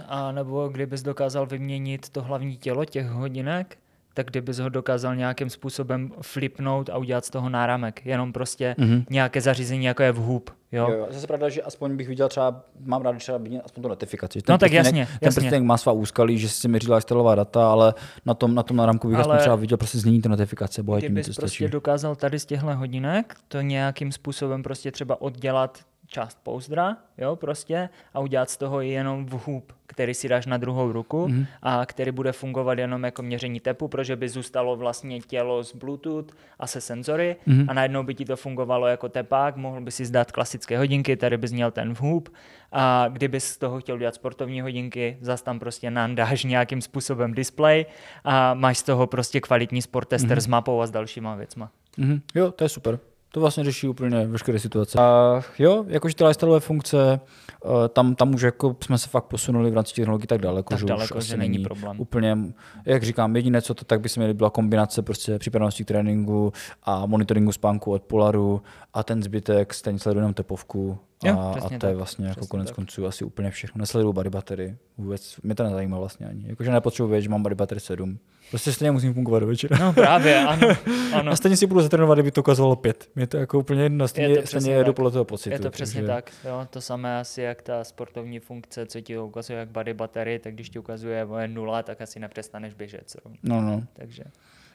A 0.08 0.32
nebo 0.32 0.68
kdybys 0.68 1.02
dokázal 1.02 1.46
vyměnit 1.46 2.10
to 2.10 2.22
hlavní 2.22 2.58
tělo 2.58 2.86
těch 2.86 3.08
hodinek, 3.08 3.78
tak 4.14 4.28
kdybys 4.28 4.60
ho 4.60 4.70
dokázal 4.70 5.16
nějakým 5.16 5.50
způsobem 5.50 6.12
flipnout 6.22 6.90
a 6.90 6.98
udělat 6.98 7.26
z 7.26 7.30
toho 7.30 7.50
náramek. 7.50 8.06
Jenom 8.06 8.34
prostě 8.34 8.76
mm-hmm. 8.80 9.06
nějaké 9.10 9.42
zařízení, 9.42 9.86
jako 9.86 10.04
je 10.04 10.12
vhub. 10.12 10.50
Jo? 10.72 10.88
Jo, 10.90 10.98
jo. 10.98 11.08
Zase 11.10 11.28
pravda, 11.28 11.50
že 11.50 11.62
aspoň 11.62 11.98
bych 11.98 12.08
viděl 12.08 12.30
třeba, 12.30 12.64
mám 12.80 13.02
rád 13.02 13.18
třeba 13.18 13.40
aspoň 13.66 13.84
tu 13.84 13.90
notifikaci. 13.90 14.42
Ten 14.42 14.54
no 14.54 14.58
tak 14.58 14.72
jasně, 14.72 15.08
Ten 15.20 15.28
jasně. 15.44 15.60
má 15.60 15.78
svá 15.78 15.92
úskalí, 15.92 16.38
že 16.38 16.50
si 16.50 16.68
měří 16.68 16.88
lifestyleová 16.88 17.36
data, 17.36 17.72
ale 17.72 17.94
na 18.26 18.34
tom, 18.34 18.56
na 18.56 18.64
tom 18.64 18.78
náramku 18.78 19.08
bych 19.08 19.16
ale 19.16 19.24
aspoň 19.24 19.40
třeba 19.40 19.56
viděl 19.56 19.78
prostě 19.78 19.98
znění 19.98 20.22
té 20.22 20.30
notifikace. 20.30 20.84
Bohatě 20.84 21.06
Kdybys 21.06 21.36
prostě 21.36 21.68
dokázal 21.68 22.16
tady 22.16 22.40
z 22.40 22.46
těchto 22.46 22.76
hodinek 22.76 23.36
to 23.48 23.62
nějakým 23.62 24.12
způsobem 24.12 24.64
prostě 24.64 24.92
třeba 24.92 25.22
oddělat 25.22 25.80
část 26.14 26.38
pouzdra, 26.44 26.98
jo, 27.18 27.36
prostě, 27.36 27.90
a 28.14 28.20
udělat 28.20 28.50
z 28.50 28.58
toho 28.58 28.82
jenom 28.82 29.26
vhůb, 29.26 29.74
který 29.86 30.14
si 30.14 30.30
dáš 30.30 30.46
na 30.46 30.58
druhou 30.58 30.92
ruku 30.92 31.28
mm-hmm. 31.28 31.46
a 31.62 31.86
který 31.86 32.12
bude 32.12 32.32
fungovat 32.32 32.80
jenom 32.80 33.04
jako 33.04 33.22
měření 33.22 33.60
tepu, 33.60 33.88
protože 33.88 34.16
by 34.16 34.30
zůstalo 34.30 34.76
vlastně 34.76 35.22
tělo 35.22 35.64
z 35.64 35.76
Bluetooth 35.76 36.34
a 36.60 36.68
se 36.68 36.82
senzory 36.82 37.36
mm-hmm. 37.48 37.66
a 37.68 37.74
najednou 37.74 38.04
by 38.04 38.16
ti 38.16 38.26
to 38.26 38.36
fungovalo 38.36 38.88
jako 38.88 39.10
tepák, 39.10 39.56
mohl 39.56 39.82
by 39.82 39.92
si 39.92 40.06
zdát 40.06 40.32
klasické 40.32 40.78
hodinky, 40.78 41.18
tady 41.18 41.38
bys 41.38 41.52
měl 41.52 41.72
ten 41.72 41.94
vhůb 41.94 42.30
a 42.72 43.08
kdyby 43.10 43.40
z 43.40 43.58
toho 43.58 43.80
chtěl 43.80 43.96
udělat 43.96 44.16
sportovní 44.16 44.62
hodinky, 44.62 45.18
zas 45.22 45.42
tam 45.42 45.60
prostě 45.60 45.92
nandáš 45.92 46.44
nějakým 46.54 46.82
způsobem 46.82 47.34
display 47.34 47.86
a 48.24 48.54
máš 48.54 48.78
z 48.78 48.84
toho 48.84 49.08
prostě 49.08 49.42
kvalitní 49.42 49.82
sporttester 49.82 50.38
mm-hmm. 50.38 50.42
s 50.42 50.48
mapou 50.48 50.82
a 50.82 50.88
s 50.88 50.92
dalšíma 50.92 51.36
věcma. 51.36 51.72
Mm-hmm. 51.98 52.22
Jo, 52.36 52.52
to 52.52 52.64
je 52.64 52.70
super. 52.70 53.00
To 53.34 53.40
vlastně 53.40 53.64
řeší 53.64 53.88
úplně 53.88 54.28
veškeré 54.28 54.60
situace. 54.60 55.00
A 55.00 55.42
jo, 55.60 55.86
jakože 55.88 56.16
ty 56.16 56.24
lifestyleové 56.24 56.60
funkce, 56.60 57.20
eh, 57.66 57.90
tam, 57.90 58.16
tam 58.16 58.34
už 58.34 58.42
jako 58.42 58.76
jsme 58.84 58.98
se 58.98 59.10
fakt 59.10 59.24
posunuli 59.24 59.72
v 59.72 59.74
rámci 59.74 59.94
technologií 59.96 60.28
tak 60.28 60.42
daleko, 60.42 60.70
tak 60.70 60.80
že 60.80 60.86
daleko, 60.86 61.18
už 61.18 61.26
že 61.26 61.38
není 61.38 61.60
problém. 61.60 62.00
Úplně, 62.00 62.38
jak 62.86 63.04
říkám, 63.04 63.36
jediné, 63.36 63.62
co 63.62 63.74
to 63.74 63.86
tak 63.86 64.02
by 64.02 64.10
se 64.10 64.20
měli 64.20 64.34
byla 64.34 64.50
kombinace 64.50 65.02
prostě 65.02 65.40
připravenosti 65.40 65.84
k 65.84 65.88
tréninku 65.88 66.54
a 66.84 67.06
monitoringu 67.06 67.52
spánku 67.52 67.92
od 67.92 68.04
Polaru 68.04 68.62
a 68.94 69.04
ten 69.04 69.24
zbytek 69.24 69.74
stejně 69.74 70.00
sleduje 70.00 70.22
jenom 70.22 70.34
tepovku 70.34 70.98
Jo, 71.24 71.40
a, 71.40 71.52
a 71.52 71.70
to 71.70 71.70
tak, 71.70 71.90
je 71.90 71.96
vlastně 71.96 72.28
jako 72.28 72.48
konec 72.48 72.68
tak. 72.68 72.76
konců 72.76 73.06
asi 73.06 73.26
úplně 73.26 73.52
všechno. 73.52 73.80
Nesleduju 73.80 74.14
body 74.14 74.30
battery, 74.30 74.76
vůbec 74.98 75.40
mě 75.44 75.56
to 75.56 75.64
nezajímá 75.64 76.00
vlastně 76.00 76.28
ani. 76.28 76.44
Jakože 76.48 76.72
nepotřebuji 76.72 77.10
vědět, 77.10 77.22
že 77.22 77.30
mám 77.30 77.44
body 77.44 77.56
battery 77.56 77.80
7. 77.80 78.20
Prostě 78.50 78.72
stejně 78.72 78.92
musím 78.92 79.14
fungovat 79.14 79.40
do 79.40 79.48
večera. 79.48 79.78
No 79.80 79.94
právě, 79.94 80.40
ano. 80.40 80.68
ano. 81.14 81.32
A 81.32 81.36
stejně 81.36 81.58
si 81.58 81.68
budu 81.68 81.82
zatrénovat, 81.82 82.16
kdyby 82.16 82.32
to 82.32 82.42
ukazovalo 82.42 82.76
5. 82.76 83.10
Mě 83.16 83.28
to 83.28 83.38
jako 83.38 83.60
úplně 83.60 83.84
jedno, 83.84 84.08
stejně, 84.08 84.36
je 84.36 84.42
to 84.42 84.48
stejně 84.48 84.72
jedu 84.72 84.94
podle 84.94 85.12
toho 85.12 85.26
pocitu. 85.26 85.54
Je 85.54 85.60
to 85.60 85.72
přesně 85.72 86.02
takže... 86.02 86.14
tak, 86.14 86.32
jo. 86.46 86.68
To 86.70 86.82
samé 86.82 87.20
asi 87.20 87.42
jak 87.42 87.62
ta 87.62 87.84
sportovní 87.84 88.40
funkce, 88.40 88.86
co 88.86 89.02
ti 89.02 89.18
ukazuje 89.18 89.60
jak 89.60 89.70
body 89.70 89.94
battery, 89.94 90.40
tak 90.40 90.54
když 90.54 90.70
ti 90.70 90.80
ukazuje 90.80 91.28
nula, 91.48 91.84
tak 91.84 92.02
asi 92.02 92.20
nepřestaneš 92.20 92.74
běžet. 92.74 93.16
No, 93.44 93.62
no. 93.62 93.84
Takže. 93.94 94.24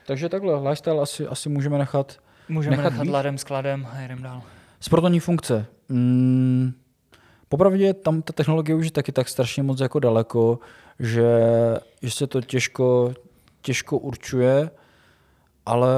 Takže 0.07 0.29
takhle, 0.29 0.69
lifestyle 0.69 1.03
asi, 1.03 1.27
asi 1.27 1.49
můžeme 1.49 1.79
nechat 1.79 2.19
Můžeme 2.49 2.77
nechat, 2.77 2.91
nechat 2.93 3.07
ladem, 3.07 3.39
skladem 3.39 3.87
a 3.93 4.01
jdem 4.01 4.23
dál. 4.23 4.43
Sportovní 4.81 5.21
funkce. 5.21 5.67
Mm, 5.89 6.73
popravdě 7.49 7.95
tam 7.95 8.23
ta 8.23 8.33
technologie 8.33 8.77
už 8.77 8.85
je 8.85 8.91
taky 8.91 9.13
tak 9.13 9.29
strašně 9.29 9.63
moc 9.63 9.81
jako 9.81 9.99
daleko, 9.99 10.59
že, 10.99 11.41
že 12.03 12.11
se 12.11 12.27
to 12.27 12.41
těžko, 12.41 13.15
těžko 13.63 13.99
určuje, 13.99 14.71
ale 15.67 15.89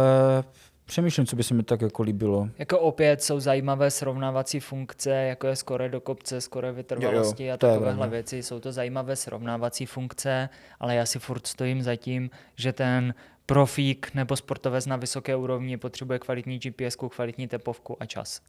přemýšlím, 0.85 1.27
co 1.27 1.37
by 1.37 1.43
se 1.43 1.55
mi 1.55 1.62
tak 1.62 1.81
jako 1.81 2.03
líbilo. 2.03 2.49
Jako 2.59 2.79
opět 2.79 3.23
jsou 3.23 3.40
zajímavé 3.40 3.90
srovnávací 3.90 4.61
funkce, 4.61 5.11
jako 5.11 5.47
je 5.47 5.57
skore 5.57 5.88
do 5.88 6.01
kopce, 6.01 6.40
skore 6.40 6.73
vytrvalosti 6.73 7.45
jo, 7.45 7.49
jo, 7.49 7.55
a 7.55 7.57
takovéhle 7.57 8.09
věci. 8.09 8.43
Jsou 8.43 8.61
to 8.61 8.72
zajímavé 8.72 9.16
srovnávací 9.16 9.87
funkce, 9.87 10.49
ale 10.81 10.95
já 10.95 11.07
si 11.07 11.18
furt 11.18 11.47
stojím 11.47 11.83
za 11.83 11.97
tím, 11.97 12.31
že 12.57 12.72
ten 12.72 13.14
profík 13.47 14.14
nebo 14.14 14.37
sportovec 14.37 14.87
na 14.87 14.97
vysoké 14.97 15.37
úrovni 15.37 15.76
potřebuje 15.76 16.18
kvalitní 16.18 16.59
GPS, 16.59 16.97
kvalitní 16.97 17.49
tepovku 17.49 17.97
a 18.01 18.07
čas 18.07 18.41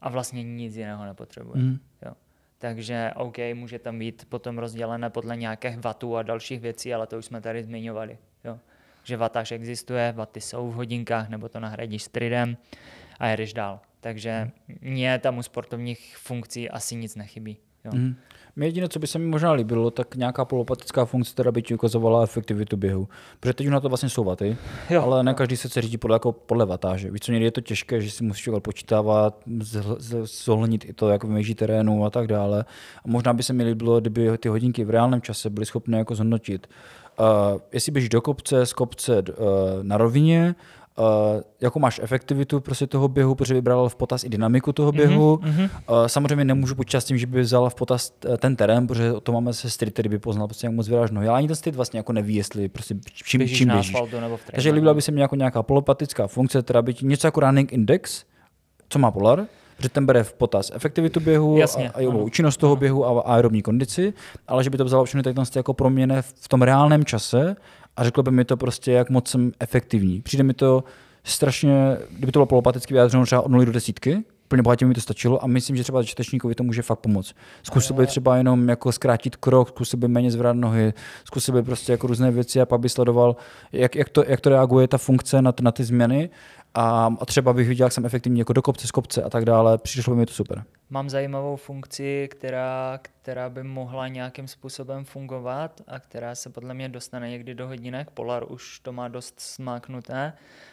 a 0.00 0.08
vlastně 0.08 0.42
nic 0.42 0.76
jiného 0.76 1.04
nepotřebuje. 1.04 1.62
Mm. 1.62 1.78
Jo. 2.06 2.12
Takže 2.58 3.10
OK, 3.16 3.36
může 3.54 3.78
tam 3.78 3.98
být 3.98 4.24
potom 4.28 4.58
rozdělené 4.58 5.10
podle 5.10 5.36
nějakých 5.36 5.78
vatů 5.78 6.16
a 6.16 6.22
dalších 6.22 6.60
věcí, 6.60 6.94
ale 6.94 7.06
to 7.06 7.18
už 7.18 7.24
jsme 7.24 7.40
tady 7.40 7.64
zmiňovali. 7.64 8.18
Jo. 8.44 8.58
Že 9.04 9.16
vatáž 9.16 9.52
existuje, 9.52 10.12
vaty 10.12 10.40
jsou 10.40 10.70
v 10.70 10.74
hodinkách, 10.74 11.28
nebo 11.28 11.48
to 11.48 11.60
nahradíš 11.60 12.02
s 12.02 12.08
tridem 12.08 12.56
a 13.18 13.26
jedeš 13.26 13.52
dál. 13.52 13.80
Takže 14.00 14.50
mně 14.80 15.18
tam 15.18 15.38
u 15.38 15.42
sportovních 15.42 16.16
funkcí 16.16 16.70
asi 16.70 16.96
nic 16.96 17.16
nechybí. 17.16 17.56
Jo. 17.92 18.00
Mm. 18.00 18.14
Mě 18.56 18.66
jediné, 18.66 18.88
co 18.88 18.98
by 18.98 19.06
se 19.06 19.18
mi 19.18 19.26
možná 19.26 19.52
líbilo, 19.52 19.90
tak 19.90 20.16
nějaká 20.16 20.44
polopatická 20.44 21.04
funkce, 21.04 21.32
která 21.32 21.52
by 21.52 21.62
ti 21.62 21.74
ukazovala 21.74 22.22
efektivitu 22.22 22.76
běhu. 22.76 23.08
Protože 23.40 23.52
teď 23.52 23.66
už 23.66 23.72
na 23.72 23.80
to 23.80 23.88
vlastně 23.88 24.08
jsou 24.08 24.24
vaty, 24.24 24.56
jo, 24.90 25.02
ale 25.02 25.22
ne 25.22 25.34
každý 25.34 25.56
se 25.56 25.82
řídit 25.82 25.98
podle, 25.98 26.14
jako 26.14 26.32
podle 26.32 26.66
vatáže. 26.66 27.10
Víš 27.10 27.20
co, 27.20 27.32
někdy 27.32 27.44
je 27.44 27.50
to 27.50 27.60
těžké, 27.60 28.00
že 28.00 28.10
si 28.10 28.24
musíš 28.24 28.48
počítávat, 28.58 29.40
zohlednit 30.22 30.84
i 30.84 30.92
to, 30.92 31.08
jak 31.08 31.24
vymýží 31.24 31.54
terénu 31.54 32.04
a 32.04 32.10
tak 32.10 32.26
dále. 32.26 32.64
A 33.04 33.08
možná 33.08 33.32
by 33.32 33.42
se 33.42 33.52
mi 33.52 33.64
líbilo, 33.64 34.00
kdyby 34.00 34.38
ty 34.38 34.48
hodinky 34.48 34.84
v 34.84 34.90
reálném 34.90 35.22
čase 35.22 35.50
byly 35.50 35.66
schopné 35.66 35.98
jako 35.98 36.14
zhodnotit, 36.14 36.66
Uh, 37.20 37.60
jestli 37.72 37.92
běžíš 37.92 38.08
do 38.08 38.20
kopce, 38.20 38.66
z 38.66 38.72
kopce 38.72 39.18
uh, 39.18 39.24
na 39.82 39.96
rovině, 39.96 40.54
Uh, 40.98 41.04
jakou 41.60 41.80
máš 41.80 42.00
efektivitu 42.02 42.60
prostě 42.60 42.86
toho 42.86 43.08
běhu, 43.08 43.34
protože 43.34 43.54
vybral 43.54 43.88
v 43.88 43.96
potaz 43.96 44.24
i 44.24 44.28
dynamiku 44.28 44.72
toho 44.72 44.92
běhu. 44.92 45.36
Mm-hmm. 45.36 45.70
Uh, 45.90 46.06
samozřejmě 46.06 46.44
nemůžu 46.44 46.74
počítat 46.74 47.00
s 47.00 47.04
tím, 47.04 47.18
že 47.18 47.26
by 47.26 47.40
vzala 47.40 47.70
v 47.70 47.74
potaz 47.74 48.12
ten 48.38 48.56
terén, 48.56 48.86
protože 48.86 49.12
to 49.22 49.32
máme 49.32 49.52
se 49.52 49.70
street, 49.70 49.92
který 49.92 50.08
by 50.08 50.18
poznal 50.18 50.46
prostě, 50.46 50.66
jak 50.66 50.74
moc 50.74 50.88
vyráš 50.88 51.10
nohy. 51.10 51.28
Ale 51.28 51.38
ani 51.38 51.46
ten 51.46 51.56
street 51.56 51.76
vlastně 51.76 51.98
jako 51.98 52.12
neví, 52.12 52.34
jestli 52.34 52.68
prostě 52.68 52.94
čím 53.12 53.38
běžíš. 53.38 53.58
Čím 53.58 53.68
běžíš. 53.68 53.96
Nebo 54.20 54.36
v 54.36 54.40
Takže 54.52 54.70
líbila 54.70 54.94
by 54.94 55.02
se 55.02 55.12
mi 55.12 55.20
jako 55.20 55.36
nějaká 55.36 55.62
polopatická 55.62 56.26
funkce, 56.26 56.62
která 56.62 56.82
by 56.82 56.94
ti 56.94 57.06
něco 57.06 57.26
jako 57.26 57.40
running 57.40 57.72
index, 57.72 58.24
co 58.88 58.98
má 58.98 59.10
Polar, 59.10 59.46
že 59.78 59.88
ten 59.88 60.06
bere 60.06 60.24
v 60.24 60.32
potaz 60.32 60.70
efektivitu 60.74 61.20
běhu 61.20 61.56
Jasně, 61.56 61.90
a, 61.90 61.98
a 61.98 62.08
účinnost 62.08 62.56
toho 62.56 62.76
běhu 62.76 63.06
a 63.06 63.20
aerobní 63.20 63.62
kondici, 63.62 64.12
ale 64.48 64.64
že 64.64 64.70
by 64.70 64.78
to 64.78 64.84
vzalo 64.84 65.04
všechny 65.04 65.22
jako 65.56 65.74
proměny 65.74 66.14
v 66.22 66.48
tom 66.48 66.62
reálném 66.62 67.04
čase 67.04 67.56
a 67.96 68.04
řekl 68.04 68.22
by 68.22 68.30
mi 68.30 68.44
to 68.44 68.56
prostě, 68.56 68.92
jak 68.92 69.10
moc 69.10 69.28
jsem 69.28 69.52
efektivní. 69.60 70.20
Přijde 70.20 70.44
mi 70.44 70.54
to 70.54 70.84
strašně, 71.24 71.96
kdyby 72.10 72.32
to 72.32 72.38
bylo 72.38 72.46
polopaticky 72.46 72.94
vyjádřeno 72.94 73.24
třeba 73.24 73.40
od 73.40 73.50
0 73.50 73.64
do 73.64 73.72
desítky, 73.72 74.24
úplně 74.48 74.62
bohatě 74.62 74.86
mi 74.86 74.94
to 74.94 75.00
stačilo 75.00 75.44
a 75.44 75.46
myslím, 75.46 75.76
že 75.76 75.82
třeba 75.82 76.02
čtečníkovi 76.02 76.54
to 76.54 76.62
může 76.62 76.82
fakt 76.82 76.98
pomoct. 76.98 77.34
Zkusil 77.62 77.96
by 77.96 78.06
třeba 78.06 78.36
jenom 78.36 78.68
jako 78.68 78.92
zkrátit 78.92 79.36
krok, 79.36 79.68
zkusil 79.68 79.98
by 79.98 80.08
méně 80.08 80.30
zvrat 80.30 80.56
nohy, 80.56 80.92
zkusil 81.24 81.54
by 81.54 81.62
prostě 81.62 81.92
jako 81.92 82.06
různé 82.06 82.30
věci 82.30 82.60
a 82.60 82.66
pak 82.66 82.80
by 82.80 82.88
sledoval, 82.88 83.36
jak, 83.72 83.96
jak, 83.96 84.08
to, 84.08 84.24
jak 84.26 84.40
to 84.40 84.50
reaguje 84.50 84.88
ta 84.88 84.98
funkce 84.98 85.42
na, 85.42 85.54
na 85.60 85.72
ty 85.72 85.84
změny 85.84 86.30
a, 86.78 87.16
a 87.20 87.26
třeba 87.26 87.52
bych 87.52 87.68
viděl, 87.68 87.86
jak 87.86 87.92
jsem 87.92 88.06
efektivní 88.06 88.38
jako 88.38 88.52
do 88.52 88.62
kopce, 88.62 88.86
z 88.86 88.90
kopce 88.90 89.22
a 89.22 89.30
tak 89.30 89.44
dále. 89.44 89.78
Přišlo 89.78 90.14
by 90.14 90.18
mi 90.18 90.26
to 90.26 90.32
super. 90.32 90.64
Mám 90.90 91.10
zajímavou 91.10 91.56
funkci, 91.56 92.28
která, 92.30 92.98
která 93.02 93.50
by 93.50 93.62
mohla 93.62 94.08
nějakým 94.08 94.48
způsobem 94.48 95.04
fungovat 95.04 95.80
a 95.86 95.98
která 95.98 96.34
se 96.34 96.50
podle 96.50 96.74
mě 96.74 96.88
dostane 96.88 97.30
někdy 97.30 97.54
do 97.54 97.66
hodinek. 97.66 98.10
Polar 98.10 98.44
už 98.48 98.80
to 98.80 98.92
má 98.92 99.08
dost 99.08 99.40
smáknuté 99.40 100.32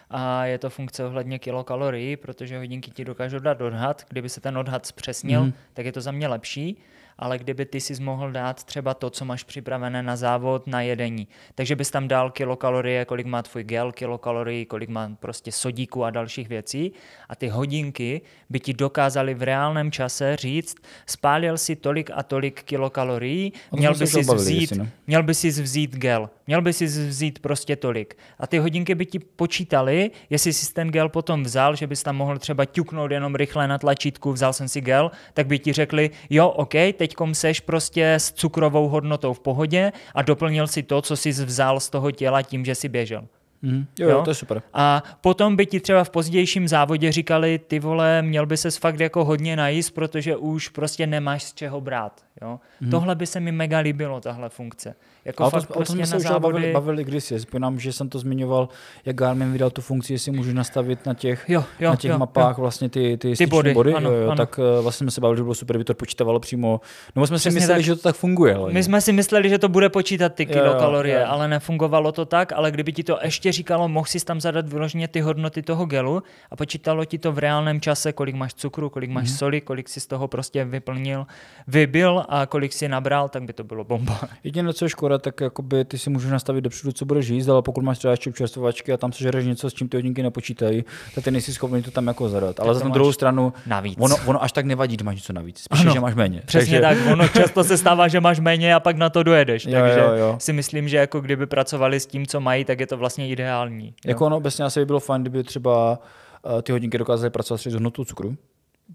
a 0.10 0.46
je 0.46 0.58
to 0.58 0.70
funkce 0.70 1.06
ohledně 1.06 1.40
kilokalorií, 1.40 2.18
protože 2.18 2.58
hodinky 2.58 2.92
ti 2.92 3.06
dokážou 3.06 3.40
dát 3.40 3.62
odhad. 3.62 4.06
Kdyby 4.10 4.30
se 4.30 4.42
ten 4.42 4.58
odhad 4.58 4.86
zpřesnil, 4.86 5.44
mm. 5.44 5.54
tak 5.74 5.86
je 5.86 5.92
to 5.92 6.02
za 6.02 6.12
mě 6.12 6.28
lepší 6.28 6.78
ale 7.18 7.38
kdyby 7.38 7.66
ty 7.66 7.82
si 7.82 8.04
mohl 8.04 8.32
dát 8.32 8.64
třeba 8.64 8.94
to, 8.94 9.10
co 9.10 9.26
máš 9.26 9.44
připravené 9.44 10.04
na 10.04 10.16
závod, 10.16 10.68
na 10.68 10.82
jedení. 10.82 11.28
Takže 11.56 11.76
bys 11.76 11.92
tam 11.92 12.08
dal 12.08 12.32
kilokalorie, 12.32 13.06
kolik 13.06 13.26
má 13.26 13.42
tvůj 13.42 13.64
gel 13.64 13.92
kilokalorií, 13.92 14.66
kolik 14.66 14.90
má 14.90 15.12
prostě 15.20 15.52
sodíku 15.52 16.04
a 16.04 16.10
dalších 16.10 16.50
věcí 16.50 16.92
a 17.30 17.36
ty 17.36 17.48
hodinky 17.48 18.22
by 18.50 18.60
ti 18.60 18.74
dokázaly 18.74 19.34
v 19.34 19.44
reálném 19.44 19.92
čase 19.92 20.36
říct, 20.36 20.76
spálil 21.06 21.58
si 21.58 21.76
tolik 21.76 22.10
a 22.14 22.24
tolik 22.24 22.64
kilokalorií, 22.64 23.54
měl 23.72 23.96
by 23.96 24.08
si 24.08 24.22
vzít, 24.22 24.74
měl 25.08 25.24
by 25.24 25.34
si 25.34 25.50
vzít 25.50 25.96
gel, 25.96 26.30
měl 26.48 26.62
by 26.62 26.74
si 26.74 26.86
vzít 26.86 27.40
prostě 27.40 27.76
tolik. 27.76 28.18
A 28.40 28.48
ty 28.48 28.58
hodinky 28.58 28.96
by 28.96 29.06
ti 29.06 29.20
počítaly, 29.20 30.12
jestli 30.30 30.54
jsi 30.54 30.74
ten 30.74 30.92
gel 30.92 31.10
potom 31.10 31.44
vzal, 31.44 31.76
že 31.76 31.88
bys 31.88 32.04
tam 32.04 32.16
mohl 32.16 32.38
třeba 32.38 32.66
ťuknout 32.66 33.12
jenom 33.12 33.36
rychle 33.36 33.68
na 33.68 33.78
tlačítku, 33.78 34.34
vzal 34.34 34.54
jsem 34.54 34.68
si 34.68 34.82
gel, 34.82 35.12
tak 35.34 35.48
by 35.48 35.60
ti 35.60 35.74
řekli, 35.74 36.10
jo, 36.30 36.50
OK, 36.50 36.74
teďkom 37.08 37.34
seš 37.34 37.60
prostě 37.60 38.14
s 38.14 38.34
cukrovou 38.34 38.88
hodnotou 38.90 39.34
v 39.34 39.40
pohodě 39.40 39.92
a 40.16 40.22
doplnil 40.22 40.68
si 40.68 40.84
to, 40.84 41.02
co 41.02 41.18
jsi 41.18 41.30
vzal 41.32 41.80
z 41.80 41.90
toho 41.90 42.12
těla 42.12 42.42
tím, 42.42 42.66
že 42.66 42.76
si 42.76 42.90
běžel. 42.90 43.28
Mm, 43.62 43.86
jo, 44.00 44.10
jo, 44.10 44.22
to 44.22 44.32
je 44.32 44.36
super. 44.36 44.62
A 44.74 45.04
potom 45.22 45.56
by 45.56 45.66
ti 45.66 45.80
třeba 45.80 46.04
v 46.04 46.10
pozdějším 46.10 46.68
závodě 46.68 47.12
říkali, 47.12 47.60
ty 47.60 47.80
vole, 47.80 48.22
měl 48.22 48.46
by 48.46 48.58
se 48.58 48.72
fakt 48.72 49.00
jako 49.00 49.26
hodně 49.26 49.56
najíst, 49.56 49.94
protože 49.94 50.36
už 50.36 50.70
prostě 50.70 51.08
nemáš 51.08 51.44
z 51.44 51.54
čeho 51.54 51.82
brát. 51.82 52.22
Jo? 52.42 52.60
Mm. 52.82 52.90
Tohle 52.90 53.16
by 53.16 53.26
se 53.26 53.40
mi 53.40 53.52
mega 53.52 53.80
líbilo, 53.80 54.22
tahle 54.22 54.50
funkce. 54.50 54.96
Jako 55.26 55.44
Ale 55.44 55.52
fakt 55.52 55.68
to, 55.68 55.74
prostě 55.74 55.94
o 55.94 55.96
tom 55.96 56.06
jsme 56.06 56.20
se 56.20 56.30
už 56.30 56.40
bavili, 56.40 56.74
bavili 56.74 57.04
kdysi. 57.04 57.38
Vzpomínám, 57.38 57.80
že 57.80 57.94
jsem 57.94 58.10
to 58.10 58.20
zmiňoval, 58.20 58.70
jak 59.06 59.16
Garmin 59.16 59.52
vydal 59.52 59.70
tu 59.70 59.82
funkci, 59.82 60.14
jestli 60.14 60.32
můžu 60.32 60.54
nastavit 60.54 61.06
na 61.06 61.14
těch, 61.14 61.46
jo, 61.48 61.64
jo, 61.80 61.90
na 61.90 61.96
těch 61.96 62.12
jo, 62.12 62.18
mapách 62.18 62.58
jo. 62.58 62.62
vlastně 62.62 62.90
ty, 62.90 63.18
ty, 63.18 63.36
ty 63.36 63.46
body, 63.46 63.74
body 63.74 63.94
ano, 63.94 64.12
jo, 64.12 64.18
jo, 64.18 64.28
ano. 64.28 64.36
tak 64.36 64.60
uh, 64.60 64.84
vlastně 64.84 65.06
jsme 65.06 65.12
se 65.12 65.22
bavili, 65.22 65.38
že 65.38 65.44
bylo 65.44 65.56
super, 65.56 65.76
kdyby 65.76 65.86
to 65.86 65.94
počítávalo 65.94 66.40
přímo. 66.40 66.82
No 67.16 67.28
jsme 67.28 67.38
Přesně 67.38 67.52
si 67.52 67.56
mysleli, 67.56 67.80
tak. 67.80 67.86
že 67.86 67.96
to 67.96 68.02
tak 68.02 68.16
funguje. 68.16 68.56
Ale 68.56 68.74
My 68.74 68.84
jsme 68.84 69.02
si 69.02 69.14
mysleli, 69.14 69.50
že 69.50 69.58
to 69.58 69.70
bude 69.70 69.90
počítat 69.90 70.34
ty 70.34 70.46
kilokalorie, 70.46 71.16
jo, 71.16 71.22
jo. 71.22 71.28
ale 71.30 71.48
nefungovalo 71.48 72.12
to 72.12 72.26
tak, 72.26 72.54
ale 72.54 72.72
kdyby 72.72 72.94
ti 72.94 73.04
to 73.04 73.20
ještě 73.24 73.52
říkalo, 73.52 73.90
mohl 73.90 74.06
si 74.06 74.26
tam 74.26 74.42
zadat 74.42 74.68
vyloženě 74.68 75.08
ty 75.08 75.22
hodnoty 75.22 75.62
toho 75.62 75.86
gelu 75.86 76.24
a 76.52 76.56
počítalo 76.56 77.06
ti 77.06 77.18
to 77.18 77.32
v 77.32 77.40
reálném 77.40 77.82
čase, 77.82 78.14
kolik 78.14 78.36
máš 78.36 78.54
cukru, 78.54 78.90
kolik 78.90 79.10
máš 79.10 79.30
mm. 79.30 79.36
soli, 79.36 79.62
kolik 79.62 79.90
si 79.90 80.00
z 80.00 80.08
toho 80.08 80.28
prostě 80.28 80.66
vyplnil, 80.66 81.26
vybil 81.68 82.26
a 82.30 82.46
kolik 82.46 82.74
si 82.74 82.88
nabral, 82.88 83.30
tak 83.30 83.44
by 83.44 83.54
to 83.54 83.64
bylo 83.64 83.84
bomba. 83.84 84.20
Jediné, 84.44 84.74
co 84.74 84.86
je 84.86 84.90
škoda, 84.90 85.15
tak 85.20 85.42
jakoby 85.42 85.86
ty 85.86 85.98
si 85.98 86.10
můžeš 86.10 86.32
nastavit 86.32 86.62
dopředu, 86.62 86.92
co 86.92 87.06
budeš 87.06 87.28
jíst, 87.28 87.50
ale 87.50 87.62
pokud 87.62 87.84
máš 87.84 87.98
třeba 87.98 88.12
ještě 88.12 88.32
čerstvovačky 88.32 88.94
a 88.94 88.98
tam 88.98 89.12
se 89.12 89.24
žereš 89.24 89.46
něco, 89.46 89.70
s 89.70 89.74
čím 89.74 89.90
ty 89.90 89.98
hodinky 89.98 90.24
nepočítají, 90.24 90.86
tak 91.16 91.24
ty 91.24 91.32
nejsi 91.32 91.54
schopný 91.54 91.84
to 91.84 91.92
tam 91.92 92.08
jako 92.08 92.30
zadat. 92.30 92.60
Ale 92.60 92.76
za 92.76 92.88
druhou 92.88 93.12
stranu, 93.12 93.54
navíc. 93.68 93.98
Ono, 94.02 94.16
ono, 94.26 94.44
až 94.44 94.52
tak 94.52 94.66
nevadí, 94.66 94.98
že 95.00 95.04
máš 95.04 95.16
něco 95.16 95.34
navíc. 95.34 95.60
Spíš, 95.60 95.82
ano, 95.82 95.94
že 95.94 96.00
máš 96.00 96.16
méně. 96.16 96.42
Přesně 96.46 96.82
takže... 96.82 97.04
tak, 97.04 97.14
ono 97.14 97.28
často 97.28 97.64
se 97.64 97.78
stává, 97.78 98.08
že 98.08 98.22
máš 98.22 98.40
méně 98.40 98.76
a 98.76 98.80
pak 98.80 98.98
na 98.98 99.10
to 99.10 99.24
dojedeš. 99.24 99.66
Jo, 99.66 99.80
takže 99.82 100.00
jo, 100.00 100.14
jo. 100.16 100.36
si 100.40 100.54
myslím, 100.54 100.90
že 100.90 100.98
jako 100.98 101.22
kdyby 101.22 101.46
pracovali 101.46 102.00
s 102.00 102.06
tím, 102.06 102.26
co 102.28 102.42
mají, 102.42 102.66
tak 102.66 102.80
je 102.80 102.88
to 102.88 102.98
vlastně 102.98 103.30
ideální. 103.30 103.86
Jo? 103.86 103.94
Jako 104.06 104.26
ono 104.26 104.38
obecně 104.38 104.66
asi 104.66 104.80
by 104.80 104.86
bylo 104.86 105.00
fajn, 105.00 105.22
kdyby 105.22 105.44
třeba 105.44 106.00
uh, 106.46 106.62
ty 106.62 106.72
hodinky 106.72 106.98
dokázaly 106.98 107.30
pracovat 107.30 107.62
s 107.62 107.74
hodnotou 107.74 108.06
cukru. 108.06 108.36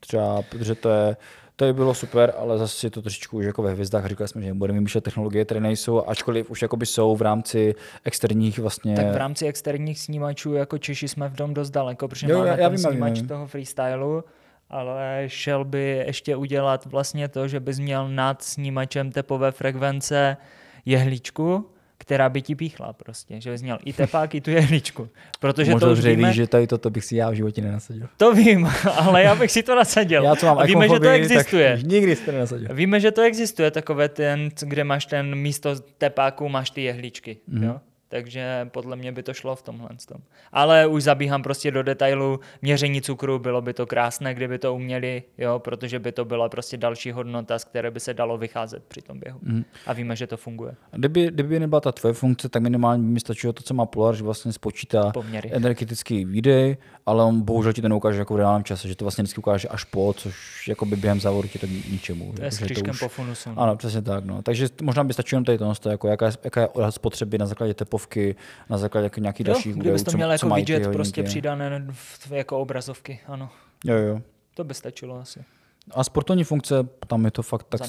Třeba, 0.00 0.42
protože 0.50 0.74
to 0.74 0.88
je, 0.88 1.16
to 1.60 1.66
by 1.66 1.72
bylo 1.72 1.94
super, 1.94 2.32
ale 2.38 2.58
zase 2.58 2.86
je 2.86 2.90
to 2.90 3.02
trošičku 3.02 3.36
už 3.36 3.44
jako 3.44 3.62
ve 3.62 3.72
hvězdách. 3.72 4.06
Říkali 4.06 4.28
jsme, 4.28 4.42
že 4.42 4.54
budeme 4.54 4.78
vymýšlet 4.78 5.04
technologie, 5.04 5.44
které 5.44 5.60
nejsou, 5.60 6.08
ačkoliv 6.08 6.50
už 6.50 6.62
jakoby 6.62 6.86
jsou 6.86 7.16
v 7.16 7.22
rámci 7.22 7.74
externích 8.04 8.58
vlastně. 8.58 8.96
Tak 8.96 9.06
v 9.06 9.16
rámci 9.16 9.46
externích 9.46 10.00
snímačů 10.00 10.54
jako 10.54 10.78
Češi 10.78 11.08
jsme 11.08 11.28
v 11.28 11.36
tom 11.36 11.54
dost 11.54 11.70
daleko, 11.70 12.08
protože 12.08 12.30
jo, 12.30 12.38
máme 12.38 12.48
já, 12.48 12.56
já 12.56 12.68
ten 12.68 12.76
vím, 12.76 12.86
snímač 12.86 13.18
vím. 13.18 13.28
toho 13.28 13.46
freestylu, 13.46 14.24
ale 14.70 15.24
šel 15.26 15.64
by 15.64 16.04
ještě 16.06 16.36
udělat 16.36 16.86
vlastně 16.86 17.28
to, 17.28 17.48
že 17.48 17.60
bys 17.60 17.78
měl 17.78 18.08
nad 18.08 18.42
snímačem 18.42 19.12
tepové 19.12 19.52
frekvence 19.52 20.36
jehličku, 20.84 21.70
která 22.00 22.28
by 22.28 22.42
ti 22.42 22.54
píchla 22.54 22.92
prostě, 22.92 23.40
že 23.40 23.50
bys 23.50 23.62
měl 23.62 23.78
i 23.84 23.92
tepák, 23.92 24.34
i 24.34 24.40
tu 24.40 24.50
jehličku. 24.50 25.08
Protože 25.40 25.72
Možná 25.72 25.88
to 25.88 25.92
už 25.92 26.00
víme, 26.00 26.28
víš, 26.28 26.36
že 26.36 26.46
tady 26.46 26.66
toto 26.66 26.90
bych 26.90 27.04
si 27.04 27.16
já 27.16 27.30
v 27.30 27.34
životě 27.34 27.62
nenasadil. 27.62 28.08
To 28.16 28.34
vím, 28.34 28.68
ale 28.96 29.22
já 29.22 29.34
bych 29.34 29.50
si 29.50 29.62
to 29.62 29.74
nasadil. 29.74 30.24
Já 30.24 30.34
to 30.34 30.46
mám 30.46 30.58
A 30.58 30.64
víme, 30.64 30.88
že 30.88 31.00
to 31.00 31.08
existuje. 31.08 31.76
Tak 31.76 31.86
nikdy 31.86 32.16
jsi 32.16 32.24
to 32.24 32.32
nenasadil. 32.32 32.68
Víme, 32.74 33.00
že 33.00 33.10
to 33.10 33.22
existuje, 33.22 33.70
takové 33.70 34.08
ten, 34.08 34.48
kde 34.60 34.84
máš 34.84 35.06
ten 35.06 35.34
místo 35.34 35.80
tepáku, 35.98 36.48
máš 36.48 36.70
ty 36.70 36.82
jehličky. 36.82 37.36
Mm. 37.48 37.62
Jo? 37.62 37.80
Takže 38.10 38.68
podle 38.72 38.96
mě 38.96 39.12
by 39.12 39.22
to 39.22 39.34
šlo 39.34 39.56
v 39.56 39.62
tomhle. 39.62 39.88
Tom. 40.08 40.20
Ale 40.52 40.86
už 40.86 41.02
zabíhám 41.02 41.42
prostě 41.42 41.70
do 41.70 41.82
detailu 41.82 42.40
měření 42.62 43.02
cukru, 43.02 43.38
bylo 43.38 43.62
by 43.62 43.74
to 43.74 43.86
krásné, 43.86 44.34
kdyby 44.34 44.58
to 44.58 44.74
uměli, 44.74 45.22
jo, 45.38 45.58
protože 45.58 45.98
by 45.98 46.12
to 46.12 46.24
byla 46.24 46.48
prostě 46.48 46.76
další 46.76 47.12
hodnota, 47.12 47.58
z 47.58 47.64
které 47.64 47.90
by 47.90 48.00
se 48.00 48.14
dalo 48.14 48.38
vycházet 48.38 48.84
při 48.84 49.02
tom 49.02 49.20
běhu. 49.20 49.38
Mm. 49.42 49.64
A 49.86 49.92
víme, 49.92 50.16
že 50.16 50.26
to 50.26 50.36
funguje. 50.36 50.74
Kdyby, 50.92 51.30
kdyby 51.30 51.60
nebyla 51.60 51.80
ta 51.80 51.92
tvoje 51.92 52.14
funkce, 52.14 52.48
tak 52.48 52.62
minimálně 52.62 53.02
by 53.02 53.08
mi 53.08 53.20
stačilo 53.20 53.52
to, 53.52 53.62
co 53.62 53.74
má 53.74 53.86
Polar, 53.86 54.14
že 54.14 54.22
vlastně 54.22 54.52
spočítá 54.52 55.10
Poměry. 55.10 55.50
energetický 55.52 56.24
výdej, 56.24 56.76
ale 57.06 57.24
on 57.24 57.40
bohužel 57.40 57.72
ti 57.72 57.82
to 57.82 57.88
neukáže 57.88 58.18
jako 58.18 58.34
v 58.34 58.36
reálném 58.36 58.64
čase, 58.64 58.88
že 58.88 58.96
to 58.96 59.04
vlastně 59.04 59.22
vždycky 59.22 59.38
ukáže 59.38 59.68
až 59.68 59.84
po, 59.84 60.14
což 60.16 60.68
jako 60.68 60.84
by 60.84 60.96
během 60.96 61.20
závodu 61.20 61.48
ti 61.48 61.58
to 61.58 61.66
ničemu. 61.66 62.32
To 62.32 62.42
je 62.42 62.50
s 62.50 62.58
to 62.58 62.90
už... 62.90 63.00
po 63.00 63.08
funusu. 63.08 63.50
Ano, 63.56 63.76
přesně 63.76 64.02
tak. 64.02 64.24
No. 64.24 64.42
Takže 64.42 64.68
možná 64.82 65.04
by 65.04 65.12
stačilo 65.12 65.42
tady 65.42 65.58
to, 65.80 65.90
jako 65.90 66.08
jaká, 66.08 66.26
je, 66.26 66.32
jaká 66.44 66.60
je 66.60 66.68
spotřeby 66.90 67.38
na 67.38 67.46
základě 67.46 67.74
tepu 67.74 67.99
stovky 68.00 68.36
na 68.70 68.78
základě 68.78 69.04
jako 69.04 69.20
nějakých 69.20 69.46
dalších 69.46 69.76
údajů. 69.76 69.80
Kdybys 69.82 70.02
to 70.02 70.16
měl 70.16 70.32
jako 70.32 70.54
widget 70.54 70.92
prostě 70.92 71.22
přidané 71.22 71.86
v, 71.92 72.32
jako 72.32 72.58
obrazovky, 72.58 73.20
ano. 73.26 73.50
Jo, 73.84 73.96
jo. 73.96 74.20
To 74.54 74.64
by 74.64 74.74
stačilo 74.74 75.20
asi. 75.20 75.44
A 75.90 76.04
sportovní 76.04 76.44
funkce, 76.44 76.74
tam 77.06 77.24
je 77.24 77.30
to 77.30 77.42
fakt 77.42 77.66
tak, 77.68 77.80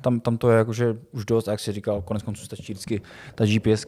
tam, 0.00 0.20
tam 0.20 0.38
to 0.38 0.50
je 0.50 0.58
jakože 0.58 0.96
už 1.12 1.24
dost, 1.24 1.46
jak 1.46 1.60
si 1.60 1.72
říkal, 1.72 2.02
konec 2.02 2.22
konců 2.22 2.44
stačí 2.44 2.72
vždycky 2.72 3.02
ta 3.34 3.44
GPS. 3.46 3.86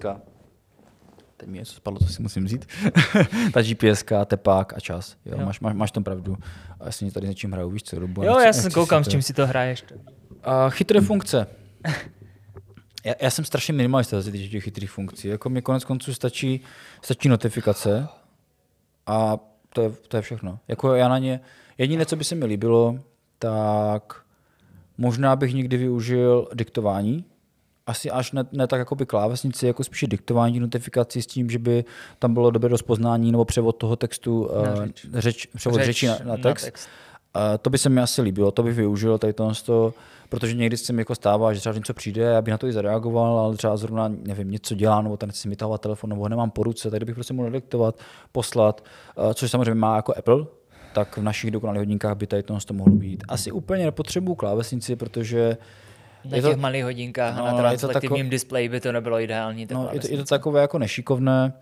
Teď 1.37 1.49
mi 1.49 1.59
něco 1.59 1.75
spadlo, 1.75 1.99
to 1.99 2.07
si 2.07 2.23
musím 2.23 2.45
vzít. 2.45 2.67
ta 3.53 3.63
GPS, 3.63 4.05
tepák 4.27 4.73
a 4.77 4.81
čas. 4.81 5.17
Jo, 5.27 5.39
jo. 5.39 5.47
Máš, 5.47 5.61
máš, 5.61 5.75
máš 5.75 5.91
tam 5.91 6.05
pravdu. 6.05 6.37
A 6.81 6.87
jasně 6.87 7.13
tady 7.13 7.27
s 7.27 7.29
něčím 7.29 7.53
hraju, 7.53 7.71
víš 7.71 7.83
co? 7.83 8.01
Dobu, 8.01 8.23
jo, 8.23 8.39
já 8.39 8.53
jsem 8.53 8.73
koukám, 8.73 9.05
s 9.05 9.09
čím 9.09 9.23
si 9.23 9.33
to 9.33 9.47
hraješ. 9.47 9.85
A 10.43 10.71
chytré 10.71 11.01
funkce. 11.11 11.47
Já, 13.05 13.15
já 13.21 13.31
jsem 13.31 13.45
strašně 13.45 13.75
minimalista 13.75 14.21
z 14.21 14.49
těch 14.51 14.65
chytrých 14.65 14.91
funkcí. 14.91 15.29
Jako 15.29 15.49
mě 15.49 15.63
konec 15.63 15.85
konců 15.85 16.15
stačí, 16.15 16.61
stačí 17.03 17.29
notifikace 17.29 18.09
a 19.07 19.39
to 19.73 19.83
je, 19.83 19.91
to 20.09 20.17
je 20.17 20.23
všechno. 20.23 20.59
Jako 20.69 20.95
já 20.95 21.09
na 21.09 21.19
ně, 21.19 21.41
jediné, 21.79 22.07
co 22.07 22.17
by 22.17 22.25
se 22.25 22.35
mi 22.35 22.45
líbilo, 22.45 22.99
tak 23.39 24.25
Možná 24.99 25.37
bych 25.37 25.55
někdy 25.55 25.77
využil 25.77 26.49
diktování, 26.55 27.25
asi 27.87 28.11
až 28.11 28.33
ne, 28.33 28.45
ne 28.53 28.67
tak 28.67 28.79
jako 28.79 28.95
by 28.95 29.07
klávesnici, 29.07 29.67
jako 29.67 29.85
spíše 29.85 30.07
diktování 30.07 30.61
notifikací 30.61 31.23
s 31.23 31.27
tím, 31.27 31.51
že 31.51 31.59
by 31.59 31.85
tam 32.19 32.35
bylo 32.35 32.51
dobré 32.51 32.69
rozpoznání 32.69 33.33
nebo 33.33 33.45
převod 33.45 33.73
toho 33.73 33.97
textu, 33.97 34.51
na 34.65 34.73
eh, 34.73 34.87
řeč. 34.87 35.07
Řeč, 35.15 35.47
převod 35.47 35.79
řeč, 35.79 35.87
řeči 35.87 36.07
na, 36.07 36.19
na 36.25 36.37
text. 36.37 36.65
Na 36.65 36.71
text. 36.71 36.89
Uh, 37.37 37.59
to 37.63 37.71
by 37.71 37.79
se 37.79 37.89
mi 37.89 38.01
asi 38.01 38.23
líbilo, 38.23 38.51
to 38.51 38.63
bych 38.63 38.75
využil 38.75 39.19
tady 39.19 39.33
to, 39.33 39.53
to 39.67 39.95
protože 40.29 40.55
někdy 40.55 40.77
se 40.77 40.93
mi 40.93 41.01
jako 41.01 41.15
stává, 41.15 41.53
že 41.53 41.61
třeba 41.61 41.75
něco 41.75 41.95
přijde, 41.95 42.23
já 42.23 42.43
bych 42.43 42.53
na 42.53 42.59
to 42.59 42.67
i 42.67 42.73
zareagoval, 42.73 43.39
ale 43.39 43.57
třeba 43.57 43.77
zrovna, 43.77 44.09
nevím, 44.09 44.51
něco 44.51 44.75
dělá, 44.75 45.03
nebo 45.03 45.17
ten 45.17 45.33
si 45.33 45.49
vytahovat 45.49 45.81
telefon, 45.81 46.11
nebo 46.11 46.23
ho 46.23 46.29
nemám 46.29 46.51
po 46.51 46.63
ruce, 46.63 46.91
tak 46.91 47.05
bych 47.05 47.15
prostě 47.15 47.35
mohl 47.35 47.51
diktovat, 47.51 47.99
poslat, 48.33 48.85
uh, 49.17 49.33
což 49.33 49.51
samozřejmě 49.51 49.75
má 49.75 49.97
jako 49.97 50.19
Apple, 50.19 50.47
tak 50.95 51.17
v 51.17 51.23
našich 51.23 51.51
dokonalých 51.51 51.81
hodinkách 51.81 52.17
by 52.17 52.27
tady 52.27 52.43
to 52.43 52.59
mohlo 52.73 52.95
být. 52.95 53.25
Asi 53.29 53.53
úplně 53.53 53.85
nepotřebuju 53.85 54.35
klávesnici, 54.35 54.97
protože 54.97 55.57
na 56.25 56.41
těch 56.41 56.55
to, 56.55 56.57
malých 56.57 56.85
hodinkách 56.85 57.37
no, 57.37 57.45
a 57.45 57.53
na 57.53 57.59
transaktivním 57.59 58.27
tako... 58.27 58.31
displeji 58.31 58.69
by 58.69 58.81
to 58.81 58.93
nebylo 58.93 59.21
ideální. 59.21 59.67
No, 59.71 59.89
je, 59.93 60.01
to, 60.01 60.07
je 60.11 60.19
to 60.19 60.25
takové 60.25 60.61
jako 60.61 60.79
nešikovné 60.79 61.53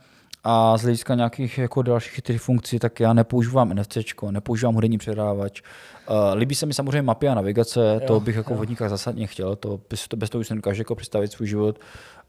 a 0.45 0.79
z 0.79 0.83
hlediska 0.83 1.15
nějakých 1.15 1.59
jako 1.59 1.83
dalších 1.83 2.23
těch 2.23 2.41
funkcí, 2.41 2.79
tak 2.79 3.01
já 3.01 3.13
nepoužívám 3.13 3.75
NFC, 3.75 3.99
nepoužívám 4.31 4.75
hudební 4.75 4.99
předávač. 4.99 5.63
Uh, 6.11 6.39
líbí 6.39 6.55
se 6.55 6.67
mi 6.67 6.75
samozřejmě 6.75 7.03
mapy 7.03 7.29
a 7.29 7.35
navigace, 7.35 7.99
jo, 8.01 8.07
to 8.07 8.21
bych 8.21 8.37
jako 8.37 8.53
jo. 8.53 8.57
v 8.57 8.59
hodníkách 8.59 8.91
zásadně 8.91 9.27
chtěl, 9.27 9.57
to, 9.57 9.81
bez, 9.91 10.07
bez 10.17 10.31
toho 10.31 10.41
už 10.41 10.47
se 10.47 10.55
dokáže 10.55 10.81
jako 10.81 10.95
představit 10.95 11.33
svůj 11.33 11.49
život. 11.49 11.79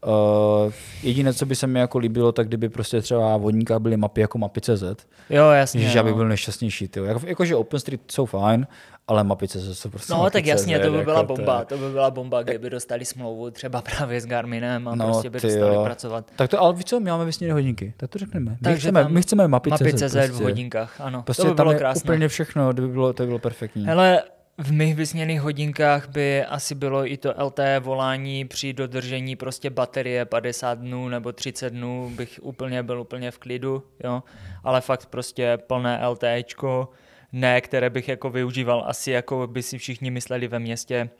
Uh, 0.06 0.72
jediné, 1.02 1.34
co 1.34 1.46
by 1.46 1.56
se 1.56 1.66
mi 1.66 1.78
jako 1.80 1.98
líbilo, 1.98 2.32
tak 2.32 2.48
kdyby 2.48 2.68
prostě 2.68 3.00
třeba 3.00 3.36
v 3.36 3.40
vodníkách 3.40 3.78
byly 3.78 3.96
mapy 3.96 4.20
jako 4.20 4.38
mapy 4.38 4.60
CZ. 4.60 4.82
Jo, 5.30 5.50
jasně. 5.50 5.80
Že 5.80 5.98
já 5.98 6.04
bych 6.04 6.14
byl 6.14 6.28
nešťastnější. 6.28 6.88
Tyjo. 6.88 7.04
Jako, 7.04 7.20
jakože 7.26 7.56
OpenStreet 7.56 8.00
jsou 8.10 8.26
fajn, 8.26 8.66
ale 9.08 9.24
mapy 9.24 9.48
CZ 9.48 9.78
jsou 9.78 9.90
prostě 9.90 10.12
No 10.12 10.30
tak 10.30 10.46
jasně, 10.46 10.78
to 10.78 10.90
by 10.90 11.04
byla 11.04 11.20
jako 11.20 11.34
bomba, 11.34 11.64
to, 11.64 11.74
je... 11.74 11.78
to 11.78 11.86
by 11.86 11.92
byla 11.92 12.10
bomba, 12.10 12.42
kdyby 12.42 12.70
dostali 12.70 13.04
smlouvu 13.04 13.50
třeba 13.50 13.82
právě 13.82 14.20
s 14.20 14.26
Garminem 14.26 14.88
a 14.88 14.94
no, 14.94 15.04
prostě 15.04 15.30
by 15.30 15.40
dostali 15.40 15.74
jo. 15.74 15.84
pracovat. 15.84 16.30
Tak 16.36 16.50
to, 16.50 16.60
ale 16.60 16.74
víš 16.74 16.84
co, 16.84 17.00
my 17.00 17.10
máme 17.10 17.24
vysněné 17.24 17.52
hodinky, 17.52 17.94
tak 17.96 18.10
to 18.10 18.18
řekneme. 18.18 18.50
My, 18.50 18.56
Takže 18.64 18.80
chceme, 18.80 19.08
my 19.08 19.22
chceme 19.22 19.48
mapy, 19.48 19.70
mapy 19.70 19.92
CZ, 19.92 19.96
CZ 19.96 20.12
prostě. 20.12 20.32
v 20.32 20.40
hodinkách, 20.40 21.00
ano. 21.00 21.22
Prostě 21.22 21.42
to 21.42 21.48
by 21.48 21.54
bylo 21.54 21.70
tam 21.70 21.78
krásné. 21.78 22.02
úplně 22.02 22.28
všechno, 22.28 22.74
to 22.74 22.82
by 22.82 22.88
bylo, 22.88 23.12
to 23.12 23.22
by 23.22 23.26
bylo 23.26 23.38
perfektní. 23.38 23.84
Hele, 23.84 24.22
v 24.58 24.72
mých 24.72 24.94
vysněných 24.94 25.40
hodinkách 25.40 26.08
by 26.08 26.44
asi 26.44 26.74
bylo 26.74 27.06
i 27.06 27.16
to 27.16 27.34
LTE 27.44 27.80
volání 27.80 28.44
při 28.44 28.72
dodržení 28.72 29.36
prostě 29.36 29.70
baterie 29.70 30.24
50 30.24 30.78
dnů 30.78 31.08
nebo 31.08 31.32
30 31.32 31.70
dnů 31.70 32.12
bych 32.16 32.40
úplně 32.42 32.82
byl 32.82 33.00
úplně 33.00 33.30
v 33.30 33.38
klidu, 33.38 33.82
jo. 34.04 34.22
Ale 34.64 34.80
fakt 34.80 35.06
prostě 35.06 35.58
plné 35.66 36.08
LTEčko, 36.08 36.88
ne, 37.32 37.60
které 37.60 37.90
bych 37.90 38.08
jako 38.08 38.30
využíval 38.30 38.84
asi 38.86 39.10
jako 39.10 39.46
by 39.46 39.62
si 39.62 39.78
všichni 39.78 40.10
mysleli 40.10 40.48
ve 40.48 40.58
městě, 40.58 41.10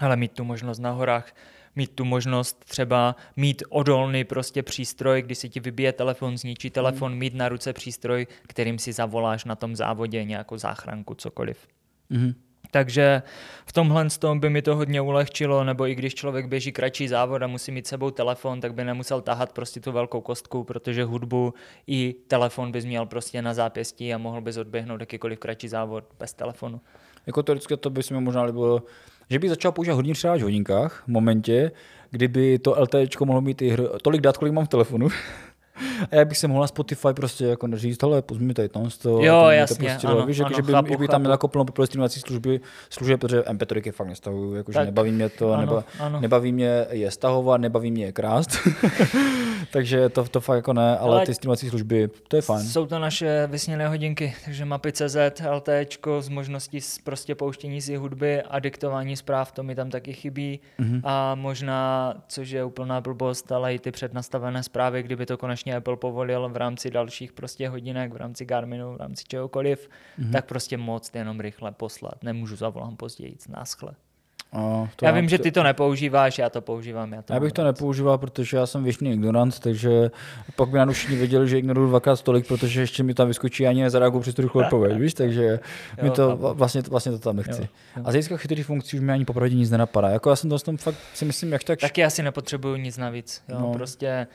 ale 0.00 0.16
mít 0.16 0.32
tu 0.32 0.44
možnost 0.44 0.78
na 0.78 0.90
horách, 0.90 1.34
mít 1.76 1.90
tu 1.94 2.04
možnost 2.04 2.64
třeba 2.64 3.16
mít 3.36 3.62
odolný 3.68 4.24
prostě 4.24 4.62
přístroj, 4.62 5.22
kdy 5.22 5.34
si 5.34 5.48
ti 5.48 5.60
vybije 5.60 5.92
telefon, 5.92 6.38
zničí 6.38 6.70
telefon, 6.70 7.12
mm. 7.12 7.18
mít 7.18 7.34
na 7.34 7.48
ruce 7.48 7.72
přístroj, 7.72 8.26
kterým 8.46 8.78
si 8.78 8.92
zavoláš 8.92 9.44
na 9.44 9.56
tom 9.56 9.76
závodě 9.76 10.24
nějakou 10.24 10.56
záchranku, 10.56 11.14
cokoliv. 11.14 11.66
Mm-hmm. 12.10 12.34
Takže 12.70 13.22
v 13.66 13.72
tomhle 13.72 14.06
tom 14.18 14.40
by 14.40 14.50
mi 14.50 14.62
to 14.62 14.76
hodně 14.76 15.00
ulehčilo, 15.00 15.64
nebo 15.64 15.86
i 15.86 15.94
když 15.94 16.14
člověk 16.14 16.46
běží 16.46 16.72
kratší 16.72 17.08
závod 17.08 17.42
a 17.42 17.46
musí 17.46 17.72
mít 17.72 17.86
sebou 17.86 18.10
telefon, 18.10 18.60
tak 18.60 18.74
by 18.74 18.84
nemusel 18.84 19.20
tahat 19.20 19.52
prostě 19.52 19.80
tu 19.80 19.92
velkou 19.92 20.20
kostku, 20.20 20.64
protože 20.64 21.04
hudbu 21.04 21.54
i 21.86 22.14
telefon 22.28 22.72
bys 22.72 22.84
měl 22.84 23.06
prostě 23.06 23.42
na 23.42 23.54
zápěstí 23.54 24.14
a 24.14 24.18
mohl 24.18 24.40
bys 24.40 24.56
odběhnout 24.56 25.00
jakýkoliv 25.00 25.38
kratší 25.38 25.68
závod 25.68 26.04
bez 26.18 26.32
telefonu. 26.32 26.80
Jako 27.26 27.42
teoreticky 27.42 27.76
to 27.76 27.90
by 27.90 28.02
se 28.02 28.14
mi 28.14 28.20
možná 28.20 28.42
líbilo, 28.42 28.82
že 29.30 29.38
by 29.38 29.48
začal 29.48 29.72
používat 29.72 29.94
hodně 29.94 30.14
třeba 30.14 30.36
v 30.36 30.40
hodinkách 30.40 31.02
v 31.04 31.08
momentě, 31.08 31.72
kdyby 32.10 32.58
to 32.58 32.82
LTE 32.82 33.06
mohlo 33.24 33.40
mít 33.40 33.62
i 33.62 33.68
hry, 33.68 33.84
tolik 34.02 34.20
dat, 34.20 34.36
kolik 34.36 34.54
mám 34.54 34.64
v 34.64 34.68
telefonu. 34.68 35.08
A 36.10 36.14
já 36.16 36.24
bych 36.24 36.38
se 36.38 36.48
mohla 36.48 36.66
Spotify 36.66 37.08
prostě 37.14 37.44
jako 37.44 37.68
říct, 37.74 38.02
ale 38.02 38.22
pozmi 38.22 38.46
mi 38.46 38.54
tady 38.54 38.68
tam 38.68 38.90
to. 39.02 39.20
Jo, 39.22 39.46
jasně, 39.48 39.98
to 40.00 40.08
ano, 40.08 40.26
víš, 40.26 40.40
ano, 40.40 40.48
jako, 40.48 40.56
že 40.56 40.62
by, 40.62 40.72
chápu, 40.72 40.98
by 40.98 41.08
tam 41.08 41.20
měl 41.20 41.32
jako 41.32 41.48
plno 41.48 41.66
streamovací 41.84 42.20
služby, 42.20 42.60
služby, 42.90 43.16
protože 43.16 43.40
MP3 43.40 43.92
fakt 43.92 44.08
nestahuju, 44.08 44.54
jakože 44.54 44.84
nebaví 44.84 45.12
mě 45.12 45.28
to, 45.28 45.52
ano, 45.52 45.60
neba, 45.60 45.84
ano. 45.98 46.20
nebaví 46.20 46.52
mě 46.52 46.86
je 46.90 47.10
stahovat, 47.10 47.60
nebaví 47.60 47.90
mě 47.90 48.04
je 48.04 48.12
krást. 48.12 48.50
takže 49.72 50.08
to, 50.08 50.24
to 50.24 50.40
fakt 50.40 50.56
jako 50.56 50.72
ne, 50.72 50.98
ale, 50.98 51.16
ale 51.16 51.26
ty 51.26 51.34
streamovací 51.34 51.68
služby, 51.68 52.08
to 52.28 52.36
je 52.36 52.42
fajn. 52.42 52.66
Jsou 52.66 52.86
to 52.86 52.98
naše 52.98 53.46
vysněné 53.46 53.88
hodinky, 53.88 54.34
takže 54.44 54.64
mapy 54.64 54.92
CZ, 54.92 55.16
LT 55.50 55.68
s 56.20 56.28
možností 56.28 56.78
prostě 57.04 57.34
pouštění 57.34 57.80
si 57.80 57.96
hudby 57.96 58.42
a 58.42 58.58
diktování 58.58 59.16
zpráv, 59.16 59.52
to 59.52 59.62
mi 59.62 59.74
tam 59.74 59.90
taky 59.90 60.12
chybí. 60.12 60.60
Mm-hmm. 60.80 61.00
A 61.04 61.34
možná, 61.34 62.14
což 62.28 62.50
je 62.50 62.64
úplná 62.64 63.00
blbost, 63.00 63.52
ale 63.52 63.74
i 63.74 63.78
ty 63.78 63.90
přednastavené 63.90 64.62
zprávy, 64.62 65.02
kdyby 65.02 65.26
to 65.26 65.36
konečně 65.38 65.69
konečně 65.70 65.76
Apple 65.76 65.96
povolil 65.96 66.48
v 66.48 66.56
rámci 66.56 66.90
dalších 66.90 67.32
prostě 67.32 67.68
hodinek, 67.68 68.12
v 68.12 68.16
rámci 68.16 68.44
Garminu, 68.44 68.94
v 68.94 68.96
rámci 68.96 69.24
čehokoliv, 69.24 69.88
mm-hmm. 70.18 70.32
tak 70.32 70.46
prostě 70.46 70.76
moc 70.76 71.10
jenom 71.14 71.40
rychle 71.40 71.72
poslat. 71.72 72.22
Nemůžu 72.22 72.56
zavolám 72.56 72.96
později, 72.96 73.36
náschle. 73.48 73.92
A 74.52 74.88
to 74.96 75.06
já 75.06 75.12
vím, 75.12 75.28
že 75.28 75.38
ty 75.38 75.52
to 75.52 75.62
nepoužíváš, 75.62 76.38
já 76.38 76.50
to 76.50 76.60
používám. 76.60 77.12
Já, 77.12 77.22
to 77.22 77.34
já 77.34 77.40
bych 77.40 77.52
to 77.52 77.64
nepoužíval, 77.64 78.18
protože 78.18 78.56
já 78.56 78.66
jsem 78.66 78.84
věčný 78.84 79.12
ignorant, 79.12 79.58
takže 79.58 80.10
pak 80.56 80.68
by 80.68 80.78
na 80.78 80.86
všichni 80.86 81.16
věděli, 81.16 81.48
že 81.48 81.58
ignoruju 81.58 81.88
dvakrát 81.88 82.22
tolik, 82.22 82.48
protože 82.48 82.80
ještě 82.80 83.02
mi 83.02 83.14
tam 83.14 83.28
vyskočí 83.28 83.66
ani 83.66 83.82
nezareaguju 83.82 84.22
přes 84.22 84.34
tu 84.34 84.42
rychlou 84.42 84.62
odpověď, 84.62 84.98
víš, 84.98 85.14
takže 85.14 85.44
jo, 85.44 85.58
mi 86.04 86.10
to 86.10 86.36
vlastně, 86.36 86.82
vlastně 86.90 87.12
to 87.12 87.18
tam 87.18 87.36
nechci. 87.36 87.60
Jo, 87.60 87.68
jo. 87.96 88.02
A 88.04 88.10
z 88.10 88.12
hlediska 88.12 88.36
chytrých 88.36 88.66
funkcí 88.66 88.96
už 88.96 89.02
mi 89.02 89.12
ani 89.12 89.24
popravdě 89.24 89.56
nic 89.56 89.70
nenapadá. 89.70 90.08
Jako 90.08 90.30
já 90.30 90.36
jsem 90.36 90.50
to 90.50 90.58
tom 90.58 90.76
fakt 90.76 90.96
si 91.14 91.24
myslím, 91.24 91.52
jak 91.52 91.64
tak. 91.64 91.80
Taky 91.80 92.04
asi 92.04 92.22
nepotřebuju 92.22 92.76
nic 92.76 92.98
navíc. 92.98 93.42
Jo, 93.48 93.58
no. 93.60 93.72
Prostě 93.72 94.26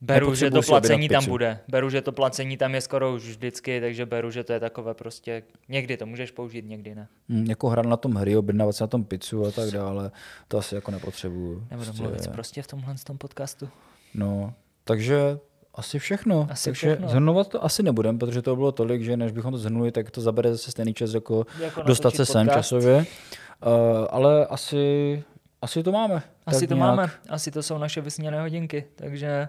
Beru, 0.00 0.34
že 0.34 0.50
to 0.50 0.62
placení 0.62 1.08
tam 1.08 1.26
bude. 1.26 1.58
Beru, 1.68 1.90
že 1.90 2.02
to 2.02 2.12
placení 2.12 2.56
tam 2.56 2.74
je 2.74 2.80
skoro 2.80 3.14
už 3.14 3.22
vždycky, 3.22 3.80
takže 3.80 4.06
beru, 4.06 4.30
že 4.30 4.44
to 4.44 4.52
je 4.52 4.60
takové 4.60 4.94
prostě, 4.94 5.42
někdy 5.68 5.96
to 5.96 6.06
můžeš 6.06 6.30
použít, 6.30 6.64
někdy 6.64 6.94
ne. 6.94 7.08
Hmm, 7.28 7.44
jako 7.44 7.68
hrát 7.68 7.86
na 7.86 7.96
tom 7.96 8.14
hry, 8.14 8.36
objednávat 8.36 8.76
se 8.76 8.84
na 8.84 8.88
tom 8.88 9.04
pizzu 9.04 9.46
a 9.46 9.50
tak 9.50 9.70
dále, 9.70 10.10
to 10.48 10.58
asi 10.58 10.74
jako 10.74 10.90
nepotřebuju. 10.90 11.66
Nebudu 11.70 11.86
prostě... 11.86 12.02
mluvit 12.02 12.28
prostě 12.28 12.62
v 12.62 12.66
tomhle 12.66 12.94
tom 13.04 13.18
podcastu. 13.18 13.68
No, 14.14 14.54
takže 14.84 15.38
asi 15.74 15.98
všechno. 15.98 16.46
Asi 16.50 16.64
Takže 16.64 16.88
všechno. 16.88 17.08
zhrnovat 17.08 17.48
to 17.48 17.64
asi 17.64 17.82
nebudem, 17.82 18.18
protože 18.18 18.42
to 18.42 18.56
bylo 18.56 18.72
tolik, 18.72 19.02
že 19.02 19.16
než 19.16 19.32
bychom 19.32 19.52
to 19.52 19.58
zhrnuli, 19.58 19.92
tak 19.92 20.10
to 20.10 20.20
zabere 20.20 20.52
zase 20.52 20.70
stejný 20.70 20.94
čas 20.94 21.14
jako, 21.14 21.46
jako 21.60 21.82
dostat 21.82 22.14
se 22.14 22.26
sem 22.26 22.48
časově. 22.48 22.96
Uh, 22.96 24.06
ale 24.10 24.46
asi, 24.46 25.24
asi 25.62 25.82
to 25.82 25.92
máme. 25.92 26.22
Asi 26.46 26.66
to 26.66 26.74
nějak. 26.74 26.88
máme. 26.88 27.10
Asi 27.28 27.50
to 27.50 27.62
jsou 27.62 27.78
naše 27.78 28.00
vysněné 28.00 28.40
hodinky. 28.40 28.84
Takže 28.94 29.48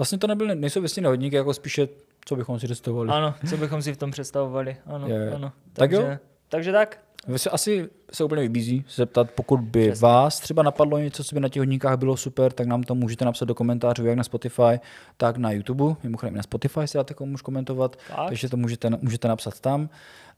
Vlastně 0.00 0.18
to 0.18 0.26
nebyly, 0.26 0.54
nejsou 0.54 0.80
věstní 0.80 1.04
hodníky, 1.04 1.36
jako 1.36 1.54
spíše, 1.54 1.88
co 2.24 2.36
bychom 2.36 2.60
si 2.60 2.66
představovali. 2.66 3.10
Ano, 3.10 3.34
co 3.48 3.56
bychom 3.56 3.82
si 3.82 3.92
v 3.92 3.96
tom 3.96 4.10
představovali. 4.10 4.76
Ano, 4.86 5.08
je. 5.08 5.34
ano. 5.34 5.52
Takže, 5.72 5.96
tak 5.96 6.10
jo? 6.10 6.18
Takže 6.48 6.72
tak. 6.72 6.98
Vy 7.28 7.38
se 7.38 7.50
asi 7.50 7.88
se 8.12 8.24
úplně 8.24 8.42
vybízí 8.42 8.84
zeptat, 8.94 9.30
pokud 9.30 9.60
by 9.60 9.88
Přesně. 9.88 10.02
vás 10.02 10.40
třeba 10.40 10.62
napadlo 10.62 10.98
něco, 10.98 11.24
co 11.24 11.34
by 11.34 11.40
na 11.40 11.48
těch 11.48 11.60
hodníkách 11.60 11.98
bylo 11.98 12.16
super, 12.16 12.52
tak 12.52 12.66
nám 12.66 12.82
to 12.82 12.94
můžete 12.94 13.24
napsat 13.24 13.44
do 13.44 13.54
komentářů, 13.54 14.06
jak 14.06 14.16
na 14.16 14.24
Spotify, 14.24 14.80
tak 15.16 15.36
na 15.36 15.50
YouTube. 15.50 15.94
Mimochodem 16.02 16.34
na 16.34 16.42
Spotify 16.42 16.88
si 16.88 16.98
dáte 16.98 17.14
komu 17.14 17.36
komentovat, 17.42 17.96
tak. 18.08 18.28
takže 18.28 18.48
to 18.48 18.56
můžete, 18.56 18.90
můžete 19.00 19.28
napsat 19.28 19.60
tam. 19.60 19.88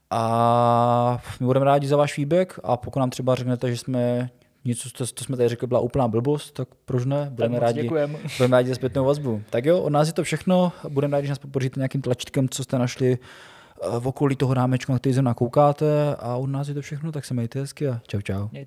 A 0.09 1.21
my 1.39 1.45
budeme 1.45 1.65
rádi 1.65 1.87
za 1.87 1.97
váš 1.97 2.13
feedback 2.13 2.59
a 2.63 2.77
pokud 2.77 2.99
nám 2.99 3.09
třeba 3.09 3.35
řeknete, 3.35 3.71
že 3.71 3.77
jsme 3.77 4.29
něco, 4.65 4.89
co, 4.93 5.07
co 5.07 5.23
jsme 5.23 5.37
tady 5.37 5.49
řekli, 5.49 5.67
byla 5.67 5.79
úplná 5.79 6.07
blbost, 6.07 6.51
tak 6.51 6.67
proč 6.85 7.05
ne? 7.05 7.27
Budeme 7.29 7.59
rádi, 7.59 7.89
budeme 8.37 8.57
rádi 8.57 8.69
za 8.69 8.75
zpětnou 8.75 9.05
vazbu. 9.05 9.41
Tak 9.49 9.65
jo, 9.65 9.81
od 9.81 9.89
nás 9.89 10.07
je 10.07 10.13
to 10.13 10.23
všechno. 10.23 10.71
Budeme 10.89 11.11
rádi, 11.17 11.27
že 11.27 11.31
nás 11.31 11.39
podpoříte 11.39 11.79
nějakým 11.79 12.01
tlačítkem, 12.01 12.49
co 12.49 12.63
jste 12.63 12.79
našli 12.79 13.17
eh, 13.17 13.99
v 13.99 14.07
okolí 14.07 14.35
toho 14.35 14.53
rámečku, 14.53 14.91
na 14.91 14.99
který 14.99 15.13
zrovna 15.13 15.33
koukáte 15.33 16.15
a 16.15 16.35
od 16.35 16.47
nás 16.47 16.67
je 16.67 16.73
to 16.73 16.81
všechno, 16.81 17.11
tak 17.11 17.25
se 17.25 17.33
mějte 17.33 17.59
hezky 17.59 17.87
a 17.87 18.01
čau 18.07 18.21
čau. 18.21 18.47
Mějte 18.51 18.61